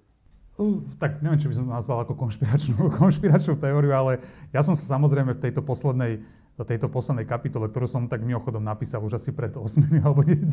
Uh, 0.61 0.85
tak 1.01 1.25
neviem, 1.25 1.41
či 1.41 1.49
by 1.49 1.57
som 1.57 1.65
nazval 1.65 2.05
ako 2.05 2.13
konšpiračnú, 2.13 2.77
konšpiračnú 3.01 3.57
teóriu, 3.57 3.97
ale 3.97 4.21
ja 4.53 4.61
som 4.61 4.77
sa 4.77 4.85
samozrejme 4.85 5.33
v 5.33 5.41
tejto 5.41 5.65
poslednej 5.65 6.21
tejto 6.55 6.87
poslednej 6.87 7.27
kapitole, 7.27 7.67
ktorú 7.67 7.83
som 7.83 8.07
tak 8.07 8.23
mimochodom 8.23 8.63
napísal 8.63 9.03
už 9.03 9.19
asi 9.19 9.35
pred 9.35 9.51
8 9.59 9.91
alebo 9.99 10.23
10 10.23 10.47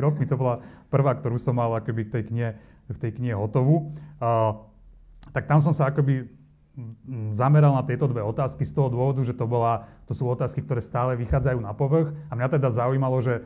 rokmi. 0.00 0.24
To 0.30 0.40
bola 0.40 0.64
prvá, 0.88 1.12
ktorú 1.12 1.36
som 1.36 1.60
mal 1.60 1.68
akoby 1.76 2.08
k 2.08 2.12
tej 2.16 2.22
knihe, 2.32 2.50
v 2.88 2.98
tej 3.02 3.20
knihe 3.20 3.36
hotovú. 3.36 3.92
Uh, 4.16 4.64
tak 5.36 5.44
tam 5.44 5.60
som 5.60 5.76
sa 5.76 5.92
akoby 5.92 6.24
zameral 7.30 7.76
na 7.76 7.84
tieto 7.84 8.08
dve 8.08 8.24
otázky 8.24 8.64
z 8.64 8.72
toho 8.72 8.88
dôvodu, 8.88 9.20
že 9.20 9.36
to, 9.36 9.44
bola, 9.44 9.88
to 10.08 10.16
sú 10.16 10.24
otázky, 10.24 10.64
ktoré 10.64 10.80
stále 10.80 11.12
vychádzajú 11.20 11.60
na 11.60 11.76
povrch 11.76 12.16
a 12.28 12.32
mňa 12.32 12.48
teda 12.48 12.68
zaujímalo, 12.72 13.20
že 13.20 13.44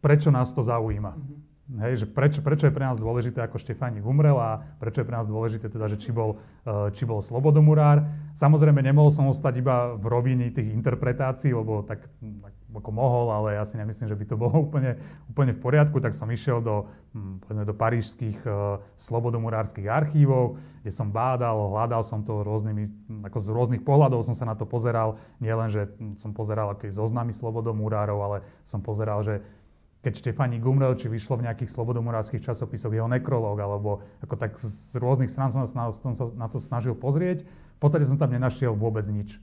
prečo 0.00 0.32
nás 0.32 0.48
to 0.56 0.64
zaujíma. 0.64 1.12
Mm-hmm. 1.12 1.48
Hej, 1.70 2.02
že 2.02 2.06
prečo, 2.10 2.42
prečo 2.42 2.66
je 2.66 2.74
pre 2.74 2.82
nás 2.82 2.98
dôležité, 2.98 3.46
ako 3.46 3.62
Štefánik 3.62 4.02
umrel 4.02 4.34
a 4.34 4.58
prečo 4.82 5.04
je 5.04 5.06
pre 5.06 5.14
nás 5.14 5.30
dôležité, 5.30 5.70
teda, 5.70 5.86
že 5.86 6.02
či 6.02 6.10
bol, 6.10 6.42
e, 6.66 6.90
či 6.90 7.06
bol 7.06 7.22
slobodomurár. 7.22 8.02
Samozrejme, 8.34 8.82
nemohol 8.82 9.14
som 9.14 9.30
ostať 9.30 9.62
iba 9.62 9.94
v 9.94 10.04
rovine 10.10 10.50
tých 10.50 10.66
interpretácií, 10.66 11.54
lebo 11.54 11.86
tak, 11.86 12.10
tak 12.18 12.54
ako 12.76 12.90
mohol, 12.94 13.26
ale 13.34 13.58
ja 13.58 13.64
si 13.66 13.74
nemyslím, 13.74 14.06
že 14.06 14.18
by 14.18 14.24
to 14.26 14.36
bolo 14.38 14.54
úplne, 14.66 14.96
úplne 15.26 15.52
v 15.54 15.60
poriadku, 15.60 15.98
tak 15.98 16.14
som 16.14 16.30
išiel 16.30 16.62
do, 16.62 16.86
hm, 17.16 17.42
povedzme, 17.42 17.64
do 17.66 17.74
parížských 17.74 18.38
uh, 18.46 18.78
slobodomurárskych 18.94 19.90
archívov, 19.90 20.60
kde 20.84 20.92
som 20.94 21.10
bádal, 21.10 21.72
hľadal 21.74 22.06
som 22.06 22.22
to 22.22 22.46
rôznymi, 22.46 23.12
ako 23.26 23.38
z 23.38 23.48
rôznych 23.50 23.82
pohľadov 23.82 24.22
som 24.22 24.36
sa 24.36 24.46
na 24.46 24.54
to 24.54 24.64
pozeral. 24.64 25.18
Nie 25.42 25.52
len, 25.52 25.68
že 25.68 25.90
som 26.16 26.30
pozeral 26.32 26.72
aké 26.72 26.88
zoznamy 26.88 27.34
slobodomurárov, 27.34 28.18
ale 28.20 28.36
som 28.64 28.80
pozeral, 28.80 29.20
že 29.20 29.42
keď 30.00 30.12
Štefani 30.16 30.56
umrel, 30.64 30.96
či 30.96 31.12
vyšlo 31.12 31.36
v 31.36 31.44
nejakých 31.44 31.76
slobodomurárských 31.76 32.40
časopisoch 32.40 32.92
jeho 32.92 33.04
nekrológ, 33.04 33.60
alebo 33.60 34.00
ako 34.24 34.34
tak 34.40 34.56
z 34.56 34.96
rôznych 34.96 35.28
strán 35.28 35.52
som 35.52 35.68
sa 35.68 36.24
na 36.32 36.48
to 36.48 36.56
snažil 36.56 36.96
pozrieť. 36.96 37.44
V 37.44 37.80
podstate 37.80 38.08
som 38.08 38.16
tam 38.16 38.32
nenašiel 38.32 38.72
vôbec 38.72 39.04
nič. 39.12 39.36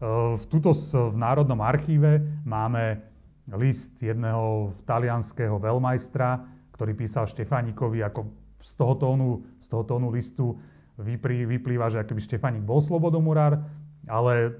V 0.00 0.44
tuto 0.48 0.72
v 0.72 1.16
Národnom 1.16 1.60
archíve 1.60 2.24
máme 2.48 3.04
list 3.52 4.00
jedného 4.00 4.72
talianského 4.88 5.60
veľmajstra, 5.60 6.28
ktorý 6.72 6.96
písal 6.96 7.28
Štefánikovi 7.28 8.00
ako 8.08 8.20
z 8.60 8.72
toho 8.80 8.94
tónu, 8.96 9.28
z 9.60 9.66
toho 9.68 9.84
tónu 9.84 10.08
listu 10.08 10.56
vyplýva, 11.00 11.92
že 11.92 12.00
akoby 12.00 12.20
Štefanik 12.20 12.64
bol 12.64 12.80
slobodomurár, 12.80 13.60
ale 14.08 14.56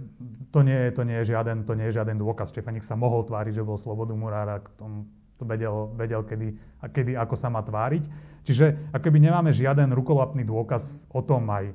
to 0.53 0.61
nie, 0.61 0.93
to 0.93 1.05
nie, 1.05 1.17
je 1.25 1.33
žiaden, 1.33 1.65
to 1.65 1.73
nie 1.73 1.89
je 1.89 1.97
žiaden 2.01 2.21
dôkaz. 2.21 2.53
Štefanik 2.53 2.85
sa 2.85 2.97
mohol 2.97 3.25
tváriť, 3.25 3.61
že 3.61 3.67
bol 3.67 3.81
slobodomurár 3.81 4.49
a 4.49 4.57
tom 4.77 5.09
to 5.41 5.49
vedel, 5.49 5.89
vedel 5.97 6.21
kedy, 6.21 6.53
a 6.85 6.87
kedy, 6.93 7.17
ako 7.17 7.33
sa 7.33 7.49
má 7.49 7.65
tváriť. 7.65 8.05
Čiže 8.45 8.93
akoby 8.93 9.25
nemáme 9.25 9.57
žiaden 9.57 9.89
rukolapný 9.97 10.45
dôkaz 10.45 11.09
o 11.09 11.25
tom 11.25 11.49
aj 11.49 11.73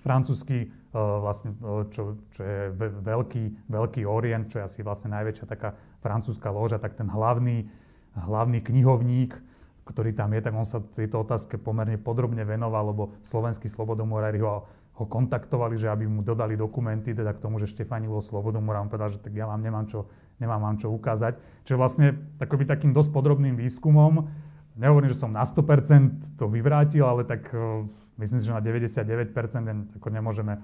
francúzsky, 0.00 0.68
uh, 0.92 1.20
vlastne, 1.20 1.56
uh, 1.60 1.86
čo, 1.88 2.20
čo 2.32 2.40
je 2.42 2.72
veľký, 3.04 3.70
veľký 3.70 4.02
Orient, 4.04 4.48
čo 4.48 4.60
je 4.60 4.66
asi 4.66 4.78
vlastne 4.80 5.14
najväčšia 5.14 5.46
taká 5.46 5.76
francúzska 6.00 6.48
loža, 6.50 6.80
tak 6.80 6.96
ten 6.96 7.08
hlavný, 7.08 7.68
hlavný 8.16 8.64
knihovník, 8.64 9.36
ktorý 9.84 10.12
tam 10.14 10.32
je, 10.36 10.40
tak 10.40 10.54
on 10.54 10.66
sa 10.68 10.80
tejto 10.80 11.26
otázke 11.26 11.58
pomerne 11.58 11.98
podrobne 11.98 12.46
venoval, 12.46 12.94
lebo 12.94 13.02
slovenský 13.22 13.66
slobodomurári 13.66 14.38
ho 14.40 14.68
ho 15.00 15.08
kontaktovali, 15.08 15.80
že 15.80 15.88
aby 15.88 16.04
mu 16.04 16.20
dodali 16.20 16.60
dokumenty 16.60 17.16
teda 17.16 17.32
k 17.32 17.40
tomu, 17.40 17.56
že 17.56 17.72
Štefani 17.72 18.04
bol 18.04 18.20
slobodomor 18.20 18.76
a 18.76 18.84
on 18.84 18.92
povedal, 18.92 19.08
že 19.08 19.24
tak 19.24 19.32
ja 19.32 19.48
vám 19.48 19.64
nemám 19.64 19.88
čo, 19.88 20.04
nemám 20.36 20.60
vám 20.60 20.76
čo 20.76 20.92
ukázať. 20.92 21.40
Čiže 21.64 21.80
vlastne 21.80 22.06
takoby 22.36 22.68
takým 22.68 22.92
dosť 22.92 23.08
podrobným 23.08 23.56
výskumom, 23.56 24.28
nehovorím, 24.76 25.08
že 25.08 25.16
som 25.16 25.32
na 25.32 25.48
100% 25.48 26.36
to 26.36 26.52
vyvrátil, 26.52 27.08
ale 27.08 27.24
tak 27.24 27.48
uh, 27.56 27.88
myslím 28.20 28.38
si, 28.38 28.46
že 28.46 28.54
na 28.54 28.62
99% 28.62 29.96
ako 29.96 30.08
nemôžeme 30.12 30.60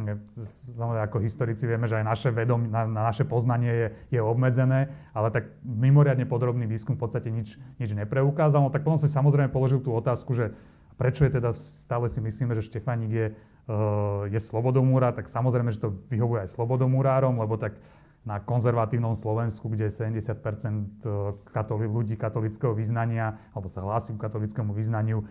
Samozrejme, 0.00 1.04
ako 1.04 1.18
historici 1.20 1.68
vieme, 1.68 1.84
že 1.84 2.00
aj 2.00 2.06
naše 2.08 2.30
vedom, 2.32 2.72
na, 2.72 2.88
na 2.88 3.12
naše 3.12 3.28
poznanie 3.28 3.68
je, 3.68 3.88
je 4.16 4.20
obmedzené, 4.22 4.88
ale 5.12 5.28
tak 5.28 5.52
mimoriadne 5.60 6.24
podrobný 6.24 6.64
výskum 6.64 6.96
v 6.96 7.04
podstate 7.04 7.28
nič, 7.28 7.60
nič 7.76 7.92
nepreukázal. 7.92 8.64
No 8.64 8.72
tak 8.72 8.80
potom 8.80 8.96
si 8.96 9.12
samozrejme 9.12 9.52
položil 9.52 9.84
tú 9.84 9.92
otázku, 9.92 10.32
že 10.32 10.56
prečo 10.96 11.28
je 11.28 11.36
teda, 11.36 11.52
stále 11.52 12.08
si 12.08 12.16
myslíme, 12.24 12.56
že 12.56 12.64
Štefánik 12.64 13.12
je 13.12 13.26
je 14.30 14.40
slobodomúra, 14.40 15.14
tak 15.14 15.30
samozrejme, 15.30 15.70
že 15.70 15.82
to 15.82 15.94
vyhovuje 16.10 16.42
aj 16.42 16.50
slobodomúrárom, 16.50 17.38
lebo 17.38 17.54
tak 17.54 17.78
na 18.20 18.36
konzervatívnom 18.36 19.16
Slovensku, 19.16 19.72
kde 19.72 19.88
je 19.88 19.96
70 20.12 20.44
katoli- 21.48 21.88
ľudí 21.88 22.20
katolického 22.20 22.76
vyznania, 22.76 23.40
alebo 23.56 23.70
sa 23.70 23.80
hlási 23.80 24.12
k 24.12 24.20
katolickému 24.20 24.76
vyznaniu, 24.76 25.24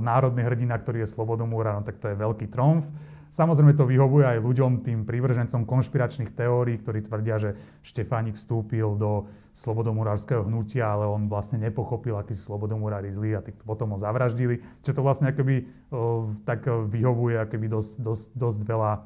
národný 0.00 0.46
hrdina, 0.46 0.78
ktorý 0.78 1.04
je 1.04 1.12
slobodomúra, 1.12 1.76
no 1.76 1.82
tak 1.82 1.98
to 1.98 2.10
je 2.10 2.16
veľký 2.16 2.46
tromf. 2.48 2.86
Samozrejme 3.28 3.76
to 3.76 3.84
vyhovuje 3.84 4.24
aj 4.24 4.40
ľuďom, 4.40 4.80
tým 4.80 5.04
prívržencom 5.04 5.68
konšpiračných 5.68 6.32
teórií, 6.32 6.80
ktorí 6.80 7.04
tvrdia, 7.04 7.36
že 7.36 7.50
Štefánik 7.84 8.40
vstúpil 8.40 8.96
do 8.96 9.28
slobodomurárskeho 9.52 10.48
hnutia, 10.48 10.96
ale 10.96 11.04
on 11.04 11.28
vlastne 11.28 11.60
nepochopil, 11.60 12.16
akí 12.16 12.32
sú 12.32 12.56
slobodomurári 12.56 13.12
zlí 13.12 13.36
a 13.36 13.44
potom 13.68 13.92
ho 13.92 13.98
zavraždili. 14.00 14.64
Čiže 14.80 14.96
to 14.96 15.04
vlastne 15.04 15.28
akoby 15.28 15.68
o, 15.92 16.32
tak 16.48 16.64
vyhovuje 16.64 17.36
akoby 17.36 17.68
dosť, 17.68 17.92
dosť, 18.00 18.26
dosť 18.32 18.60
veľa, 18.64 18.92
o, 18.96 19.02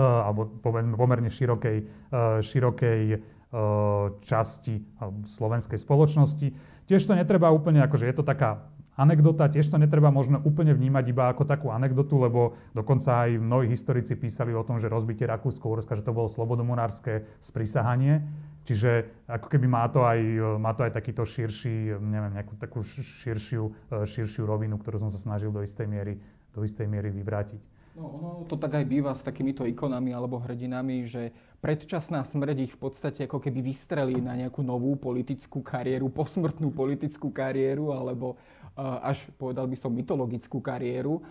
alebo 0.00 0.50
povedzme 0.58 0.98
pomerne 0.98 1.30
širokej, 1.30 1.78
o, 1.78 2.42
širokej 2.42 3.02
časti 4.20 4.84
slovenskej 5.24 5.78
spoločnosti. 5.80 6.46
Tiež 6.84 7.08
to 7.08 7.14
netreba 7.14 7.48
úplne, 7.54 7.78
akože 7.78 8.04
je 8.10 8.14
to 8.18 8.26
taká 8.26 8.68
Anekdota 8.96 9.44
tiež 9.52 9.68
to 9.68 9.76
netreba 9.76 10.08
možno 10.08 10.40
úplne 10.40 10.72
vnímať 10.72 11.04
iba 11.12 11.28
ako 11.28 11.44
takú 11.44 11.68
anekdotu, 11.68 12.16
lebo 12.16 12.56
dokonca 12.72 13.28
aj 13.28 13.36
mnohí 13.36 13.68
historici 13.68 14.16
písali 14.16 14.56
o 14.56 14.64
tom, 14.64 14.80
že 14.80 14.88
rozbitie 14.88 15.28
Rakúsko-Uhorska, 15.28 16.00
že 16.00 16.04
to 16.04 16.16
bolo 16.16 16.32
slobodomorárske 16.32 17.28
sprísahanie. 17.44 18.24
Čiže 18.64 19.22
ako 19.28 19.46
keby 19.52 19.68
má 19.68 19.84
to 19.92 20.00
aj, 20.00 20.18
má 20.56 20.72
to 20.72 20.88
aj 20.88 20.96
takýto 20.96 21.28
širší, 21.28 22.00
neviem, 22.00 22.40
nejakú 22.40 22.56
takú 22.56 22.80
širšiu, 22.82 23.92
širšiu 24.08 24.42
rovinu, 24.48 24.80
ktorú 24.80 24.96
som 24.96 25.12
sa 25.12 25.20
snažil 25.20 25.52
do 25.52 25.60
istej 25.60 25.84
miery, 25.84 26.16
do 26.56 26.64
istej 26.64 26.88
miery 26.88 27.12
vyvrátiť. 27.12 27.76
No, 27.96 28.12
ono 28.12 28.44
to 28.44 28.60
tak 28.60 28.76
aj 28.76 28.84
býva 28.84 29.16
s 29.16 29.24
takýmito 29.24 29.64
ikonami 29.64 30.12
alebo 30.12 30.36
hrdinami, 30.36 31.08
že 31.08 31.32
predčasná 31.64 32.20
smrť 32.28 32.68
ich 32.68 32.72
v 32.76 32.80
podstate 32.84 33.24
ako 33.24 33.40
keby 33.40 33.64
vystrelí 33.64 34.20
na 34.20 34.36
nejakú 34.36 34.60
novú 34.60 35.00
politickú 35.00 35.64
kariéru, 35.64 36.12
posmrtnú 36.12 36.76
politickú 36.76 37.32
kariéru 37.32 37.96
alebo 37.96 38.36
až 38.76 39.32
povedal 39.40 39.64
by 39.64 39.76
som 39.76 39.88
mytologickú 39.88 40.60
kariéru. 40.60 41.24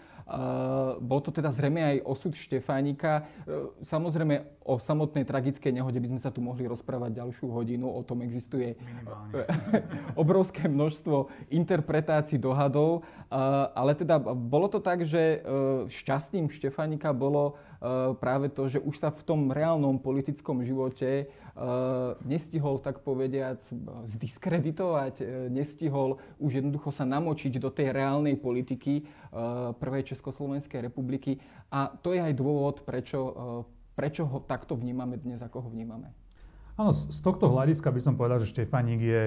Bol 0.97 1.19
to 1.21 1.29
teda 1.29 1.53
zrejme 1.53 1.77
aj 1.77 1.97
osud 2.01 2.33
Štefánika. 2.33 3.21
E, 3.45 3.69
samozrejme 3.85 4.65
o 4.65 4.81
samotnej 4.81 5.21
tragickej 5.21 5.69
nehode 5.69 6.01
by 6.01 6.09
sme 6.09 6.17
sa 6.17 6.33
tu 6.33 6.41
mohli 6.41 6.65
rozprávať 6.65 7.21
ďalšiu 7.21 7.53
hodinu. 7.53 7.85
O 7.93 8.01
tom 8.01 8.25
existuje 8.25 8.73
obrovské 10.21 10.65
množstvo 10.65 11.29
interpretácií, 11.53 12.41
dohadov. 12.41 13.05
Ale 13.77 13.93
teda 13.93 14.17
bolo 14.25 14.65
to 14.65 14.81
tak, 14.81 15.05
že 15.05 15.45
šťastím 15.85 16.49
Štefánika 16.49 17.13
bolo 17.13 17.61
práve 18.17 18.49
to, 18.49 18.65
že 18.65 18.81
už 18.81 18.97
sa 18.97 19.13
v 19.13 19.21
tom 19.21 19.53
reálnom 19.53 20.01
politickom 20.01 20.65
živote 20.65 21.29
nestihol, 22.27 22.83
tak 22.83 22.99
povediať, 22.99 23.63
zdiskreditovať, 24.03 25.47
nestihol 25.47 26.19
už 26.35 26.59
jednoducho 26.59 26.91
sa 26.91 27.07
namočiť 27.07 27.63
do 27.63 27.71
tej 27.71 27.95
reálnej 27.95 28.35
politiky 28.35 29.07
prvej 29.79 30.03
Československej 30.11 30.83
republiky. 30.83 31.39
A 31.71 31.91
to 31.91 32.15
je 32.15 32.21
aj 32.23 32.33
dôvod, 32.35 32.83
prečo, 32.87 33.19
eh, 33.19 33.33
prečo 33.95 34.27
ho 34.27 34.39
takto 34.43 34.75
vnímame 34.75 35.19
dnes, 35.19 35.41
ako 35.41 35.67
ho 35.67 35.69
vnímame. 35.71 36.11
Áno, 36.75 36.91
z 36.91 37.19
tohto 37.23 37.47
hľadiska 37.47 37.87
by 37.87 38.01
som 38.03 38.19
povedal, 38.19 38.43
že 38.43 38.51
Štefaník 38.51 38.99
je, 38.99 39.23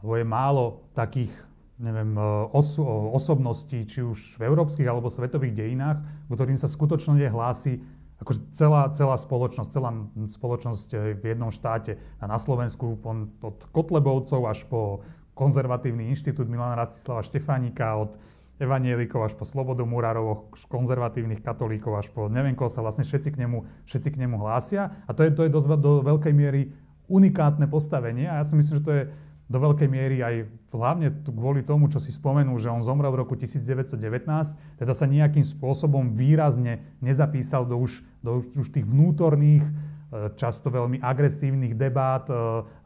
alebo 0.00 0.14
je 0.20 0.26
málo 0.28 0.64
takých 0.92 1.32
neviem, 1.74 2.14
eh, 2.14 2.22
os- 2.54 2.78
osobností, 3.10 3.82
či 3.88 4.04
už 4.04 4.38
v 4.38 4.46
európskych 4.46 4.86
alebo 4.86 5.10
svetových 5.10 5.58
dejinách, 5.58 5.98
ktorým 6.30 6.60
sa 6.60 6.70
skutočne 6.70 7.26
hlási 7.28 7.82
akože 8.22 8.40
celá, 8.54 8.88
celá 8.94 9.16
spoločnosť, 9.18 9.70
celá 9.70 9.90
spoločnosť 10.14 11.18
v 11.18 11.24
jednom 11.24 11.50
štáte 11.50 11.98
a 12.22 12.24
na 12.30 12.38
Slovensku 12.38 12.98
od 13.42 13.58
Kotlebovcov 13.74 14.40
až 14.46 14.62
po 14.70 15.02
konzervatívny 15.34 16.08
inštitút 16.14 16.46
Milana 16.46 16.78
Rastislava 16.78 17.26
Štefánika, 17.26 17.98
od 17.98 18.14
evanielikov 18.62 19.26
až 19.26 19.34
po 19.34 19.42
Slobodu 19.42 19.82
Murárov, 19.82 20.54
konzervatívnych 20.70 21.42
katolíkov 21.42 21.98
až 21.98 22.06
po 22.14 22.30
neviem 22.30 22.54
koho 22.54 22.70
sa 22.70 22.86
vlastne 22.86 23.02
všetci 23.02 23.34
k 23.34 23.40
nemu, 23.42 23.66
všetci 23.82 24.14
k 24.14 24.20
nemu 24.22 24.38
hlásia. 24.38 24.94
A 25.04 25.10
to 25.10 25.26
je, 25.26 25.34
to 25.34 25.42
je 25.42 25.50
dosť 25.50 25.74
do 25.82 26.06
veľkej 26.06 26.30
miery 26.30 26.70
unikátne 27.10 27.66
postavenie 27.66 28.30
a 28.30 28.40
ja 28.40 28.44
si 28.46 28.54
myslím, 28.54 28.74
že 28.78 28.86
to 28.86 28.92
je 28.94 29.02
do 29.44 29.58
veľkej 29.60 29.88
miery 29.90 30.22
aj 30.24 30.34
hlavne 30.74 31.14
kvôli 31.24 31.62
tomu, 31.62 31.86
čo 31.86 32.02
si 32.02 32.10
spomenul, 32.10 32.58
že 32.58 32.70
on 32.70 32.82
zomrel 32.82 33.14
v 33.14 33.22
roku 33.22 33.38
1919, 33.38 33.96
teda 34.78 34.92
sa 34.92 35.06
nejakým 35.06 35.46
spôsobom 35.46 36.18
výrazne 36.18 36.82
nezapísal 36.98 37.62
do 37.64 37.78
už, 37.78 38.02
do 38.20 38.42
už 38.58 38.74
tých 38.74 38.82
vnútorných, 38.82 39.62
e, 39.62 39.72
často 40.34 40.74
veľmi 40.74 40.98
agresívnych 40.98 41.78
debát 41.78 42.26
e, 42.26 42.34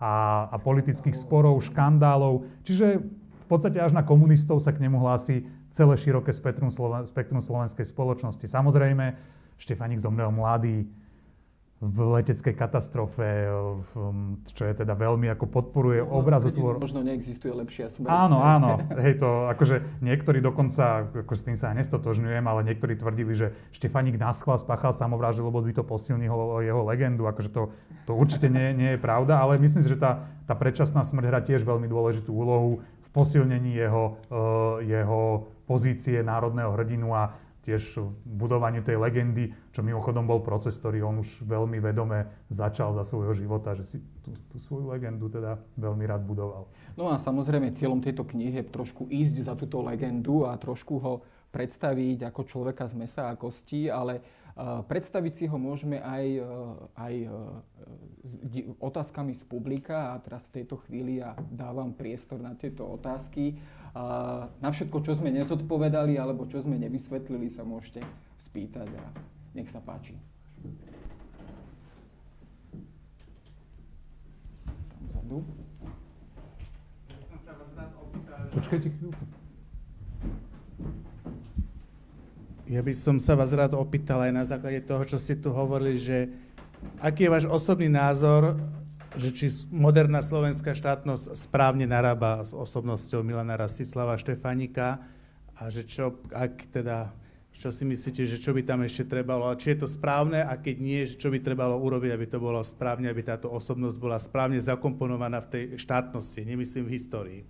a, 0.00 0.14
a 0.52 0.56
politických 0.60 1.16
sporov, 1.16 1.64
škandálov. 1.64 2.44
Čiže 2.68 3.00
v 3.44 3.46
podstate 3.48 3.80
až 3.80 3.96
na 3.96 4.04
komunistov 4.04 4.60
sa 4.60 4.76
k 4.76 4.84
nemu 4.84 5.00
hlási 5.00 5.48
celé 5.72 5.96
široké 5.96 6.32
spektrum, 6.32 6.68
spektrum 7.08 7.40
slovenskej 7.40 7.88
spoločnosti. 7.88 8.44
Samozrejme, 8.44 9.16
Štefanik 9.58 9.98
zomrel 9.98 10.30
mladý, 10.30 10.86
v 11.78 11.98
leteckej 12.18 12.58
katastrofe, 12.58 13.46
v, 13.78 13.90
čo 14.50 14.66
je 14.66 14.74
teda 14.82 14.98
veľmi 14.98 15.30
ako 15.30 15.46
podporuje 15.46 16.02
no, 16.02 16.18
obrazotvor. 16.18 16.82
Možno 16.82 17.06
neexistuje 17.06 17.54
lepšia 17.54 17.86
smrť. 17.86 18.10
Áno, 18.10 18.42
áno. 18.42 18.82
Hej, 19.06 19.22
to 19.22 19.46
akože 19.46 20.02
niektorí 20.02 20.42
dokonca, 20.42 21.06
ako 21.06 21.34
s 21.38 21.46
tým 21.46 21.54
sa 21.54 21.70
aj 21.70 21.86
nestotožňujem, 21.86 22.42
ale 22.42 22.66
niektorí 22.66 22.98
tvrdili, 22.98 23.30
že 23.30 23.54
Štefanik 23.70 24.18
naschval 24.18 24.58
spáchal 24.58 24.90
samovraždu, 24.90 25.46
lebo 25.46 25.62
by 25.62 25.70
to 25.70 25.86
posilnilo 25.86 26.58
jeho 26.66 26.82
legendu. 26.82 27.30
Akože 27.30 27.54
to, 27.54 27.70
to 28.10 28.12
určite 28.18 28.50
nie, 28.50 28.74
nie 28.74 28.90
je 28.94 29.00
pravda, 29.00 29.38
ale 29.38 29.62
myslím 29.62 29.86
si, 29.86 29.94
že 29.94 30.02
tá, 30.02 30.26
tá 30.50 30.58
predčasná 30.58 31.06
smrť 31.06 31.30
hrá 31.30 31.40
tiež 31.46 31.62
veľmi 31.62 31.86
dôležitú 31.86 32.34
úlohu 32.34 32.82
v 32.82 33.08
posilnení 33.14 33.78
jeho, 33.78 34.18
uh, 34.34 34.82
jeho 34.82 35.46
pozície 35.70 36.26
národného 36.26 36.74
hrdinu 36.74 37.14
a 37.14 37.38
tiež 37.68 38.00
budovaniu 38.24 38.80
tej 38.80 38.96
legendy, 38.96 39.52
čo 39.76 39.84
mimochodom 39.84 40.24
bol 40.24 40.40
proces, 40.40 40.80
ktorý 40.80 41.04
on 41.04 41.20
už 41.20 41.44
veľmi 41.44 41.76
vedome 41.84 42.24
začal 42.48 42.96
za 42.96 43.04
svojho 43.04 43.36
života, 43.36 43.76
že 43.76 43.84
si 43.84 43.96
tú, 44.24 44.32
tú 44.48 44.56
svoju 44.56 44.88
legendu 44.88 45.28
teda 45.28 45.60
veľmi 45.76 46.08
rád 46.08 46.24
budoval. 46.24 46.64
No 46.96 47.12
a 47.12 47.20
samozrejme 47.20 47.76
cieľom 47.76 48.00
tejto 48.00 48.24
knihy 48.24 48.64
je 48.64 48.72
trošku 48.72 49.12
ísť 49.12 49.44
za 49.44 49.52
túto 49.52 49.84
legendu 49.84 50.48
a 50.48 50.56
trošku 50.56 50.96
ho 50.96 51.20
predstaviť 51.52 52.28
ako 52.28 52.40
človeka 52.44 52.88
z 52.88 52.94
mesa 52.96 53.28
a 53.28 53.36
kostí, 53.36 53.88
ale 53.88 54.20
uh, 54.20 54.84
predstaviť 54.84 55.32
si 55.32 55.44
ho 55.48 55.56
môžeme 55.56 56.00
aj, 56.00 56.24
uh, 56.40 56.76
aj 56.96 57.14
uh, 57.24 58.76
otázkami 58.80 59.32
z 59.32 59.44
publika 59.48 60.12
a 60.12 60.20
teraz 60.20 60.48
v 60.48 60.60
tejto 60.60 60.80
chvíli 60.84 61.20
ja 61.24 61.32
dávam 61.48 61.96
priestor 61.96 62.40
na 62.40 62.52
tieto 62.52 62.84
otázky. 62.84 63.56
Na 63.94 64.68
všetko, 64.68 65.00
čo 65.00 65.16
sme 65.16 65.32
nezodpovedali 65.32 66.20
alebo 66.20 66.44
čo 66.44 66.60
sme 66.60 66.76
nevysvetlili, 66.76 67.48
sa 67.48 67.64
môžete 67.64 68.04
spýtať 68.36 68.88
a 68.92 69.04
nech 69.56 69.70
sa 69.70 69.80
páči. 69.80 70.14
Tam 74.66 75.02
vzadu. 75.08 75.38
Počkajte 78.48 78.88
chvíľku. 78.88 79.24
Ja 82.68 82.84
by 82.84 82.92
som 82.92 83.16
sa 83.16 83.32
vás 83.32 83.56
rád 83.56 83.72
opýtal 83.80 84.28
aj 84.28 84.32
na 84.32 84.44
základe 84.44 84.84
toho, 84.84 85.00
čo 85.08 85.16
ste 85.16 85.40
tu 85.40 85.48
hovorili, 85.48 85.96
že 85.96 86.28
aký 87.00 87.24
je 87.24 87.32
váš 87.32 87.46
osobný 87.48 87.88
názor 87.88 88.60
že 89.16 89.32
či 89.32 89.46
moderná 89.72 90.20
slovenská 90.20 90.76
štátnosť 90.76 91.32
správne 91.32 91.88
narába 91.88 92.44
s 92.44 92.52
osobnosťou 92.52 93.24
Milana 93.24 93.56
Rastislava 93.56 94.20
Štefanika 94.20 95.00
a 95.56 95.62
že 95.72 95.88
čo, 95.88 96.20
ak 96.36 96.68
teda, 96.68 97.08
čo 97.48 97.72
si 97.72 97.88
myslíte, 97.88 98.28
že 98.28 98.36
čo 98.36 98.52
by 98.52 98.62
tam 98.68 98.84
ešte 98.84 99.08
trebalo, 99.08 99.48
a 99.48 99.56
či 99.56 99.72
je 99.72 99.82
to 99.82 99.88
správne 99.88 100.44
a 100.44 100.52
keď 100.60 100.76
nie, 100.76 101.00
čo 101.08 101.32
by 101.32 101.40
trebalo 101.40 101.80
urobiť, 101.80 102.10
aby 102.12 102.26
to 102.28 102.38
bolo 102.38 102.60
správne, 102.60 103.08
aby 103.08 103.24
táto 103.24 103.48
osobnosť 103.48 103.96
bola 103.96 104.20
správne 104.20 104.60
zakomponovaná 104.60 105.40
v 105.40 105.50
tej 105.50 105.64
štátnosti, 105.80 106.44
nemyslím 106.44 106.84
v 106.84 106.94
histórii. 106.94 107.42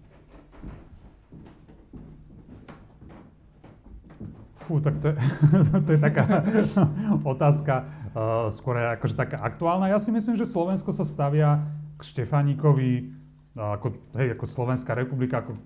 Fú, 4.68 4.84
tak 4.84 5.00
to 5.00 5.08
je, 5.08 5.14
to 5.88 5.90
je 5.96 6.00
taká 6.00 6.44
otázka 7.32 7.88
uh, 8.12 8.52
skôr 8.52 8.76
akože 9.00 9.16
taká 9.16 9.40
aktuálna. 9.40 9.88
Ja 9.88 9.96
si 9.96 10.12
myslím, 10.12 10.36
že 10.36 10.44
Slovensko 10.44 10.92
sa 10.92 11.08
stavia 11.08 11.64
k 11.96 12.04
Štefánikovi, 12.04 13.08
uh, 13.56 13.80
ako, 13.80 13.96
hej, 14.20 14.36
ako 14.36 14.44
Slovenská 14.44 14.92
republika, 14.92 15.40
ako 15.40 15.56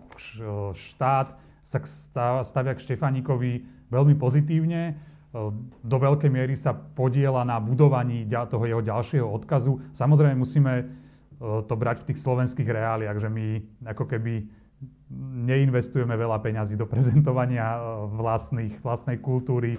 štát, 0.70 1.34
sa 1.66 2.42
stavia 2.46 2.78
k 2.78 2.82
Štefánikovi 2.86 3.66
veľmi 3.90 4.14
pozitívne. 4.14 4.98
Do 5.82 5.96
veľkej 5.96 6.28
miery 6.28 6.58
sa 6.58 6.74
podiela 6.74 7.46
na 7.46 7.56
budovaní 7.56 8.26
toho 8.26 8.66
jeho 8.66 8.82
ďalšieho 8.82 9.24
odkazu. 9.24 9.80
Samozrejme 9.94 10.36
musíme 10.36 10.90
to 11.40 11.74
brať 11.74 12.02
v 12.02 12.06
tých 12.12 12.18
slovenských 12.20 12.66
reáliách, 12.66 13.18
že 13.18 13.30
my 13.30 13.46
ako 13.94 14.04
keby 14.10 14.46
neinvestujeme 15.42 16.14
veľa 16.16 16.38
peňazí 16.40 16.74
do 16.78 16.88
prezentovania 16.88 17.76
e, 17.76 17.80
vlastných, 18.16 18.74
vlastnej 18.80 19.18
kultúry, 19.18 19.76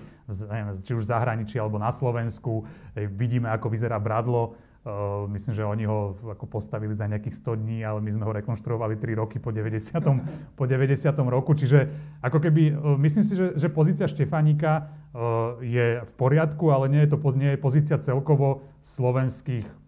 či 0.84 0.92
už 0.96 1.04
v 1.04 1.12
zahraničí 1.12 1.60
alebo 1.60 1.82
na 1.82 1.92
Slovensku. 1.92 2.64
Vidíme, 2.96 3.52
ako 3.52 3.68
vyzerá 3.74 4.00
Bradlo. 4.00 4.56
E, 4.84 4.90
myslím, 5.34 5.54
že 5.56 5.64
oni 5.64 5.86
ho 5.90 6.16
ako 6.38 6.46
postavili 6.46 6.94
za 6.96 7.10
nejakých 7.10 7.40
100 7.44 7.62
dní, 7.64 7.80
ale 7.84 8.00
my 8.00 8.10
sme 8.14 8.24
ho 8.28 8.34
rekonštruovali 8.34 8.96
3 9.00 9.20
roky 9.20 9.38
po 9.38 9.52
90. 9.52 10.00
po 10.60 10.64
90. 10.66 10.98
roku. 11.28 11.54
Čiže 11.54 11.90
ako 12.22 12.38
keby, 12.40 12.64
e, 12.70 12.74
myslím 13.04 13.24
si, 13.26 13.34
že, 13.34 13.58
že 13.58 13.68
pozícia 13.70 14.10
Štefánika 14.10 15.04
je 15.62 16.02
v 16.02 16.14
poriadku, 16.18 16.74
ale 16.74 16.90
nie 16.90 17.06
je 17.06 17.14
to 17.14 17.22
nie 17.38 17.54
je 17.54 17.60
pozícia 17.62 18.02
celkovo 18.02 18.66
slovenských 18.82 19.83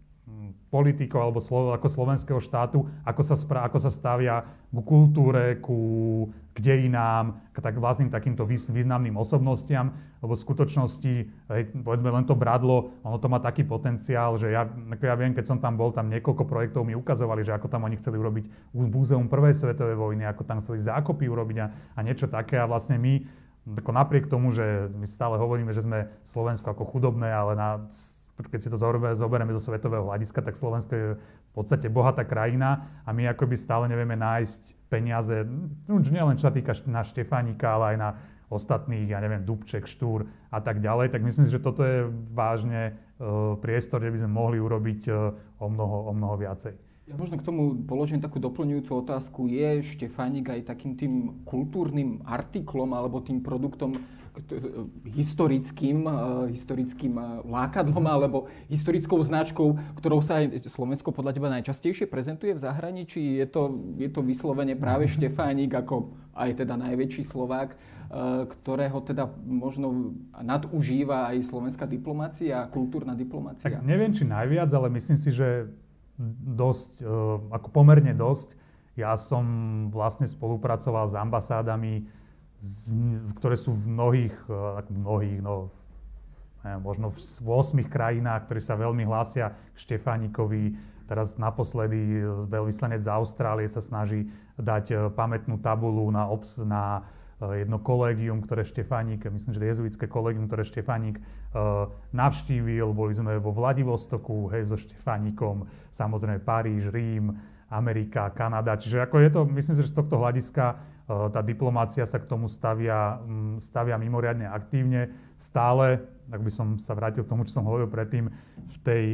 politikov 0.75 1.23
alebo 1.23 1.39
slo, 1.39 1.71
ako 1.71 1.87
slovenského 1.87 2.43
štátu, 2.43 2.83
ako 3.07 3.21
sa, 3.23 3.39
spra, 3.39 3.63
ako 3.63 3.79
sa 3.79 3.87
stavia 3.87 4.43
ku 4.75 4.83
kultúre, 4.83 5.63
ku 5.63 5.79
k 6.55 6.63
dejinám, 6.63 7.51
k 7.51 7.59
tak 7.59 7.75
vlastným 7.75 8.07
takýmto 8.07 8.47
významným 8.47 9.19
osobnostiam, 9.19 9.91
lebo 10.23 10.39
v 10.39 10.43
skutočnosti, 10.47 11.13
hej, 11.51 11.61
povedzme 11.83 12.07
len 12.15 12.23
to 12.23 12.31
Bradlo, 12.31 12.95
ono 13.03 13.19
to 13.19 13.27
má 13.27 13.43
taký 13.43 13.67
potenciál, 13.67 14.39
že 14.39 14.55
ja, 14.55 14.63
ja 15.03 15.15
viem, 15.19 15.35
keď 15.35 15.51
som 15.51 15.59
tam 15.59 15.75
bol, 15.75 15.91
tam 15.91 16.07
niekoľko 16.07 16.47
projektov 16.47 16.87
mi 16.87 16.95
ukazovali, 16.95 17.43
že 17.43 17.51
ako 17.51 17.67
tam 17.67 17.83
oni 17.83 17.99
chceli 17.99 18.15
urobiť 18.15 18.71
múzeum 18.71 19.27
prvej 19.27 19.51
svetovej 19.51 19.99
vojny, 19.99 20.23
ako 20.23 20.47
tam 20.47 20.63
chceli 20.63 20.79
zákopy 20.79 21.27
urobiť 21.27 21.57
a, 21.59 21.67
a 21.91 21.99
niečo 22.07 22.31
také. 22.31 22.55
A 22.55 22.71
vlastne 22.71 22.95
my 23.03 23.19
ako 23.65 23.91
napriek 23.91 24.31
tomu, 24.31 24.55
že 24.55 24.87
my 24.95 25.09
stále 25.09 25.35
hovoríme, 25.35 25.75
že 25.75 25.83
sme 25.83 26.07
Slovensko 26.23 26.71
ako 26.71 26.87
chudobné, 26.87 27.33
ale 27.35 27.59
na 27.59 27.83
keď 28.43 28.59
si 28.59 28.69
to 28.71 28.75
zoberieme 29.15 29.55
zo 29.55 29.63
svetového 29.63 30.11
hľadiska, 30.11 30.43
tak 30.43 30.59
Slovensko 30.59 30.91
je 30.91 31.07
v 31.15 31.53
podstate 31.55 31.87
bohatá 31.87 32.27
krajina 32.27 33.01
a 33.07 33.15
my 33.15 33.31
akoby 33.31 33.55
stále 33.55 33.87
nevieme 33.87 34.19
nájsť 34.19 34.91
peniaze, 34.91 35.47
no 35.87 36.03
už 36.03 36.11
nielen 36.11 36.35
čo 36.35 36.51
sa 36.51 36.53
týka 36.53 36.75
na 36.91 36.99
Štefánika, 36.99 37.79
ale 37.79 37.95
aj 37.95 37.97
na 37.97 38.09
ostatných, 38.51 39.09
ja 39.09 39.23
neviem, 39.23 39.41
Dubček, 39.41 39.89
Štúr 39.89 40.27
a 40.53 40.59
tak 40.61 40.83
ďalej, 40.83 41.15
tak 41.15 41.25
myslím 41.25 41.49
si, 41.49 41.55
že 41.55 41.63
toto 41.63 41.81
je 41.81 42.05
vážne 42.35 42.93
uh, 42.93 43.57
priestor, 43.57 44.03
kde 44.03 44.13
by 44.13 44.19
sme 44.21 44.31
mohli 44.31 44.57
urobiť 44.61 45.01
uh, 45.09 45.33
o, 45.57 45.67
mnoho, 45.71 45.97
o 46.09 46.11
mnoho 46.13 46.35
viacej. 46.37 46.73
Ja 47.05 47.13
možno 47.17 47.37
k 47.37 47.45
tomu 47.45 47.85
položím 47.85 48.17
takú 48.17 48.41
doplňujúcu 48.41 48.91
otázku. 49.05 49.45
Je 49.45 49.85
Štefánik 49.85 50.49
aj 50.49 50.73
takým 50.73 50.97
tým 50.97 51.45
kultúrnym 51.45 52.25
artiklom 52.25 52.97
alebo 52.97 53.21
tým 53.21 53.45
produktom, 53.45 53.93
historickým, 55.07 56.07
eh, 56.07 56.13
historickým 56.51 57.13
eh, 57.15 57.25
lákadlom 57.47 58.03
alebo 58.03 58.51
historickou 58.67 59.23
značkou, 59.23 59.79
ktorou 59.95 60.19
sa 60.19 60.43
aj 60.43 60.67
Slovensko 60.67 61.15
podľa 61.15 61.31
teba 61.35 61.47
najčastejšie 61.55 62.11
prezentuje 62.11 62.51
v 62.51 62.59
zahraničí? 62.59 63.39
Je 63.39 63.47
to, 63.47 63.79
je 63.95 64.09
to 64.11 64.19
vyslovene 64.19 64.75
práve 64.75 65.07
Štefánik 65.15 65.71
ako 65.71 66.11
aj 66.35 66.67
teda 66.67 66.75
najväčší 66.75 67.23
Slovák, 67.23 67.69
eh, 67.71 67.77
ktorého 68.43 68.99
teda 69.07 69.31
možno 69.47 70.15
nadužíva 70.35 71.31
aj 71.31 71.47
slovenská 71.47 71.87
diplomácia, 71.87 72.67
kultúrna 72.67 73.15
diplomácia? 73.15 73.71
Tak 73.71 73.87
neviem, 73.87 74.11
či 74.11 74.27
najviac, 74.27 74.67
ale 74.75 74.91
myslím 74.91 75.17
si, 75.17 75.31
že 75.31 75.71
dosť, 76.55 77.03
ako 77.51 77.75
pomerne 77.75 78.15
dosť. 78.15 78.55
Ja 78.95 79.19
som 79.19 79.43
vlastne 79.91 80.23
spolupracoval 80.23 81.11
s 81.11 81.15
ambasádami 81.19 82.07
ktoré 83.39 83.55
sú 83.59 83.75
v 83.75 83.85
mnohých, 83.91 84.35
eh, 84.49 84.93
mnohých, 84.93 85.39
no, 85.43 85.69
možno 86.81 87.13
v 87.13 87.45
8 87.45 87.85
krajinách, 87.85 88.49
ktorí 88.49 88.57
sa 88.57 88.73
veľmi 88.73 89.05
hlásia 89.05 89.53
k 89.53 89.77
Štefánikovi. 89.77 90.73
Teraz 91.05 91.37
naposledy 91.37 92.25
veľvyslanec 92.49 93.05
z 93.05 93.13
Austrálie 93.13 93.69
sa 93.69 93.85
snaží 93.85 94.33
dať 94.57 94.85
eh, 94.89 94.97
pamätnú 95.13 95.61
tabulu 95.61 96.09
na, 96.09 96.25
obs, 96.25 96.57
na 96.61 97.05
jedno 97.35 97.83
kolégium, 97.83 98.39
ktoré 98.39 98.63
Štefánik, 98.63 99.27
myslím, 99.27 99.51
že 99.51 99.59
jezuitské 99.59 100.07
kolégium, 100.07 100.47
ktoré 100.47 100.63
Štefánik 100.63 101.19
navštívil. 102.15 102.95
Boli 102.95 103.11
sme 103.11 103.43
vo 103.43 103.51
Vladivostoku, 103.51 104.47
hej, 104.55 104.71
so 104.71 104.79
Štefánikom, 104.79 105.67
samozrejme 105.91 106.39
Paríž, 106.39 106.95
Rím, 106.95 107.35
Amerika, 107.67 108.31
Kanada. 108.31 108.79
Čiže 108.79 109.03
ako 109.03 109.15
je 109.19 109.29
to, 109.29 109.41
myslím 109.51 109.75
si, 109.75 109.83
že 109.83 109.91
z 109.91 109.97
tohto 109.99 110.15
hľadiska 110.15 110.79
tá 111.05 111.41
diplomácia 111.45 112.01
sa 112.09 112.17
k 112.17 112.25
tomu 112.25 112.49
stavia, 112.49 113.21
mm, 113.21 113.61
stavia 113.61 113.95
mimoriadne 114.01 114.49
aktívne. 114.49 115.13
Stále, 115.37 116.01
ak 116.33 116.41
by 116.41 116.51
som 116.51 116.67
sa 116.81 116.97
vrátil 116.97 117.21
k 117.21 117.29
tomu, 117.29 117.45
čo 117.45 117.61
som 117.61 117.67
hovoril 117.69 117.85
predtým, 117.85 118.25
v 118.73 118.77
tej 118.81 119.05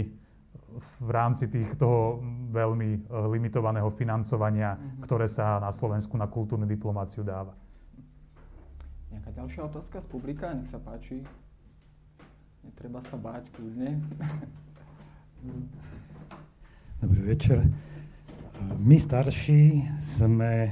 v 0.72 1.10
rámci 1.12 1.52
tých, 1.52 1.76
toho 1.76 2.24
veľmi 2.56 2.90
e, 2.96 3.00
limitovaného 3.36 3.92
financovania, 3.92 4.80
mm-hmm. 4.80 5.04
ktoré 5.04 5.28
sa 5.28 5.60
na 5.60 5.68
Slovensku 5.68 6.16
na 6.16 6.32
kultúrnu 6.32 6.64
diplomáciu 6.64 7.28
dáva. 7.28 7.52
Nejaká 9.12 9.36
ďalšia 9.36 9.68
otázka 9.68 10.00
z 10.00 10.08
publika? 10.08 10.56
Nech 10.56 10.72
sa 10.72 10.80
páči. 10.80 11.28
Netreba 12.64 13.04
sa 13.04 13.20
báť, 13.20 13.52
kľudne. 13.52 14.00
Dobrý 17.04 17.22
večer. 17.36 17.60
My 18.80 18.96
starší 18.96 19.84
sme 20.00 20.72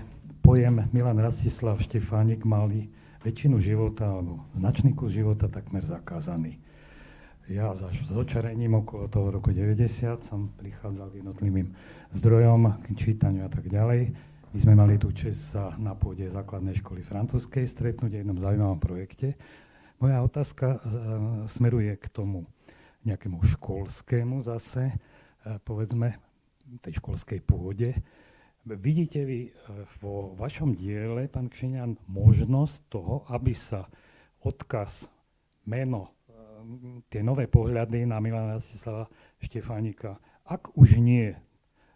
pojem 0.50 0.82
Milan 0.90 1.22
Rastislav 1.22 1.78
Štefánik 1.78 2.42
mali 2.42 2.90
väčšinu 3.22 3.62
života, 3.62 4.18
alebo 4.18 4.50
značný 4.58 4.98
kus 4.98 5.14
života 5.14 5.46
takmer 5.46 5.86
zakázaný. 5.86 6.58
Ja 7.46 7.78
za 7.78 7.94
očarením 8.18 8.82
okolo 8.82 9.06
toho 9.06 9.30
roku 9.30 9.54
90 9.54 10.26
som 10.26 10.50
prichádzal 10.58 11.14
k 11.14 11.22
jednotlivým 11.22 11.78
zdrojom, 12.10 12.82
k 12.82 12.98
čítaniu 12.98 13.46
a 13.46 13.52
tak 13.54 13.70
ďalej. 13.70 14.10
My 14.50 14.58
sme 14.58 14.74
mali 14.74 14.98
tú 14.98 15.14
čest 15.14 15.54
sa 15.54 15.70
na 15.78 15.94
pôde 15.94 16.26
základnej 16.26 16.74
školy 16.82 17.06
francúzskej 17.06 17.70
stretnúť 17.70 18.10
v 18.10 18.20
jednom 18.26 18.42
zaujímavom 18.42 18.82
projekte. 18.82 19.38
Moja 20.02 20.18
otázka 20.26 20.66
e, 20.66 20.78
smeruje 21.46 21.94
k 21.94 22.10
tomu 22.10 22.50
nejakému 23.06 23.38
školskému 23.38 24.42
zase, 24.42 24.98
e, 25.46 25.62
povedzme, 25.62 26.18
tej 26.82 26.98
školskej 26.98 27.38
pôde. 27.46 27.94
Vidíte 28.78 29.26
vy 29.26 29.50
e, 29.50 29.52
vo 30.02 30.38
vašom 30.38 30.78
diele, 30.78 31.26
pán 31.26 31.50
Kšenian, 31.50 31.98
možnosť 32.06 32.78
toho, 32.92 33.26
aby 33.34 33.58
sa 33.58 33.90
odkaz, 34.46 35.10
meno, 35.66 36.14
tie 37.10 37.26
nové 37.26 37.50
pohľady 37.50 38.06
na 38.06 38.22
Milana 38.22 38.60
Rastislava 38.60 39.10
Štefánika, 39.40 40.20
ak 40.46 40.78
už 40.78 41.02
nie 41.02 41.34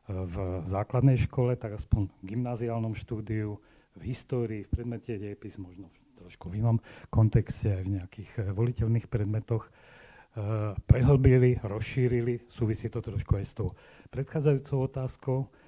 v 0.07 0.35
základnej 0.67 1.15
škole, 1.15 1.55
tak 1.55 1.79
aspoň 1.79 2.11
v 2.19 2.35
gymnáziálnom 2.35 2.91
štúdiu, 2.91 3.59
v 3.95 4.01
histórii, 4.09 4.65
v 4.65 4.71
predmete 4.73 5.15
dejepis, 5.15 5.61
možno 5.61 5.87
v 5.87 6.03
trošku 6.17 6.49
v 6.49 6.63
inom 6.63 6.77
kontexte, 7.09 7.73
aj 7.73 7.83
v 7.83 7.93
nejakých 7.99 8.31
eh, 8.39 8.43
voliteľných 8.53 9.07
predmetoch, 9.09 9.69
eh, 9.69 10.73
prehlbili, 10.87 11.59
rozšírili, 11.61 12.47
súvisí 12.47 12.87
to 12.89 13.01
trošku 13.01 13.37
aj 13.37 13.45
s 13.45 13.53
tou 13.57 13.69
predchádzajúcou 14.13 14.77
otázkou, 14.87 15.37
eh, 15.43 15.62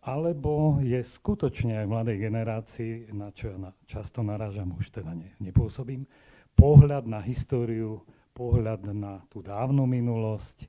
alebo 0.00 0.80
je 0.80 1.00
skutočne 1.04 1.82
aj 1.82 1.86
v 1.86 1.92
mladej 1.92 2.16
generácii, 2.16 2.92
na 3.12 3.28
čo 3.32 3.52
ja 3.52 3.70
často 3.84 4.24
narážam, 4.24 4.72
už 4.72 5.02
teda 5.02 5.12
ne, 5.12 5.36
nepôsobím, 5.42 6.08
pohľad 6.56 7.04
na 7.04 7.20
históriu, 7.20 8.00
pohľad 8.32 8.88
na 8.96 9.20
tú 9.28 9.44
dávnu 9.44 9.84
minulosť, 9.84 10.68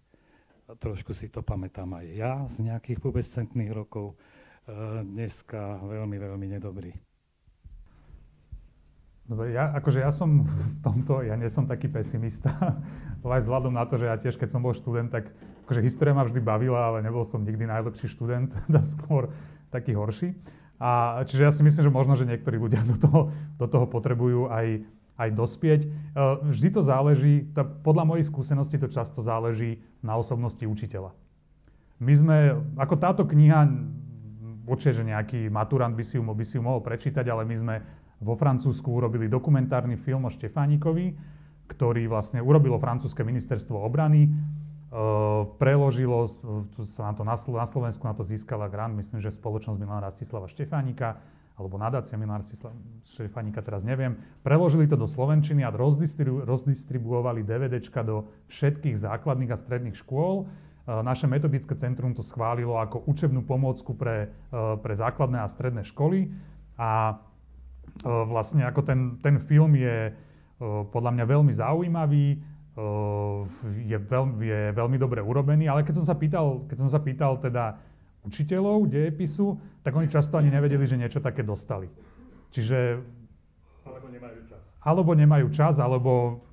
trošku 0.75 1.15
si 1.15 1.31
to 1.31 1.39
pamätám 1.39 1.95
aj 1.95 2.05
ja 2.11 2.33
z 2.51 2.67
nejakých 2.67 2.99
pubescentných 2.99 3.71
rokov, 3.71 4.19
dneska 5.03 5.79
veľmi, 5.79 6.19
veľmi 6.19 6.47
nedobrý. 6.59 6.91
Dobre, 9.27 9.51
ja, 9.55 9.75
akože 9.75 9.99
ja 10.03 10.11
som 10.11 10.47
v 10.47 10.79
tomto, 10.79 11.19
ja 11.23 11.35
nie 11.35 11.51
som 11.51 11.67
taký 11.67 11.91
pesimista, 11.91 12.51
aj 13.23 13.43
vzhľadom 13.43 13.75
na 13.75 13.83
to, 13.83 13.99
že 13.99 14.07
ja 14.07 14.15
tiež, 14.15 14.39
keď 14.39 14.55
som 14.55 14.63
bol 14.63 14.75
študent, 14.75 15.11
tak 15.11 15.31
akože 15.67 15.83
história 15.83 16.15
ma 16.15 16.23
vždy 16.23 16.39
bavila, 16.39 16.95
ale 16.95 17.03
nebol 17.03 17.27
som 17.27 17.43
nikdy 17.43 17.67
najlepší 17.67 18.07
študent, 18.07 18.55
teda 18.71 18.79
skôr 18.79 19.27
taký 19.67 19.99
horší. 19.99 20.39
A 20.79 21.19
čiže 21.27 21.43
ja 21.43 21.51
si 21.51 21.65
myslím, 21.67 21.83
že 21.83 21.91
možno, 21.91 22.15
že 22.15 22.23
niektorí 22.23 22.55
ľudia 22.55 22.79
do 22.87 22.95
toho, 22.95 23.21
do 23.59 23.67
toho 23.67 23.83
potrebujú 23.89 24.47
aj, 24.47 24.87
aj 25.19 25.29
dospieť. 25.35 25.81
E, 25.83 25.87
vždy 26.47 26.69
to 26.71 26.81
záleží, 26.85 27.51
tá, 27.51 27.67
podľa 27.67 28.15
mojich 28.15 28.29
skúseností 28.31 28.79
to 28.79 28.87
často 28.87 29.19
záleží 29.19 29.83
na 29.99 30.15
osobnosti 30.15 30.63
učiteľa. 30.63 31.11
My 31.97 32.13
sme, 32.13 32.37
ako 32.77 32.95
táto 32.95 33.25
kniha, 33.25 33.67
určite, 34.69 35.01
že 35.01 35.09
nejaký 35.09 35.49
maturant 35.49 35.97
by 35.97 36.05
si 36.05 36.15
ju, 36.15 36.23
by 36.23 36.45
si 36.45 36.55
ju 36.55 36.63
mohol 36.63 36.79
prečítať, 36.79 37.25
ale 37.25 37.43
my 37.43 37.55
sme 37.57 37.75
vo 38.21 38.37
Francúzsku 38.37 38.87
urobili 38.87 39.25
dokumentárny 39.25 39.97
film 39.97 40.29
o 40.29 40.31
Štefánikovi, 40.31 41.17
ktorý 41.67 42.07
vlastne 42.07 42.39
urobilo 42.39 42.79
francúzske 42.79 43.25
ministerstvo 43.25 43.75
obrany, 43.75 44.31
preložilo, 45.59 46.31
tu 46.71 46.81
sa 46.87 47.11
na 47.11 47.13
to 47.13 47.27
na 47.27 47.35
Slovensku 47.67 48.07
na 48.07 48.15
to 48.15 48.23
získala 48.23 48.71
grant, 48.71 48.95
myslím, 48.95 49.19
že 49.19 49.35
spoločnosť 49.35 49.75
Milana 49.75 50.07
Rastislava 50.07 50.47
Štefánika 50.47 51.19
alebo 51.57 51.81
nadácia 51.81 52.15
Milana 52.15 52.45
Štefánika, 53.03 53.65
teraz 53.65 53.81
neviem, 53.81 54.15
preložili 54.45 54.85
to 54.85 54.93
do 54.93 55.09
Slovenčiny 55.09 55.65
a 55.65 55.73
rozdistribu- 55.73 56.45
rozdistribuovali 56.45 57.41
DVDčka 57.41 58.05
do 58.05 58.29
všetkých 58.47 58.93
základných 58.93 59.51
a 59.51 59.57
stredných 59.57 59.97
škôl. 59.97 60.45
Naše 60.87 61.27
metodické 61.27 61.75
centrum 61.75 62.13
to 62.13 62.23
schválilo 62.23 62.79
ako 62.79 63.03
učebnú 63.09 63.43
pomôcku 63.43 63.97
pre, 63.97 64.31
pre 64.53 64.93
základné 64.95 65.41
a 65.43 65.49
stredné 65.49 65.83
školy. 65.83 66.31
A 66.77 67.19
vlastne 68.05 68.63
ako 68.63 68.85
ten, 68.85 68.99
ten 69.19 69.41
film 69.41 69.75
je 69.75 70.13
podľa 70.93 71.11
mňa 71.17 71.25
veľmi 71.25 71.53
zaujímavý, 71.57 72.37
je 73.81 73.97
veľmi, 73.97 74.45
je 74.45 74.61
veľmi 74.77 74.97
dobre 75.01 75.19
urobený, 75.25 75.65
ale 75.65 75.81
keď 75.81 76.01
som 76.01 76.05
sa 76.05 76.15
pýtal, 76.15 76.69
keď 76.69 76.77
som 76.85 76.89
sa 76.93 77.01
pýtal 77.01 77.41
teda 77.41 77.81
učiteľov 78.21 78.91
dejepisu, 78.91 79.57
tak 79.81 79.97
oni 79.97 80.05
často 80.05 80.37
ani 80.37 80.53
nevedeli, 80.53 80.85
že 80.85 80.99
niečo 80.99 81.23
také 81.23 81.41
dostali. 81.41 81.89
Čiže... 82.53 83.01
Alebo 83.87 84.07
nemajú 84.13 84.39
čas. 84.45 84.61
Alebo 84.83 85.11
nemajú 85.17 85.47
čas, 85.49 85.75
alebo 85.81 86.43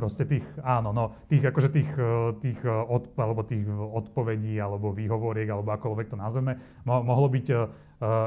proste 0.00 0.24
tých, 0.24 0.48
áno, 0.64 0.96
no, 0.96 1.12
tých, 1.28 1.44
akože 1.44 1.68
tých, 1.68 1.92
eh, 1.92 2.32
tých, 2.40 2.60
eh, 2.64 2.72
od, 2.72 3.12
alebo 3.20 3.44
tých 3.44 3.68
odpovedí, 3.68 4.56
alebo 4.56 4.96
výhovoriek, 4.96 5.52
alebo 5.52 5.76
akoľvek 5.76 6.08
to 6.08 6.16
nazveme, 6.16 6.56
mo, 6.88 7.04
mohlo 7.04 7.28
byť, 7.28 7.46
uh, 7.52 7.68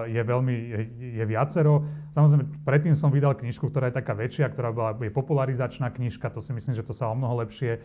je 0.06 0.22
veľmi, 0.22 0.54
je, 0.54 0.80
je 1.18 1.26
viacero. 1.26 1.82
Samozrejme, 2.14 2.62
predtým 2.62 2.94
som 2.94 3.10
vydal 3.10 3.34
knižku, 3.34 3.74
ktorá 3.74 3.90
je 3.90 3.98
taká 3.98 4.14
väčšia, 4.14 4.54
ktorá 4.54 4.70
bola, 4.70 4.94
je 5.02 5.10
popularizačná 5.10 5.90
knižka, 5.90 6.30
to 6.30 6.46
si 6.46 6.54
myslím, 6.54 6.78
že 6.78 6.86
to 6.86 6.94
sa 6.94 7.10
o 7.10 7.18
mnoho 7.18 7.42
lepšie 7.42 7.82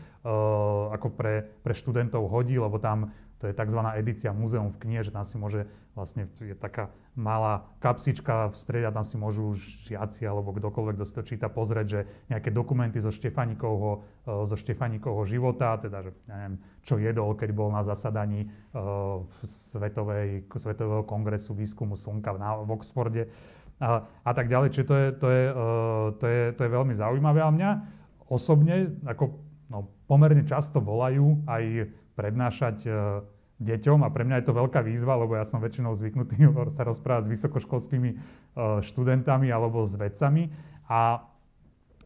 ako 0.92 1.08
pre, 1.16 1.48
pre 1.64 1.72
študentov 1.72 2.28
hodí, 2.28 2.60
lebo 2.60 2.76
tam 2.76 3.08
to 3.38 3.46
je 3.46 3.54
tzv. 3.54 3.80
edícia 3.94 4.34
Múzeum 4.34 4.68
v 4.74 4.80
knihe, 4.82 5.06
že 5.06 5.14
tam 5.14 5.22
si 5.22 5.38
môže, 5.38 5.70
vlastne 5.94 6.26
je 6.42 6.58
taká 6.58 6.90
malá 7.18 7.66
kapsička 7.82 8.50
v 8.50 8.54
strede 8.54 8.86
a 8.86 8.94
tam 8.94 9.02
si 9.02 9.18
môžu 9.18 9.54
žiaci 9.90 10.26
alebo 10.26 10.54
kdokoľvek, 10.54 10.94
kto 10.98 11.04
si 11.06 11.14
to 11.14 11.22
číta, 11.26 11.46
pozrieť, 11.50 11.86
že 11.86 12.00
nejaké 12.30 12.54
dokumenty 12.54 13.02
zo 13.02 13.10
Štefanikovho, 13.10 14.06
e, 14.22 14.46
zo 14.46 14.54
Štefanikovho 14.54 15.26
života, 15.26 15.78
teda, 15.78 16.06
že 16.06 16.10
neviem, 16.30 16.54
čo 16.86 16.98
jedol, 16.98 17.34
keď 17.34 17.50
bol 17.54 17.68
na 17.68 17.84
zasadaní 17.84 18.48
uh, 18.72 19.20
Svetovej, 19.44 20.48
Svetového 20.48 21.04
kongresu 21.04 21.52
výskumu 21.52 22.00
slnka 22.00 22.32
v, 22.32 22.38
v 22.40 22.70
Oxforde 22.72 23.22
a, 23.76 24.08
a 24.24 24.30
tak 24.32 24.48
ďalej. 24.48 24.72
Čiže 24.72 24.86
to 24.88 24.94
je, 24.96 25.06
to, 25.12 25.28
je, 25.28 25.44
uh, 25.52 26.06
to, 26.16 26.24
je, 26.24 26.42
to 26.56 26.60
je 26.64 26.70
veľmi 26.72 26.94
zaujímavé. 26.96 27.44
A 27.44 27.52
mňa 27.52 27.70
osobne 28.32 28.96
ako 29.04 29.36
no, 29.68 29.92
pomerne 30.08 30.48
často 30.48 30.80
volajú 30.80 31.44
aj 31.44 31.92
prednášať 32.18 32.76
e, 32.82 32.90
deťom. 33.62 34.02
A 34.02 34.10
pre 34.10 34.26
mňa 34.26 34.42
je 34.42 34.46
to 34.50 34.58
veľká 34.58 34.82
výzva, 34.82 35.14
lebo 35.14 35.38
ja 35.38 35.46
som 35.46 35.62
väčšinou 35.62 35.94
zvyknutý 35.94 36.42
sa 36.76 36.82
rozprávať 36.82 37.30
s 37.30 37.32
vysokoškolskými 37.38 38.10
e, 38.10 38.16
študentami 38.82 39.46
alebo 39.54 39.86
s 39.86 39.94
vedcami. 39.94 40.50
A 40.90 41.22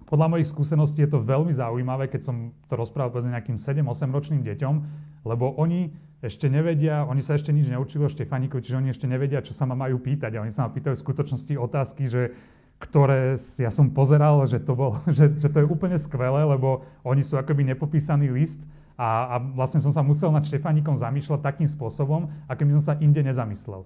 podľa 0.04 0.28
mojich 0.28 0.52
skúseností 0.52 1.00
je 1.08 1.16
to 1.16 1.24
veľmi 1.24 1.56
zaujímavé, 1.56 2.12
keď 2.12 2.28
som 2.28 2.36
to 2.68 2.76
rozprával 2.76 3.16
povedzme 3.16 3.32
nejakým 3.32 3.56
7-8 3.56 4.12
ročným 4.12 4.42
deťom, 4.44 4.74
lebo 5.24 5.56
oni 5.56 5.88
ešte 6.20 6.52
nevedia, 6.52 7.08
oni 7.08 7.24
sa 7.24 7.34
ešte 7.34 7.50
nič 7.50 7.72
neučili 7.72 8.04
o 8.04 8.12
Štefaniku, 8.12 8.60
čiže 8.60 8.78
oni 8.78 8.92
ešte 8.92 9.08
nevedia, 9.08 9.42
čo 9.42 9.56
sa 9.56 9.64
ma 9.64 9.74
majú 9.74 9.98
pýtať. 9.98 10.36
A 10.36 10.42
oni 10.44 10.52
sa 10.52 10.68
ma 10.68 10.70
pýtajú 10.70 10.94
v 10.94 11.04
skutočnosti 11.08 11.54
otázky, 11.56 12.04
že 12.06 12.36
ktoré 12.78 13.38
ja 13.38 13.70
som 13.70 13.94
pozeral, 13.94 14.42
že 14.46 14.58
to, 14.58 14.74
bol, 14.74 14.98
že, 15.16 15.34
že 15.34 15.48
to 15.50 15.62
je 15.62 15.66
úplne 15.66 15.98
skvelé, 15.98 16.44
lebo 16.44 16.86
oni 17.02 17.22
sú 17.22 17.38
akoby 17.38 17.74
nepopísaný 17.74 18.30
list 18.30 18.62
a, 18.98 19.36
a 19.36 19.36
vlastne 19.56 19.80
som 19.80 19.90
sa 19.90 20.04
musel 20.04 20.28
nad 20.30 20.44
Štefánikom 20.44 20.96
zamýšľať 20.96 21.40
takým 21.40 21.68
spôsobom, 21.68 22.30
akým 22.46 22.72
som 22.78 22.92
sa 22.92 22.94
inde 23.00 23.20
nezamyslel. 23.24 23.84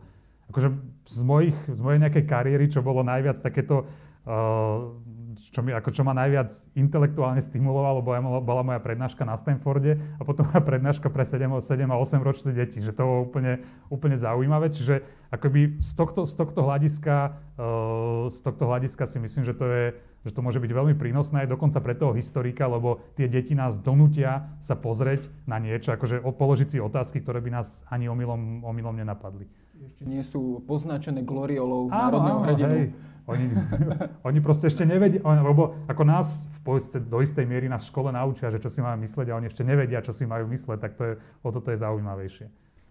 Akože 0.51 0.75
z, 1.07 1.21
mojich, 1.27 1.59
z 1.67 1.81
mojej 1.83 1.99
nejakej 2.07 2.25
kariéry, 2.27 2.71
čo 2.71 2.83
bolo 2.83 3.03
najviac 3.03 3.39
takéto 3.43 3.87
uh, 4.27 4.95
čo, 5.37 5.61
mi, 5.61 5.71
ako 5.73 5.93
čo 5.93 6.03
ma 6.03 6.17
najviac 6.17 6.49
intelektuálne 6.73 7.41
stimulovalo, 7.45 8.01
bola, 8.01 8.41
bola 8.41 8.63
moja 8.65 8.81
prednáška 8.81 9.23
na 9.29 9.37
Stanforde 9.37 10.01
a 10.17 10.23
potom 10.25 10.49
moja 10.49 10.65
prednáška 10.65 11.13
pre 11.13 11.29
7, 11.29 11.61
7 11.61 11.93
a 11.93 11.97
8 12.01 12.25
ročné 12.25 12.51
deti, 12.57 12.81
že 12.81 12.97
to 12.97 13.05
bolo 13.05 13.21
úplne, 13.29 13.61
úplne 13.93 14.17
zaujímavé. 14.17 14.73
Čiže 14.73 15.05
akoby 15.29 15.79
z 15.79 15.91
tohto, 15.93 16.25
z 16.25 16.35
tohto, 16.35 16.61
hľadiska, 16.65 17.17
uh, 17.61 18.33
z 18.33 18.39
tohto 18.41 18.65
hľadiska 18.65 19.05
si 19.05 19.19
myslím, 19.21 19.43
že 19.45 19.55
to, 19.55 19.67
je, 19.69 19.85
že 20.27 20.35
to 20.35 20.43
môže 20.43 20.59
byť 20.59 20.73
veľmi 20.75 20.99
prínosné 20.99 21.47
aj 21.47 21.55
dokonca 21.55 21.79
pre 21.79 21.95
toho 21.95 22.11
historika, 22.19 22.67
lebo 22.67 22.99
tie 23.15 23.31
deti 23.31 23.55
nás 23.55 23.79
donútia 23.79 24.51
sa 24.59 24.75
pozrieť 24.75 25.31
na 25.47 25.63
niečo, 25.63 25.95
akože 25.95 26.27
položiť 26.27 26.69
si 26.75 26.79
otázky, 26.83 27.23
ktoré 27.23 27.39
by 27.39 27.63
nás 27.63 27.87
ani 27.87 28.11
omylom, 28.11 28.67
omylom 28.67 28.99
nenapadli. 28.99 29.47
Ešte 29.87 30.03
nie 30.03 30.25
sú 30.27 30.67
poznačené 30.67 31.23
gloriolou 31.23 31.87
národného 31.87 32.39
hrdinu. 32.43 32.75
Hej. 32.75 32.87
Oni, 33.27 33.47
oni 34.29 34.39
proste 34.43 34.71
ešte 34.71 34.87
nevedia, 34.87 35.23
lebo 35.23 35.79
ako 35.87 36.03
nás 36.07 36.47
v 36.59 36.61
podstate 36.63 37.07
do 37.07 37.19
istej 37.23 37.47
miery 37.47 37.67
na 37.67 37.79
škole 37.79 38.11
naučia, 38.11 38.51
že 38.51 38.63
čo 38.63 38.71
si 38.71 38.83
máme 38.83 39.03
mysleť 39.03 39.31
a 39.31 39.39
oni 39.39 39.47
ešte 39.51 39.67
nevedia, 39.67 40.03
čo 40.03 40.15
si 40.15 40.27
majú 40.27 40.47
mysleť, 40.51 40.79
tak 40.79 40.93
to 40.95 41.03
je, 41.07 41.13
o 41.43 41.49
toto 41.51 41.71
je 41.75 41.79
zaujímavejšie. 41.79 42.47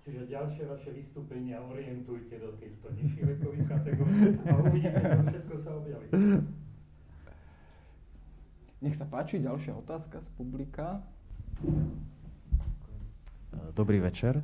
Čiže 0.06 0.30
ďalšie 0.30 0.64
vaše 0.70 0.94
vystúpenia 0.94 1.58
orientujte 1.66 2.38
do 2.38 2.54
týchto 2.62 2.94
nižších 2.94 3.26
vekových 3.26 3.66
kategórií 3.66 4.38
a 4.46 4.54
uvidíte, 4.62 5.02
že 5.02 5.22
všetko 5.34 5.56
sa 5.58 5.72
objaví. 5.82 6.06
Nech 8.84 9.00
sa 9.00 9.08
páči, 9.08 9.40
ďalšia 9.40 9.72
otázka 9.72 10.20
z 10.20 10.28
publika. 10.36 11.00
Dobrý 13.72 14.04
večer. 14.04 14.44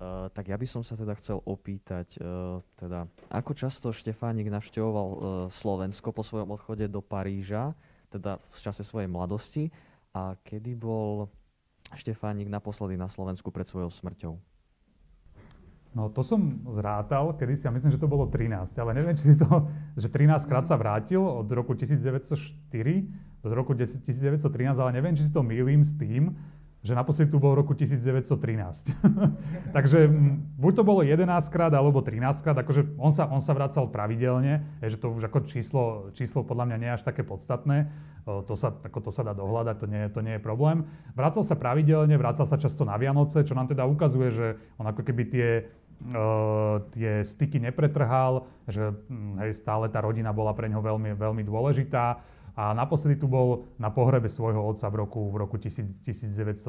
Uh, 0.00 0.32
tak 0.32 0.48
ja 0.48 0.56
by 0.56 0.64
som 0.64 0.80
sa 0.80 0.96
teda 0.96 1.12
chcel 1.16 1.44
opýtať, 1.44 2.16
uh, 2.20 2.64
teda, 2.76 3.04
ako 3.28 3.52
často 3.52 3.92
Štefánik 3.92 4.48
navštevoval 4.48 5.08
uh, 5.08 5.18
Slovensko 5.52 6.08
po 6.08 6.24
svojom 6.24 6.56
odchode 6.56 6.88
do 6.88 7.04
Paríža, 7.04 7.76
teda 8.08 8.40
v 8.40 8.56
čase 8.56 8.80
svojej 8.80 9.12
mladosti, 9.12 9.68
a 10.16 10.40
kedy 10.40 10.72
bol 10.72 11.28
Štefánik 11.92 12.48
naposledy 12.48 12.96
na 12.96 13.12
Slovensku 13.12 13.52
pred 13.52 13.68
svojou 13.68 13.92
smrťou? 13.92 14.40
No 15.90 16.08
to 16.08 16.24
som 16.24 16.64
zrátal, 16.80 17.36
kedy 17.36 17.52
si, 17.60 17.64
ja 17.68 17.72
myslím, 17.74 17.92
že 17.92 18.00
to 18.00 18.08
bolo 18.08 18.24
13, 18.24 18.72
ale 18.80 18.96
neviem, 18.96 19.12
či 19.20 19.34
si 19.34 19.36
to, 19.36 19.68
že 20.00 20.08
13 20.08 20.48
krát 20.48 20.64
sa 20.64 20.80
vrátil 20.80 21.20
od 21.20 21.48
roku 21.52 21.76
1904 21.76 23.29
do 23.40 23.54
roku 23.56 23.72
1913, 23.72 24.40
ale 24.76 24.90
neviem, 24.92 25.16
či 25.16 25.24
si 25.24 25.32
to 25.32 25.40
mýlim 25.40 25.80
s 25.80 25.96
tým, 25.96 26.36
že 26.80 26.96
naposledy 26.96 27.28
tu 27.28 27.36
bol 27.36 27.52
v 27.52 27.60
roku 27.60 27.76
1913. 27.76 28.32
Takže 29.76 30.08
buď 30.56 30.72
to 30.80 30.82
bolo 30.82 31.04
11 31.04 31.28
krát 31.52 31.72
alebo 31.76 32.00
13 32.00 32.24
krát, 32.40 32.56
akože 32.56 32.96
on 32.96 33.12
sa, 33.12 33.28
on 33.28 33.44
sa 33.44 33.52
vracal 33.52 33.92
pravidelne, 33.92 34.64
je, 34.80 34.96
že 34.96 35.00
to 35.00 35.12
už 35.12 35.28
ako 35.28 35.44
číslo, 35.44 35.84
číslo 36.16 36.40
podľa 36.40 36.72
mňa 36.72 36.76
nie 36.80 36.88
je 36.88 36.96
až 36.96 37.04
také 37.04 37.20
podstatné, 37.20 37.92
to 38.24 38.54
sa, 38.56 38.72
ako 38.72 38.98
to 39.04 39.10
sa 39.12 39.28
dá 39.28 39.36
dohľadať, 39.36 39.76
to 39.76 39.86
nie, 39.88 40.02
to 40.08 40.20
nie 40.24 40.40
je 40.40 40.42
problém. 40.42 40.88
Vracal 41.12 41.44
sa 41.44 41.56
pravidelne, 41.56 42.16
vracal 42.16 42.48
sa 42.48 42.56
často 42.56 42.88
na 42.88 42.96
Vianoce, 42.96 43.44
čo 43.44 43.52
nám 43.52 43.68
teda 43.68 43.84
ukazuje, 43.84 44.28
že 44.32 44.46
on 44.80 44.88
ako 44.88 45.04
keby 45.04 45.24
tie, 45.28 45.50
Uh, 46.00 46.80
tie 46.96 47.20
styky 47.20 47.60
nepretrhal, 47.60 48.48
že 48.64 48.88
hej, 49.44 49.52
stále 49.52 49.84
tá 49.92 50.00
rodina 50.00 50.32
bola 50.32 50.56
pre 50.56 50.64
neho 50.64 50.80
veľmi, 50.80 51.12
veľmi 51.12 51.44
dôležitá. 51.44 52.24
A 52.60 52.76
naposledy 52.76 53.16
tu 53.16 53.24
bol 53.24 53.64
na 53.80 53.88
pohrebe 53.88 54.28
svojho 54.28 54.60
otca 54.60 54.92
v 54.92 55.00
roku, 55.00 55.32
v 55.32 55.36
roku 55.40 55.56
1913. 55.56 56.60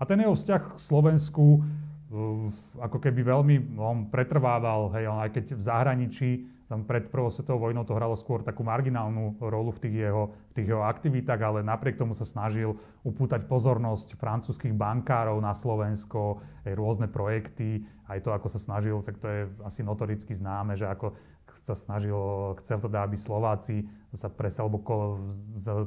A 0.00 0.02
ten 0.08 0.24
jeho 0.24 0.32
vzťah 0.32 0.62
k 0.72 0.80
Slovensku 0.80 1.60
uh, 1.60 2.48
ako 2.80 2.96
keby 3.04 3.20
veľmi, 3.20 3.76
on 3.76 4.08
pretrvával, 4.08 4.88
hej, 4.96 5.04
aj 5.04 5.30
keď 5.36 5.44
v 5.52 5.62
zahraničí, 5.62 6.30
tam 6.66 6.82
pred 6.82 7.06
prvou 7.06 7.30
svetovou 7.30 7.70
vojnou 7.70 7.86
to 7.86 7.94
hralo 7.94 8.18
skôr 8.18 8.42
takú 8.42 8.66
marginálnu 8.66 9.38
rolu 9.38 9.70
v 9.70 9.86
tých, 9.86 9.96
jeho, 10.02 10.34
v 10.50 10.52
tých 10.58 10.66
jeho 10.74 10.82
aktivitách, 10.82 11.38
ale 11.38 11.58
napriek 11.62 11.94
tomu 11.94 12.10
sa 12.10 12.26
snažil 12.26 12.74
upútať 13.06 13.46
pozornosť 13.46 14.18
francúzských 14.18 14.74
bankárov 14.74 15.38
na 15.38 15.54
Slovensko, 15.54 16.42
aj 16.66 16.74
rôzne 16.74 17.06
projekty, 17.06 17.86
aj 18.10 18.18
to, 18.18 18.34
ako 18.34 18.50
sa 18.50 18.58
snažil, 18.58 18.98
tak 19.06 19.22
to 19.22 19.30
je 19.30 19.40
asi 19.62 19.86
notoricky 19.86 20.34
známe, 20.34 20.74
že 20.74 20.90
ako 20.90 21.14
sa 21.62 21.76
snažil, 21.78 22.16
chcel 22.60 22.82
teda, 22.82 23.06
aby 23.06 23.16
Slováci 23.16 23.86
sa, 24.16 24.32
presel, 24.32 24.68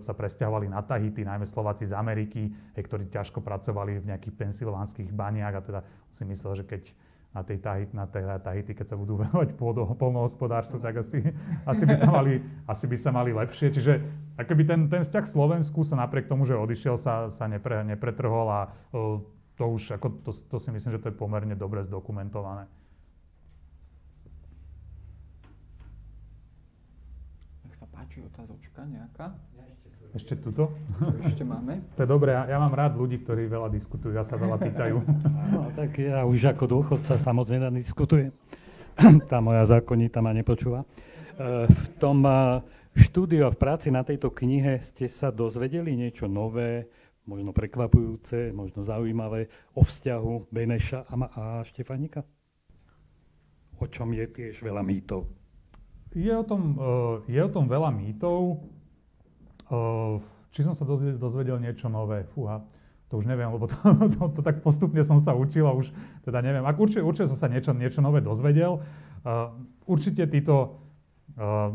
sa 0.01 0.13
presťahovali 0.13 0.69
na 0.69 0.81
Tahiti, 0.85 1.25
najmä 1.25 1.45
Slováci 1.45 1.89
z 1.89 1.97
Ameriky, 1.97 2.49
hej, 2.77 2.83
ktorí 2.85 3.09
ťažko 3.09 3.41
pracovali 3.41 4.01
v 4.01 4.09
nejakých 4.13 4.35
pensylvánskych 4.37 5.09
baniach 5.13 5.57
a 5.57 5.61
teda 5.65 5.79
si 6.13 6.23
myslel, 6.25 6.61
že 6.61 6.65
keď 6.65 6.83
na 7.29 7.45
tej 7.45 7.61
Tahiti, 7.61 7.93
na 7.93 8.09
tej 8.09 8.25
Tahiti 8.41 8.71
keď 8.73 8.87
sa 8.89 8.97
budú 8.97 9.17
venovať 9.25 9.53
polnohospodárstvu, 9.97 10.81
tak 10.81 11.01
asi, 11.01 11.21
asi, 11.65 11.83
by 11.85 11.95
sa 11.97 12.09
mali, 12.09 12.41
asi 12.65 12.85
by 12.89 12.97
sa 12.97 13.09
mali 13.13 13.31
lepšie. 13.33 13.69
Čiže 13.69 13.93
akoby 14.37 14.63
ten, 14.65 14.89
ten 14.89 15.01
vzťah 15.05 15.23
k 15.25 15.33
Slovensku 15.33 15.85
sa 15.85 15.99
napriek 15.99 16.25
tomu, 16.25 16.49
že 16.49 16.57
odišiel, 16.57 16.97
sa, 16.97 17.29
sa 17.29 17.45
nepre, 17.45 17.85
nepretrhol 17.85 18.47
a 18.49 18.61
to 19.59 19.63
už, 19.67 19.99
ako, 19.99 20.23
to, 20.23 20.31
to 20.31 20.57
si 20.57 20.71
myslím, 20.71 20.95
že 20.95 21.01
to 21.03 21.11
je 21.11 21.19
pomerne 21.19 21.53
dobre 21.53 21.83
zdokumentované. 21.83 22.71
Páči 28.09 28.25
otázočka 28.25 28.81
nejaká? 28.89 29.37
Ešte 30.17 30.33
tuto? 30.41 30.73
ešte 31.21 31.45
máme. 31.45 31.77
To 31.93 32.01
je 32.01 32.09
dobré, 32.09 32.33
ja, 32.33 32.49
ja 32.49 32.57
mám 32.57 32.73
rád 32.73 32.97
ľudí, 32.97 33.21
ktorí 33.21 33.45
veľa 33.45 33.69
diskutujú, 33.69 34.17
ja 34.17 34.25
sa 34.25 34.33
veľa 34.33 34.57
pýtajú. 34.57 34.97
No, 35.53 35.69
tak 35.77 35.93
ja 36.01 36.25
už 36.25 36.57
ako 36.57 36.65
dôchodca 36.65 37.21
sa 37.21 37.29
moc 37.37 37.45
nediskutujem. 37.45 38.33
Tá 39.29 39.45
moja 39.45 39.61
zákonita 39.69 40.25
ma 40.25 40.33
nepočúva. 40.33 40.81
E, 40.81 41.69
v 41.69 41.85
tom 42.01 42.25
e, 42.25 42.65
štúdiu 42.97 43.45
a 43.45 43.53
v 43.53 43.61
práci 43.61 43.93
na 43.93 44.01
tejto 44.01 44.33
knihe 44.33 44.81
ste 44.81 45.05
sa 45.05 45.29
dozvedeli 45.29 45.93
niečo 45.93 46.25
nové, 46.25 46.89
možno 47.29 47.53
prekvapujúce, 47.53 48.49
možno 48.57 48.81
zaujímavé 48.81 49.53
o 49.77 49.85
vzťahu 49.85 50.49
Beneša 50.49 51.05
a, 51.05 51.13
a 51.13 51.43
Štefanika? 51.61 52.25
O 53.77 53.85
čom 53.85 54.17
je 54.17 54.25
tiež 54.25 54.65
veľa 54.65 54.81
mýtov. 54.81 55.38
Je 56.09 56.33
o 56.33 56.41
tom, 56.41 56.73
uh, 56.73 57.21
je 57.29 57.37
o 57.37 57.51
tom 57.53 57.69
veľa 57.69 57.93
mýtov. 57.93 58.65
Uh, 59.69 60.17
či 60.49 60.65
som 60.65 60.73
sa 60.73 60.81
dozvedel, 60.81 61.21
dozvedel 61.21 61.57
niečo 61.61 61.85
nové? 61.85 62.25
Fúha, 62.33 62.65
to 63.13 63.21
už 63.21 63.29
neviem, 63.29 63.45
lebo 63.53 63.69
to, 63.69 63.77
to, 64.17 64.21
to 64.33 64.41
tak 64.41 64.65
postupne 64.65 65.05
som 65.05 65.21
sa 65.21 65.37
učil 65.37 65.69
a 65.69 65.73
už 65.77 65.93
teda 66.25 66.41
neviem. 66.41 66.65
Ak 66.65 66.81
určite, 66.81 67.05
určite 67.05 67.29
som 67.29 67.37
sa 67.37 67.45
niečo, 67.45 67.77
niečo 67.77 68.01
nové 68.01 68.25
dozvedel. 68.25 68.81
Uh, 69.21 69.53
určite 69.85 70.25
títo, 70.25 70.81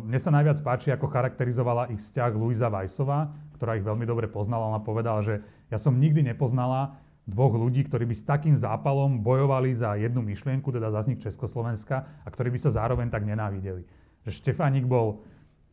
mne 0.04 0.20
sa 0.20 0.28
najviac 0.28 0.60
páči, 0.60 0.92
ako 0.92 1.08
charakterizovala 1.08 1.88
ich 1.88 1.96
vzťah 1.96 2.36
Luisa 2.36 2.68
Weissová, 2.68 3.32
ktorá 3.56 3.80
ich 3.80 3.86
veľmi 3.86 4.04
dobre 4.04 4.28
poznala. 4.28 4.68
Ona 4.68 4.84
povedala, 4.84 5.24
že 5.24 5.40
ja 5.72 5.80
som 5.80 5.96
nikdy 5.96 6.20
nepoznala 6.20 7.00
dvoch 7.24 7.56
ľudí, 7.56 7.80
ktorí 7.88 8.04
by 8.04 8.12
s 8.12 8.28
takým 8.28 8.52
zápalom 8.52 9.24
bojovali 9.24 9.72
za 9.72 9.96
jednu 9.96 10.20
myšlienku, 10.20 10.68
teda 10.68 10.92
za 10.92 11.00
vznik 11.00 11.24
Československa, 11.24 11.96
a 12.04 12.28
ktorí 12.28 12.52
by 12.52 12.60
sa 12.60 12.76
zároveň 12.76 13.08
tak 13.08 13.24
nenávideli 13.24 13.88
že 14.24 14.32
Štefánik 14.32 14.88
bol, 14.88 15.22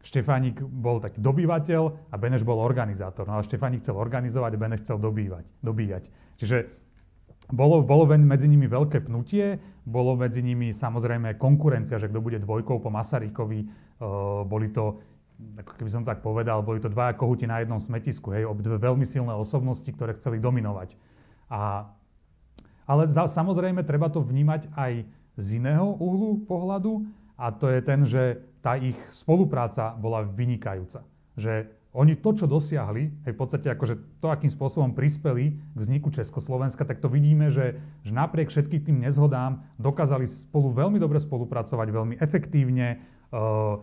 Štefánik 0.04 0.60
bol 0.60 1.00
taký 1.00 1.24
dobývateľ 1.24 2.12
a 2.12 2.16
Beneš 2.20 2.44
bol 2.44 2.60
organizátor. 2.60 3.24
No 3.26 3.40
ale 3.40 3.48
Štefánik 3.48 3.82
chcel 3.82 3.96
organizovať 3.96 4.52
a 4.54 4.62
Beneš 4.62 4.84
chcel 4.84 5.00
dobývať, 5.00 5.48
dobíjať. 5.64 6.04
Čiže 6.36 6.58
bolo, 7.52 7.84
bolo 7.84 8.08
medzi 8.08 8.48
nimi 8.48 8.70
veľké 8.70 9.08
pnutie, 9.08 9.60
bolo 9.84 10.16
medzi 10.16 10.40
nimi 10.46 10.72
samozrejme 10.72 11.36
konkurencia, 11.36 12.00
že 12.00 12.08
kto 12.08 12.24
bude 12.24 12.40
dvojkou 12.40 12.80
po 12.80 12.90
Masarykovi. 12.94 13.68
Uh, 14.02 14.48
boli 14.48 14.72
to, 14.72 15.02
ako 15.60 15.74
keby 15.76 15.90
som 15.90 16.04
tak 16.06 16.22
povedal, 16.22 16.64
boli 16.64 16.80
to 16.80 16.88
dva 16.88 17.12
kohuti 17.18 17.50
na 17.50 17.60
jednom 17.60 17.82
smetisku, 17.82 18.32
hej, 18.34 18.46
dve 18.62 18.78
veľmi 18.78 19.06
silné 19.06 19.34
osobnosti, 19.34 19.90
ktoré 19.90 20.16
chceli 20.18 20.38
dominovať. 20.38 20.96
A, 21.52 21.92
ale 22.88 23.10
za, 23.12 23.28
samozrejme 23.28 23.84
treba 23.84 24.08
to 24.08 24.24
vnímať 24.24 24.72
aj 24.74 25.06
z 25.36 25.48
iného 25.58 25.98
uhlu 25.98 26.46
pohľadu, 26.46 27.04
a 27.42 27.50
to 27.50 27.74
je 27.74 27.82
ten, 27.82 28.06
že 28.06 28.38
tá 28.62 28.78
ich 28.78 28.94
spolupráca 29.10 29.98
bola 29.98 30.22
vynikajúca. 30.22 31.02
Že 31.34 31.74
oni 31.92 32.16
to, 32.16 32.32
čo 32.32 32.46
dosiahli, 32.48 33.28
aj 33.28 33.32
v 33.36 33.40
podstate 33.40 33.68
akože 33.68 34.22
to, 34.24 34.32
akým 34.32 34.48
spôsobom 34.48 34.96
prispeli 34.96 35.58
k 35.58 35.78
vzniku 35.78 36.08
Československa, 36.14 36.88
tak 36.88 37.04
to 37.04 37.12
vidíme, 37.12 37.52
že, 37.52 37.82
že 38.06 38.12
napriek 38.16 38.48
všetkým 38.48 38.86
tým 38.86 38.98
nezhodám 39.04 39.60
dokázali 39.76 40.24
spolu 40.24 40.72
veľmi 40.72 41.02
dobre 41.02 41.20
spolupracovať, 41.20 41.88
veľmi 41.92 42.16
efektívne, 42.22 43.04
uh, 43.36 43.76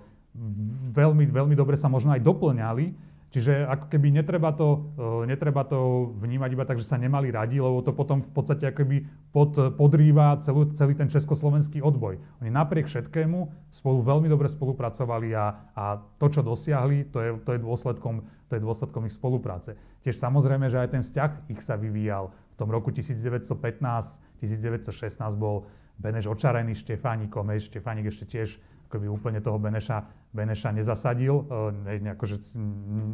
veľmi, 0.94 1.28
veľmi 1.28 1.52
dobre 1.52 1.76
sa 1.76 1.92
možno 1.92 2.16
aj 2.16 2.24
doplňali 2.24 3.07
Čiže 3.28 3.68
ako 3.68 3.92
keby 3.92 4.08
netreba 4.08 4.56
to, 4.56 4.88
e, 4.96 5.28
netreba 5.28 5.60
to 5.68 6.10
vnímať 6.16 6.50
iba 6.56 6.64
tak, 6.64 6.80
že 6.80 6.88
sa 6.88 6.96
nemali 6.96 7.28
radi, 7.28 7.60
lebo 7.60 7.84
to 7.84 7.92
potom 7.92 8.24
v 8.24 8.30
podstate 8.32 8.72
akoby 8.72 9.04
pod, 9.28 9.52
podrýva 9.76 10.40
celú, 10.40 10.72
celý 10.72 10.96
ten 10.96 11.12
československý 11.12 11.84
odboj. 11.84 12.16
Oni 12.40 12.48
napriek 12.48 12.88
všetkému 12.88 13.68
spolu 13.68 14.00
veľmi 14.00 14.32
dobre 14.32 14.48
spolupracovali 14.48 15.36
a, 15.36 15.76
a 15.76 16.00
to, 16.16 16.26
čo 16.32 16.40
dosiahli, 16.40 17.12
to 17.12 17.18
je, 17.20 17.30
to, 17.44 17.52
je 17.52 17.60
dôsledkom, 17.60 18.24
to 18.48 18.56
je 18.56 18.64
dôsledkom 18.64 19.04
ich 19.04 19.12
spolupráce. 19.12 19.76
Tiež 20.00 20.16
samozrejme, 20.16 20.72
že 20.72 20.80
aj 20.80 20.88
ten 20.96 21.04
vzťah 21.04 21.52
ich 21.52 21.60
sa 21.60 21.76
vyvíjal. 21.76 22.32
V 22.32 22.56
tom 22.56 22.72
roku 22.72 22.88
1915-1916 22.96 24.40
bol 25.36 25.68
Beneš 26.00 26.32
očarený 26.32 26.72
Štefánikom, 26.80 27.52
Štefánik 27.60 28.08
ešte 28.08 28.24
tiež 28.24 28.56
akoby 28.88 29.04
úplne 29.04 29.44
toho 29.44 29.60
Beneša, 29.60 30.17
Beneša 30.28 30.76
nezasadil, 30.76 31.48
ne, 31.72 32.12
akože 32.12 32.60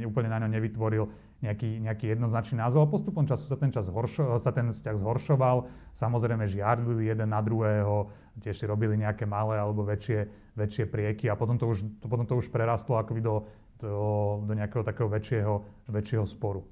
úplne 0.02 0.28
na 0.28 0.42
ňo 0.42 0.48
nevytvoril 0.50 1.06
nejaký, 1.38 1.78
nejaký 1.78 2.10
jednoznačný 2.16 2.58
názov. 2.58 2.84
A 2.84 2.90
postupom 2.90 3.22
času 3.22 3.46
sa 3.46 3.54
ten, 3.54 3.70
čas 3.70 3.86
horšo, 3.86 4.40
sa 4.40 4.50
ten 4.50 4.72
vzťah 4.74 4.96
zhoršoval. 4.98 5.70
Samozrejme 5.94 6.50
žiarlili 6.50 7.06
jeden 7.06 7.30
na 7.30 7.38
druhého, 7.38 8.10
tiež 8.42 8.58
si 8.58 8.66
robili 8.66 8.98
nejaké 8.98 9.28
malé 9.30 9.60
alebo 9.60 9.86
väčšie, 9.86 10.26
väčšie 10.58 10.84
prieky 10.90 11.30
a 11.30 11.38
potom 11.38 11.54
to 11.54 11.70
už, 11.70 11.86
potom 12.02 12.26
to 12.26 12.34
už 12.34 12.50
prerastlo 12.50 12.98
akoby 12.98 13.22
do, 13.22 13.46
do, 13.78 14.42
do 14.42 14.52
nejakého 14.56 14.82
takého 14.82 15.06
väčšieho, 15.06 15.54
väčšieho 15.92 16.26
sporu. 16.26 16.66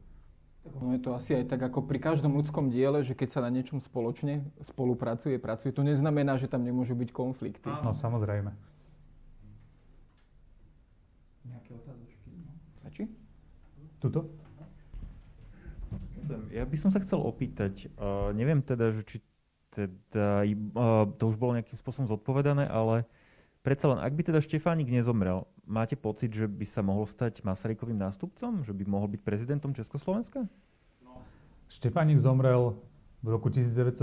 No 0.63 0.95
je 0.95 1.03
to 1.03 1.11
asi 1.19 1.35
aj 1.35 1.51
tak 1.51 1.63
ako 1.63 1.83
pri 1.91 1.99
každom 1.99 2.39
ľudskom 2.39 2.71
diele, 2.71 3.03
že 3.03 3.19
keď 3.19 3.29
sa 3.35 3.41
na 3.43 3.51
niečom 3.51 3.83
spoločne 3.83 4.47
spolupracuje, 4.63 5.35
pracuje, 5.43 5.75
to 5.75 5.83
neznamená, 5.83 6.39
že 6.39 6.47
tam 6.47 6.63
nemôžu 6.63 6.95
byť 6.95 7.11
konflikty. 7.11 7.67
No 7.67 7.91
samozrejme. 7.91 8.55
Nejaké 11.43 11.71
otázočky? 11.75 12.31
No. 12.31 12.55
Stačí? 12.79 13.11
Tuto? 14.03 14.27
Ja 16.51 16.67
by 16.67 16.77
som 16.79 16.91
sa 16.91 16.99
chcel 16.99 17.23
opýtať, 17.23 17.87
uh, 17.95 18.35
neviem 18.35 18.59
teda, 18.59 18.91
že 18.91 19.07
či 19.07 19.17
teda, 19.71 20.43
uh, 20.43 21.07
to 21.15 21.31
už 21.31 21.39
bolo 21.39 21.55
nejakým 21.55 21.79
spôsobom 21.79 22.11
zodpovedané, 22.11 22.67
ale 22.67 23.07
predsa 23.63 23.95
len, 23.95 24.03
ak 24.03 24.13
by 24.13 24.23
teda 24.27 24.43
Štefánik 24.43 24.91
nezomrel, 24.91 25.47
máte 25.65 25.95
pocit, 25.95 26.35
že 26.35 26.51
by 26.51 26.67
sa 26.67 26.83
mohol 26.83 27.07
stať 27.07 27.47
Masarykovým 27.47 27.97
nástupcom? 27.97 28.67
Že 28.67 28.75
by 28.75 28.85
mohol 28.91 29.09
byť 29.15 29.23
prezidentom 29.23 29.71
Československa? 29.71 30.51
Štefánik 31.71 32.19
zomrel 32.19 32.77
v 33.23 33.29
roku 33.33 33.49
1919 33.49 34.03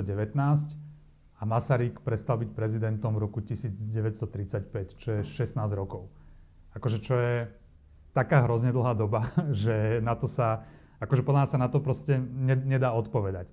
a 1.39 1.43
Masaryk 1.43 2.01
prestal 2.01 2.39
byť 2.39 2.49
prezidentom 2.55 3.13
v 3.13 3.29
roku 3.29 3.43
1935, 3.43 4.95
čo 4.95 5.09
je 5.19 5.21
16 5.27 5.59
rokov. 5.75 6.07
Akože 6.73 6.97
čo 7.03 7.19
je 7.19 7.35
taká 8.13 8.45
hrozne 8.45 8.73
dlhá 8.73 8.93
doba, 8.97 9.29
že 9.53 9.99
na 10.01 10.13
to 10.17 10.25
sa, 10.25 10.65
akože 11.01 11.21
podľa 11.23 11.49
sa 11.49 11.57
na 11.61 11.69
to 11.69 11.81
proste 11.81 12.17
nedá 12.43 12.93
odpovedať. 12.93 13.49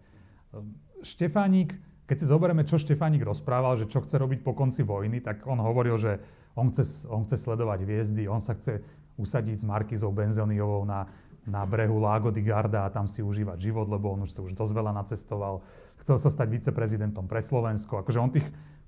Štefánik, 1.04 1.76
keď 2.06 2.16
si 2.22 2.26
zoberieme, 2.26 2.62
čo 2.64 2.80
Štefánik 2.80 3.22
rozprával, 3.26 3.76
že 3.76 3.90
čo 3.90 4.00
chce 4.00 4.16
robiť 4.16 4.40
po 4.40 4.54
konci 4.54 4.86
vojny, 4.86 5.20
tak 5.20 5.44
on 5.44 5.60
hovoril, 5.60 5.98
že 5.98 6.22
on 6.56 6.72
chce, 6.72 7.04
on 7.10 7.28
chce 7.28 7.36
sledovať 7.36 7.84
hviezdy, 7.84 8.24
on 8.30 8.40
sa 8.40 8.56
chce 8.56 8.80
usadiť 9.20 9.56
s 9.60 9.64
Markizou 9.64 10.12
Benzoniovou 10.12 10.84
na, 10.88 11.04
na 11.44 11.62
brehu 11.64 12.00
Lago 12.00 12.32
di 12.32 12.40
Garda 12.42 12.88
a 12.88 12.92
tam 12.92 13.06
si 13.06 13.20
užívať 13.20 13.60
život, 13.60 13.86
lebo 13.88 14.12
on 14.12 14.24
už 14.24 14.32
sa 14.32 14.40
už 14.42 14.52
dosť 14.56 14.72
veľa 14.72 14.92
nacestoval. 14.92 15.62
Chcel 16.00 16.16
sa 16.16 16.28
stať 16.28 16.48
viceprezidentom 16.52 17.30
pre 17.30 17.40
Slovensko. 17.40 18.02
Akože 18.02 18.18
on 18.20 18.30
tých 18.32 18.46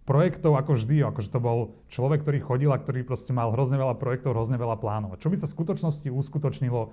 projektov 0.08 0.56
ako 0.56 0.72
vždy, 0.72 1.04
akože 1.04 1.28
to 1.28 1.36
bol 1.36 1.76
človek, 1.92 2.24
ktorý 2.24 2.40
chodil 2.40 2.72
a 2.72 2.80
ktorý 2.80 3.04
proste 3.04 3.36
mal 3.36 3.52
hrozne 3.52 3.76
veľa 3.76 4.00
projektov, 4.00 4.32
hrozne 4.32 4.56
veľa 4.56 4.80
plánov. 4.80 5.20
Čo 5.20 5.28
by 5.28 5.36
sa 5.36 5.44
v 5.44 5.54
skutočnosti 5.60 6.08
uskutočnilo, 6.08 6.88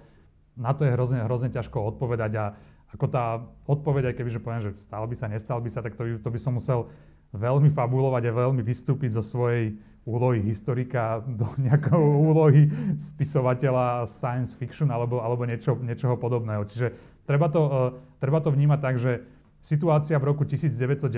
na 0.59 0.75
to 0.75 0.83
je 0.83 0.91
hrozne, 0.91 1.23
hrozne 1.23 1.47
ťažko 1.55 1.95
odpovedať 1.95 2.31
a 2.35 2.45
ako 2.91 3.05
tá 3.07 3.39
odpoveď, 3.71 4.11
aj 4.11 4.15
keby, 4.19 4.29
že 4.31 4.43
poviem, 4.43 4.63
že 4.63 4.71
stal 4.83 5.07
by 5.07 5.15
sa, 5.15 5.31
nestal 5.31 5.63
by 5.63 5.71
sa, 5.71 5.79
tak 5.79 5.95
to, 5.95 6.19
to 6.19 6.29
by 6.31 6.39
som 6.39 6.59
musel 6.59 6.91
veľmi 7.31 7.71
fabulovať 7.71 8.31
a 8.31 8.35
veľmi 8.35 8.63
vystúpiť 8.63 9.15
zo 9.15 9.23
svojej 9.23 9.75
úlohy 10.05 10.39
historika 10.43 11.23
do 11.25 11.47
nejakého 11.65 11.99
úlohy 11.99 12.67
spisovateľa 12.99 14.07
science 14.11 14.55
fiction 14.55 14.91
alebo, 14.91 15.23
alebo 15.23 15.47
niečo, 15.47 15.75
niečoho 15.79 16.19
podobného. 16.19 16.67
Čiže 16.67 16.95
treba 17.23 17.47
to, 17.47 17.61
uh, 17.63 17.71
treba 18.19 18.39
to 18.39 18.53
vnímať 18.53 18.79
tak, 18.79 18.95
že 18.99 19.23
situácia 19.65 20.21
v 20.21 20.29
roku 20.29 20.45
1919 20.45 21.09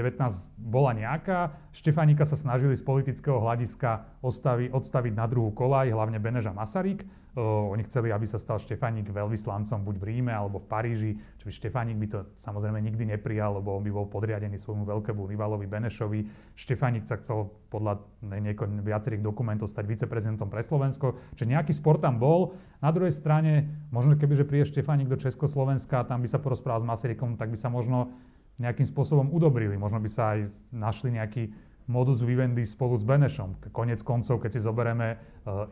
bola 0.55 0.95
nejaká. 0.95 1.51
Štefánika 1.75 2.23
sa 2.23 2.39
snažili 2.39 2.79
z 2.79 2.83
politického 2.87 3.43
hľadiska 3.43 4.07
odstaviť, 4.23 4.71
odstaviť 4.71 5.13
na 5.19 5.27
druhú 5.27 5.51
kolaj, 5.51 5.91
hlavne 5.91 6.15
Beneža 6.23 6.55
Masaryk. 6.55 7.03
Uh, 7.37 7.69
oni 7.69 7.85
chceli, 7.85 8.09
aby 8.09 8.25
sa 8.25 8.41
stal 8.41 8.57
Štefánik 8.57 9.13
veľvyslancom 9.13 9.83
buď 9.83 9.95
v 9.99 10.05
Ríme 10.09 10.33
alebo 10.33 10.63
v 10.63 10.65
Paríži. 10.71 11.11
Čiže 11.37 11.67
Štefánik 11.67 11.99
by 11.99 12.07
to 12.09 12.19
samozrejme 12.39 12.81
nikdy 12.81 13.13
neprijal, 13.13 13.61
lebo 13.61 13.77
on 13.77 13.85
by 13.85 13.91
bol 13.93 14.09
podriadený 14.09 14.57
svojmu 14.57 14.87
veľkému 14.89 15.21
rivalovi 15.27 15.69
Benešovi. 15.69 16.25
Štefánik 16.57 17.05
sa 17.05 17.19
chcel 17.21 17.51
podľa 17.69 18.01
nieko, 18.25 18.65
viacerých 18.81 19.21
dokumentov 19.21 19.69
stať 19.69 19.85
viceprezidentom 19.85 20.49
pre 20.49 20.65
Slovensko. 20.65 21.19
Čiže 21.37 21.51
nejaký 21.51 21.77
sport 21.77 22.01
tam 22.01 22.17
bol. 22.17 22.57
Na 22.81 22.89
druhej 22.89 23.13
strane, 23.13 23.69
možno 23.93 24.17
keby, 24.17 24.33
že 24.33 24.47
príde 24.47 24.65
Štefánik 24.65 25.05
do 25.05 25.19
Československa, 25.19 26.09
tam 26.09 26.25
by 26.25 26.31
sa 26.31 26.41
porozprával 26.41 26.81
s 26.81 26.89
Masarykom, 26.89 27.37
tak 27.37 27.53
by 27.53 27.57
sa 27.59 27.69
možno 27.69 28.17
nejakým 28.57 28.85
spôsobom 28.89 29.29
udobrili. 29.29 29.77
Možno 29.77 30.01
by 30.01 30.09
sa 30.09 30.37
aj 30.37 30.49
našli 30.73 31.13
nejaký 31.13 31.53
modus 31.87 32.19
vivendi 32.19 32.67
spolu 32.67 32.99
s 32.99 33.07
Benešom. 33.07 33.71
Konec 33.71 34.03
koncov, 34.03 34.43
keď 34.43 34.59
si 34.59 34.61
zoberieme 34.61 35.07
e, 35.13 35.17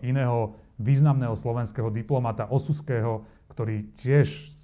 iného 0.07 0.55
významného 0.79 1.35
slovenského 1.35 1.91
diplomata 1.91 2.47
Osuského, 2.47 3.27
ktorý 3.51 3.91
tiež 3.99 4.55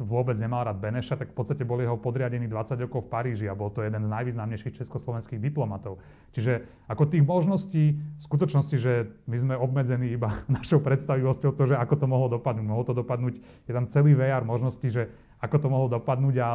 vôbec 0.00 0.32
nemal 0.40 0.64
rád 0.64 0.80
Beneša, 0.80 1.20
tak 1.20 1.32
v 1.32 1.36
podstate 1.36 1.60
bol 1.66 1.76
jeho 1.76 2.00
podriadený 2.00 2.48
20 2.48 2.88
rokov 2.88 3.04
v 3.04 3.12
Paríži 3.12 3.46
a 3.52 3.58
bol 3.58 3.68
to 3.68 3.84
jeden 3.84 4.00
z 4.00 4.08
najvýznamnejších 4.08 4.80
československých 4.80 5.36
diplomatov. 5.36 6.00
Čiže 6.32 6.64
ako 6.88 7.04
tých 7.04 7.24
možností, 7.24 8.00
v 8.00 8.22
skutočnosti, 8.22 8.76
že 8.80 9.12
my 9.28 9.36
sme 9.36 9.54
obmedzení 9.60 10.08
iba 10.16 10.32
našou 10.48 10.80
predstavivosťou 10.80 11.52
to, 11.52 11.64
že 11.68 11.76
ako 11.76 11.94
to 12.00 12.06
mohlo 12.08 12.32
dopadnúť. 12.32 12.64
Mohlo 12.64 12.84
to 12.88 12.94
dopadnúť, 12.96 13.34
je 13.40 13.72
tam 13.72 13.86
celý 13.92 14.16
VR 14.16 14.42
možností, 14.46 14.88
že 14.88 15.12
ako 15.40 15.56
to 15.60 15.68
mohlo 15.68 15.88
dopadnúť 15.92 16.36
a 16.40 16.48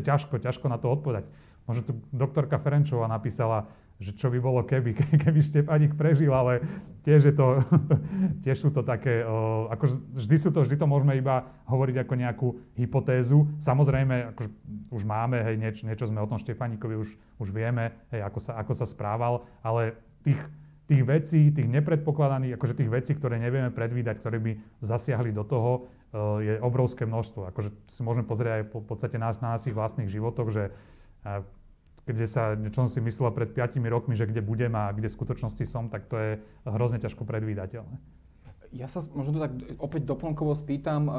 ťažko, 0.00 0.40
ťažko 0.40 0.66
na 0.70 0.78
to 0.80 0.90
odpovedať. 0.90 1.28
Možno 1.64 1.82
tu 1.84 1.92
doktorka 2.12 2.60
Ferenčová 2.60 3.08
napísala, 3.08 3.68
že 4.02 4.10
čo 4.10 4.26
by 4.28 4.38
bolo 4.42 4.60
keby, 4.66 4.92
keby 5.22 5.40
Štefanik 5.40 5.94
prežil, 5.94 6.34
ale 6.34 6.60
tiež, 7.06 7.30
je 7.30 7.34
to, 7.34 7.62
tiež 8.44 8.56
sú 8.58 8.70
to 8.74 8.82
také, 8.82 9.22
ako 9.70 9.84
vždy 10.12 10.36
sú 10.36 10.50
to, 10.50 10.66
vždy 10.66 10.76
to 10.76 10.86
môžeme 10.90 11.14
iba 11.14 11.46
hovoriť 11.70 11.96
ako 12.02 12.14
nejakú 12.18 12.48
hypotézu. 12.74 13.46
Samozrejme, 13.62 14.34
akože 14.34 14.50
už 14.90 15.02
máme, 15.06 15.40
hej, 15.40 15.56
nieč, 15.56 15.76
niečo 15.86 16.10
sme 16.10 16.20
o 16.20 16.28
tom 16.28 16.42
Štefanikovi 16.42 16.98
už, 16.98 17.16
už 17.38 17.48
vieme, 17.54 17.94
hej, 18.10 18.26
ako 18.26 18.38
sa, 18.42 18.58
ako 18.58 18.72
sa 18.74 18.86
správal, 18.88 19.46
ale 19.62 19.94
tých, 20.26 20.40
tých 20.90 21.02
vecí, 21.06 21.40
tých 21.54 21.68
nepredpokladaných, 21.70 22.58
akože 22.58 22.76
tých 22.76 22.90
vecí, 22.90 23.12
ktoré 23.16 23.40
nevieme 23.40 23.70
predvídať, 23.70 24.20
ktoré 24.20 24.36
by 24.42 24.52
zasiahli 24.82 25.30
do 25.32 25.46
toho, 25.46 25.88
je 26.14 26.62
obrovské 26.62 27.04
množstvo. 27.10 27.50
Akože 27.50 27.74
si 27.90 28.00
môžeme 28.06 28.22
pozrieť 28.22 28.52
aj 28.62 28.64
po 28.70 28.80
podstate 28.80 29.18
na, 29.18 29.34
na 29.42 29.58
našich 29.58 29.74
vlastných 29.74 30.06
životoch, 30.06 30.48
že 30.54 30.70
kde 32.04 32.26
sa, 32.28 32.52
čo 32.54 32.84
si 32.84 33.00
myslel 33.00 33.32
pred 33.32 33.50
5 33.56 33.80
rokmi, 33.88 34.14
že 34.14 34.28
kde 34.28 34.44
budem 34.44 34.76
a 34.76 34.92
kde 34.92 35.08
v 35.08 35.16
skutočnosti 35.16 35.64
som, 35.64 35.88
tak 35.88 36.04
to 36.06 36.16
je 36.20 36.30
hrozne 36.68 37.00
ťažko 37.00 37.24
predvídateľné. 37.24 37.96
Ja 38.74 38.90
sa 38.90 39.06
možno 39.14 39.38
tak 39.38 39.54
opäť 39.78 40.02
doplnkovo 40.02 40.50
spýtam, 40.58 41.06
e, 41.06 41.12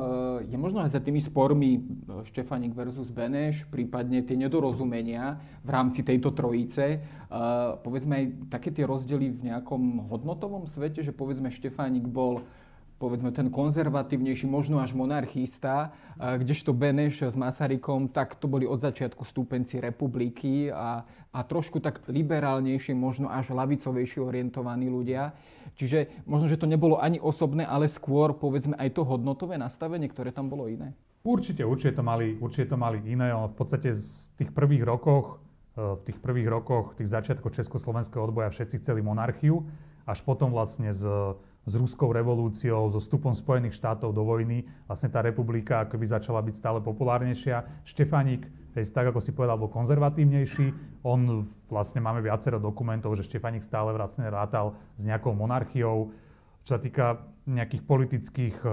je 0.52 0.60
možno 0.60 0.84
aj 0.84 0.92
za 0.92 1.00
tými 1.00 1.24
spormi 1.24 1.80
e, 1.80 1.82
Štefanik 2.28 2.76
versus 2.76 3.08
Beneš, 3.16 3.64
prípadne 3.72 4.20
tie 4.28 4.36
nedorozumenia 4.36 5.40
v 5.64 5.70
rámci 5.72 6.04
tejto 6.04 6.36
trojice, 6.36 7.00
e, 7.00 7.38
povedzme 7.80 8.14
aj 8.20 8.26
také 8.52 8.76
tie 8.76 8.84
rozdiely 8.84 9.32
v 9.32 9.56
nejakom 9.56 10.12
hodnotovom 10.12 10.68
svete, 10.68 11.00
že 11.00 11.16
povedzme 11.16 11.48
Štefánik 11.48 12.04
bol 12.04 12.44
povedzme 12.96 13.36
ten 13.36 13.52
konzervatívnejší, 13.52 14.48
možno 14.48 14.80
až 14.80 14.96
monarchista, 14.96 15.92
kdežto 16.16 16.72
Beneš 16.72 17.28
s 17.28 17.36
Masarykom, 17.36 18.08
tak 18.08 18.40
to 18.40 18.48
boli 18.48 18.64
od 18.64 18.80
začiatku 18.80 19.28
stúpenci 19.28 19.84
republiky 19.84 20.72
a, 20.72 21.04
a 21.36 21.40
trošku 21.44 21.84
tak 21.84 22.08
liberálnejšie, 22.08 22.96
možno 22.96 23.28
až 23.28 23.52
lavicovejšie 23.52 24.24
orientovaní 24.24 24.88
ľudia. 24.88 25.36
Čiže 25.76 26.24
možno, 26.24 26.48
že 26.48 26.56
to 26.56 26.72
nebolo 26.72 26.96
ani 26.96 27.20
osobné, 27.20 27.68
ale 27.68 27.92
skôr 27.92 28.32
povedzme 28.32 28.80
aj 28.80 28.96
to 28.96 29.04
hodnotové 29.04 29.60
nastavenie, 29.60 30.08
ktoré 30.08 30.32
tam 30.32 30.48
bolo 30.48 30.72
iné. 30.72 30.96
Určite, 31.26 31.66
určite 31.66 32.00
to 32.00 32.04
mali, 32.06 32.38
určite 32.38 32.72
to 32.72 32.78
mali 32.78 33.02
iné. 33.04 33.34
V 33.34 33.56
podstate 33.58 33.92
z 33.92 34.30
tých 34.40 34.54
prvých 34.54 34.86
rokoch, 34.86 35.42
e, 35.74 35.98
v 35.98 36.02
tých 36.06 36.22
prvých 36.22 36.48
rokoch, 36.48 36.94
tých 36.96 37.10
začiatkov 37.10 37.52
Československého 37.52 38.24
odboja 38.24 38.54
všetci 38.54 38.80
chceli 38.80 39.02
monarchiu, 39.02 39.66
až 40.06 40.22
potom 40.22 40.54
vlastne 40.54 40.94
z 40.94 41.34
s 41.66 41.74
ruskou 41.74 42.14
revolúciou, 42.14 42.94
so 42.94 43.02
vstupom 43.02 43.34
Spojených 43.34 43.74
štátov 43.82 44.14
do 44.14 44.22
vojny, 44.22 44.70
vlastne 44.86 45.10
tá 45.10 45.26
republika 45.26 45.82
akoby 45.84 46.06
začala 46.06 46.40
byť 46.46 46.54
stále 46.54 46.80
populárnejšia. 46.80 47.82
Štefaník, 47.82 48.46
tak 48.78 49.10
ako 49.10 49.18
si 49.18 49.34
povedal, 49.34 49.58
bol 49.58 49.74
konzervatívnejší. 49.74 51.02
On 51.02 51.44
vlastne 51.66 52.06
máme 52.06 52.22
viacero 52.22 52.62
dokumentov, 52.62 53.18
že 53.18 53.26
Štefaník 53.26 53.66
stále 53.66 53.90
vlastne 53.98 54.30
rátal 54.30 54.78
s 54.96 55.04
nejakou 55.10 55.34
monarchiou. 55.34 56.14
Čo 56.66 56.78
sa 56.78 56.80
týka 56.82 57.22
nejakých 57.46 57.84
politických 57.86 58.58
e, 58.66 58.70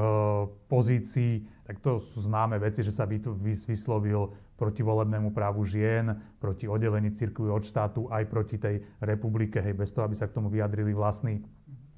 pozícií, 0.69 1.45
tak 1.69 1.85
to 1.85 2.01
sú 2.01 2.25
známe 2.25 2.57
veci, 2.57 2.81
že 2.81 2.93
sa 2.93 3.05
vyslovil 3.05 4.33
proti 4.57 4.81
volebnému 4.81 5.35
právu 5.35 5.67
žien, 5.67 6.15
proti 6.39 6.71
oddelení 6.71 7.11
cirkvi 7.11 7.51
od 7.51 7.67
štátu, 7.67 8.09
aj 8.09 8.25
proti 8.31 8.57
tej 8.57 8.81
republike, 9.03 9.59
hej, 9.59 9.75
bez 9.75 9.91
toho, 9.91 10.07
aby 10.07 10.17
sa 10.17 10.31
k 10.31 10.39
tomu 10.39 10.49
vyjadrili 10.49 10.95
vlastní 10.95 11.43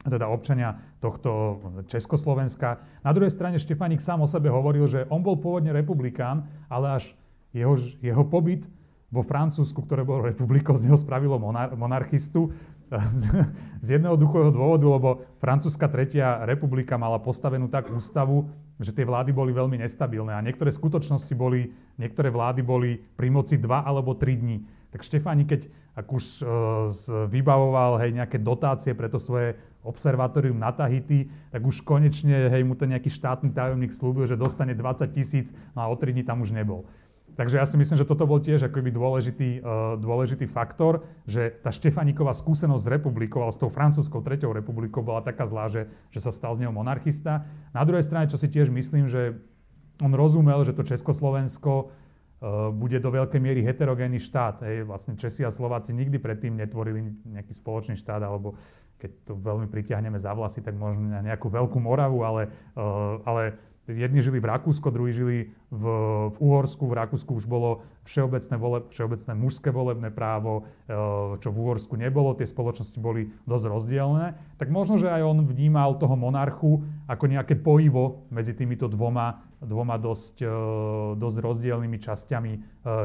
teda 0.04 0.28
občania 0.28 0.78
tohto 1.00 1.60
Československa. 1.88 2.84
Na 3.00 3.10
druhej 3.16 3.32
strane 3.32 3.56
Štefanik 3.56 4.04
sám 4.04 4.20
o 4.22 4.28
sebe 4.28 4.52
hovoril, 4.52 4.84
že 4.84 5.08
on 5.08 5.24
bol 5.24 5.40
pôvodne 5.40 5.72
republikán, 5.72 6.44
ale 6.68 7.00
až 7.00 7.04
jeho, 7.56 7.80
jeho 8.04 8.24
pobyt 8.28 8.68
vo 9.08 9.24
Francúzsku, 9.24 9.80
ktoré 9.82 10.04
bolo 10.04 10.28
republikou, 10.28 10.76
z 10.76 10.90
neho 10.90 10.98
spravilo 10.98 11.40
monar- 11.40 11.72
monarchistu. 11.72 12.52
Z 13.80 13.86
jednoduchého 13.98 14.54
dôvodu, 14.54 14.86
lebo 14.86 15.10
francúzska 15.42 15.88
tretia 15.88 16.44
republika 16.46 16.94
mala 16.94 17.18
postavenú 17.18 17.66
tak 17.66 17.90
ústavu, 17.90 18.46
že 18.78 18.92
tie 18.92 19.08
vlády 19.08 19.34
boli 19.34 19.50
veľmi 19.50 19.80
nestabilné 19.82 20.36
a 20.36 20.44
niektoré 20.44 20.70
skutočnosti 20.70 21.32
boli, 21.34 21.74
niektoré 21.98 22.28
vlády 22.30 22.60
boli 22.62 23.00
pri 23.16 23.32
moci 23.32 23.56
dva 23.58 23.82
alebo 23.82 24.14
tri 24.14 24.38
dní. 24.38 24.62
Tak 24.94 25.00
Štefáni, 25.00 25.48
keď 25.48 25.66
ak 25.96 26.06
už 26.06 26.24
uh, 26.44 26.46
vybavoval 27.26 27.98
hej, 28.04 28.14
nejaké 28.14 28.38
dotácie 28.38 28.94
pre 28.94 29.10
to 29.10 29.18
svoje 29.18 29.58
observatórium 29.84 30.56
na 30.56 30.72
Tahiti, 30.72 31.28
tak 31.52 31.60
už 31.60 31.84
konečne 31.84 32.48
hej, 32.48 32.64
mu 32.64 32.72
to 32.74 32.88
nejaký 32.88 33.12
štátny 33.12 33.52
tajomník 33.52 33.92
slúbil, 33.92 34.24
že 34.24 34.40
dostane 34.40 34.72
20 34.72 35.04
tisíc, 35.12 35.52
no 35.76 35.84
a 35.84 35.92
o 35.92 35.94
3 35.94 36.16
dní 36.16 36.24
tam 36.24 36.40
už 36.40 36.56
nebol. 36.56 36.88
Takže 37.34 37.58
ja 37.58 37.66
si 37.66 37.74
myslím, 37.74 37.98
že 37.98 38.06
toto 38.06 38.30
bol 38.30 38.38
tiež 38.38 38.70
akoby 38.70 38.94
dôležitý, 38.94 39.50
uh, 39.58 39.98
dôležitý 39.98 40.46
faktor, 40.46 41.02
že 41.26 41.50
tá 41.50 41.74
Štefaniková 41.74 42.30
skúsenosť 42.30 42.86
s 42.86 42.92
republikou, 42.94 43.42
ale 43.42 43.50
s 43.50 43.58
tou 43.58 43.66
francúzskou 43.66 44.22
treťou 44.22 44.54
republikou 44.54 45.02
bola 45.02 45.18
taká 45.18 45.42
zlá, 45.42 45.66
že, 45.66 45.90
že 46.14 46.22
sa 46.22 46.30
stal 46.30 46.54
z 46.54 46.62
neho 46.62 46.72
monarchista. 46.72 47.42
Na 47.74 47.82
druhej 47.82 48.06
strane, 48.06 48.30
čo 48.30 48.38
si 48.38 48.46
tiež 48.46 48.70
myslím, 48.70 49.10
že 49.10 49.34
on 49.98 50.14
rozumel, 50.14 50.62
že 50.62 50.74
to 50.74 50.86
Československo 50.86 51.90
bude 52.74 52.98
do 53.00 53.10
veľkej 53.10 53.40
miery 53.40 53.60
heterogénny 53.64 54.20
štát. 54.20 54.66
Hej. 54.66 54.84
Vlastne 54.84 55.16
Česi 55.16 55.46
a 55.46 55.50
Slováci 55.54 55.96
nikdy 55.96 56.20
predtým 56.20 56.58
netvorili 56.58 57.14
nejaký 57.24 57.56
spoločný 57.56 57.96
štát, 57.96 58.20
alebo 58.20 58.58
keď 59.00 59.10
to 59.24 59.32
veľmi 59.36 59.68
pritiahneme 59.68 60.16
za 60.16 60.32
vlasy, 60.32 60.64
tak 60.64 60.76
možno 60.76 61.12
na 61.12 61.20
nejakú 61.20 61.52
veľkú 61.52 61.76
Moravu, 61.76 62.24
ale, 62.24 62.48
uh, 62.76 63.20
ale 63.28 63.42
Jedni 63.84 64.24
žili 64.24 64.40
v 64.40 64.48
Rakúsku, 64.48 64.88
druhí 64.88 65.12
žili 65.12 65.52
v, 65.68 65.84
v 66.32 66.36
Uhorsku. 66.40 66.88
V 66.88 66.96
Rakúsku 66.96 67.36
už 67.36 67.44
bolo 67.44 67.84
všeobecné, 68.08 68.56
vole, 68.56 68.78
všeobecné 68.88 69.32
mužské 69.36 69.68
volebné 69.68 70.08
právo, 70.08 70.64
e, 70.88 71.36
čo 71.36 71.52
v 71.52 71.58
Uhorsku 71.60 71.92
nebolo. 72.00 72.32
Tie 72.32 72.48
spoločnosti 72.48 72.96
boli 72.96 73.28
dosť 73.44 73.64
rozdielne. 73.68 74.40
Tak 74.56 74.72
možno, 74.72 74.96
že 74.96 75.12
aj 75.12 75.20
on 75.28 75.44
vnímal 75.44 76.00
toho 76.00 76.16
monarchu 76.16 76.80
ako 77.04 77.24
nejaké 77.28 77.60
pojivo 77.60 78.24
medzi 78.32 78.56
týmito 78.56 78.88
dvoma, 78.88 79.44
dvoma 79.60 80.00
dosť, 80.00 80.36
e, 80.40 80.48
dosť 81.20 81.36
rozdielnymi 81.44 81.98
časťami, 82.00 82.52
e, 82.56 82.60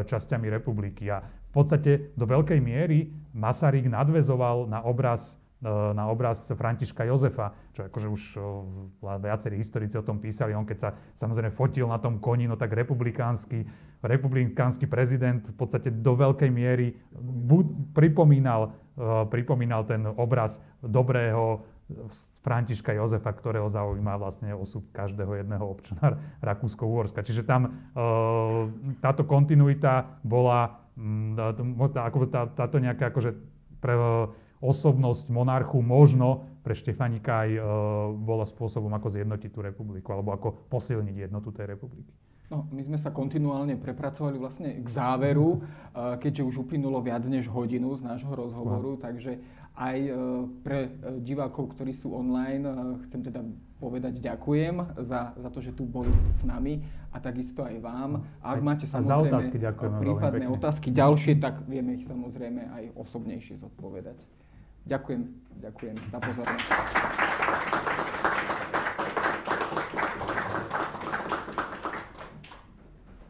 časťami 0.08 0.48
republiky. 0.48 1.12
A 1.12 1.20
v 1.20 1.52
podstate 1.52 2.16
do 2.16 2.24
veľkej 2.24 2.64
miery 2.64 3.12
Masaryk 3.36 3.92
nadvezoval 3.92 4.72
na 4.72 4.80
obraz 4.88 5.44
na 5.68 6.07
obraz 6.07 6.47
Františka 6.55 7.03
Jozefa, 7.03 7.51
čo 7.76 7.84
akože 7.91 8.07
už 8.07 8.22
e, 8.36 8.41
viacerí 9.20 9.60
historici 9.60 9.99
o 9.99 10.07
tom 10.07 10.24
písali. 10.24 10.55
On 10.55 10.64
keď 10.64 10.78
sa 10.80 10.89
samozrejme 11.20 11.51
fotil 11.51 11.84
na 11.91 11.99
tom 11.99 12.24
koni, 12.24 12.47
no 12.47 12.55
tak 12.55 12.72
republikánsky, 12.72 13.68
republikánsky 13.99 14.88
prezident 14.88 15.43
v 15.43 15.55
podstate 15.60 15.91
do 15.91 16.16
veľkej 16.16 16.47
miery 16.47 16.95
pripomínal, 17.91 18.72
e, 18.95 19.28
pripomínal 19.28 19.84
ten 19.84 20.07
obraz 20.07 20.64
dobrého 20.80 21.68
Františka 22.39 22.95
Jozefa, 22.95 23.36
ktorého 23.36 23.68
zaujíma 23.68 24.16
vlastne 24.16 24.55
osud 24.55 24.88
každého 24.95 25.43
jedného 25.43 25.66
občana 25.68 26.24
Rakúsko-Uhorska. 26.47 27.20
Čiže 27.26 27.43
tam 27.43 27.89
táto 29.01 29.26
kontinuita 29.26 30.22
bola, 30.22 30.86
ako 31.97 32.30
tá, 32.30 32.45
táto 32.45 32.78
nejaká 32.78 33.10
akože 33.10 33.34
pre, 33.82 33.97
osobnosť 34.60 35.32
monarchu 35.32 35.80
možno 35.80 36.43
pre 36.64 36.76
Štefanika 36.76 37.47
aj 37.47 37.49
e, 37.55 37.62
bola 38.20 38.43
spôsobom, 38.43 38.91
ako 38.91 39.07
zjednotiť 39.07 39.49
tú 39.49 39.60
republiku 39.64 40.12
alebo 40.12 40.36
ako 40.36 40.68
posilniť 40.68 41.32
jednotu 41.32 41.55
tej 41.55 41.76
republiky. 41.76 42.12
No, 42.49 42.66
my 42.74 42.82
sme 42.82 42.97
sa 42.97 43.14
kontinuálne 43.14 43.78
prepracovali 43.78 44.41
vlastne 44.41 44.82
k 44.82 44.88
záveru, 44.89 45.62
e, 45.62 46.18
keďže 46.18 46.43
už 46.49 46.55
uplynulo 46.66 46.97
viac 46.97 47.22
než 47.30 47.45
hodinu 47.45 47.93
z 47.93 48.01
nášho 48.01 48.34
rozhovoru, 48.34 48.97
no. 48.97 49.01
takže 49.01 49.38
aj 49.78 49.97
e, 50.01 50.12
pre 50.66 50.80
e, 50.82 51.22
divákov, 51.22 51.78
ktorí 51.78 51.93
sú 51.93 52.10
online, 52.10 52.66
chcem 53.05 53.22
teda 53.22 53.45
povedať 53.78 54.18
ďakujem 54.18 54.97
za, 54.97 55.38
za 55.38 55.49
to, 55.53 55.62
že 55.62 55.78
tu 55.78 55.86
boli 55.86 56.10
s 56.34 56.41
nami 56.41 56.82
a 57.14 57.22
takisto 57.22 57.62
aj 57.62 57.78
vám. 57.86 58.26
A 58.41 58.57
ak 58.57 58.62
máte 58.66 58.86
samozrejme 58.89 59.30
otázky 59.30 59.57
prípadné 60.01 60.45
otázky 60.49 60.89
ďalšie, 60.89 61.38
tak 61.38 61.62
vieme 61.70 62.01
ich 62.01 62.03
samozrejme 62.03 62.66
aj 62.66 62.84
osobnejšie 62.97 63.62
zodpovedať. 63.62 64.26
Ďakujem, 64.90 65.22
ďakujem 65.62 65.96
za 66.10 66.18
pozornosť. 66.18 67.18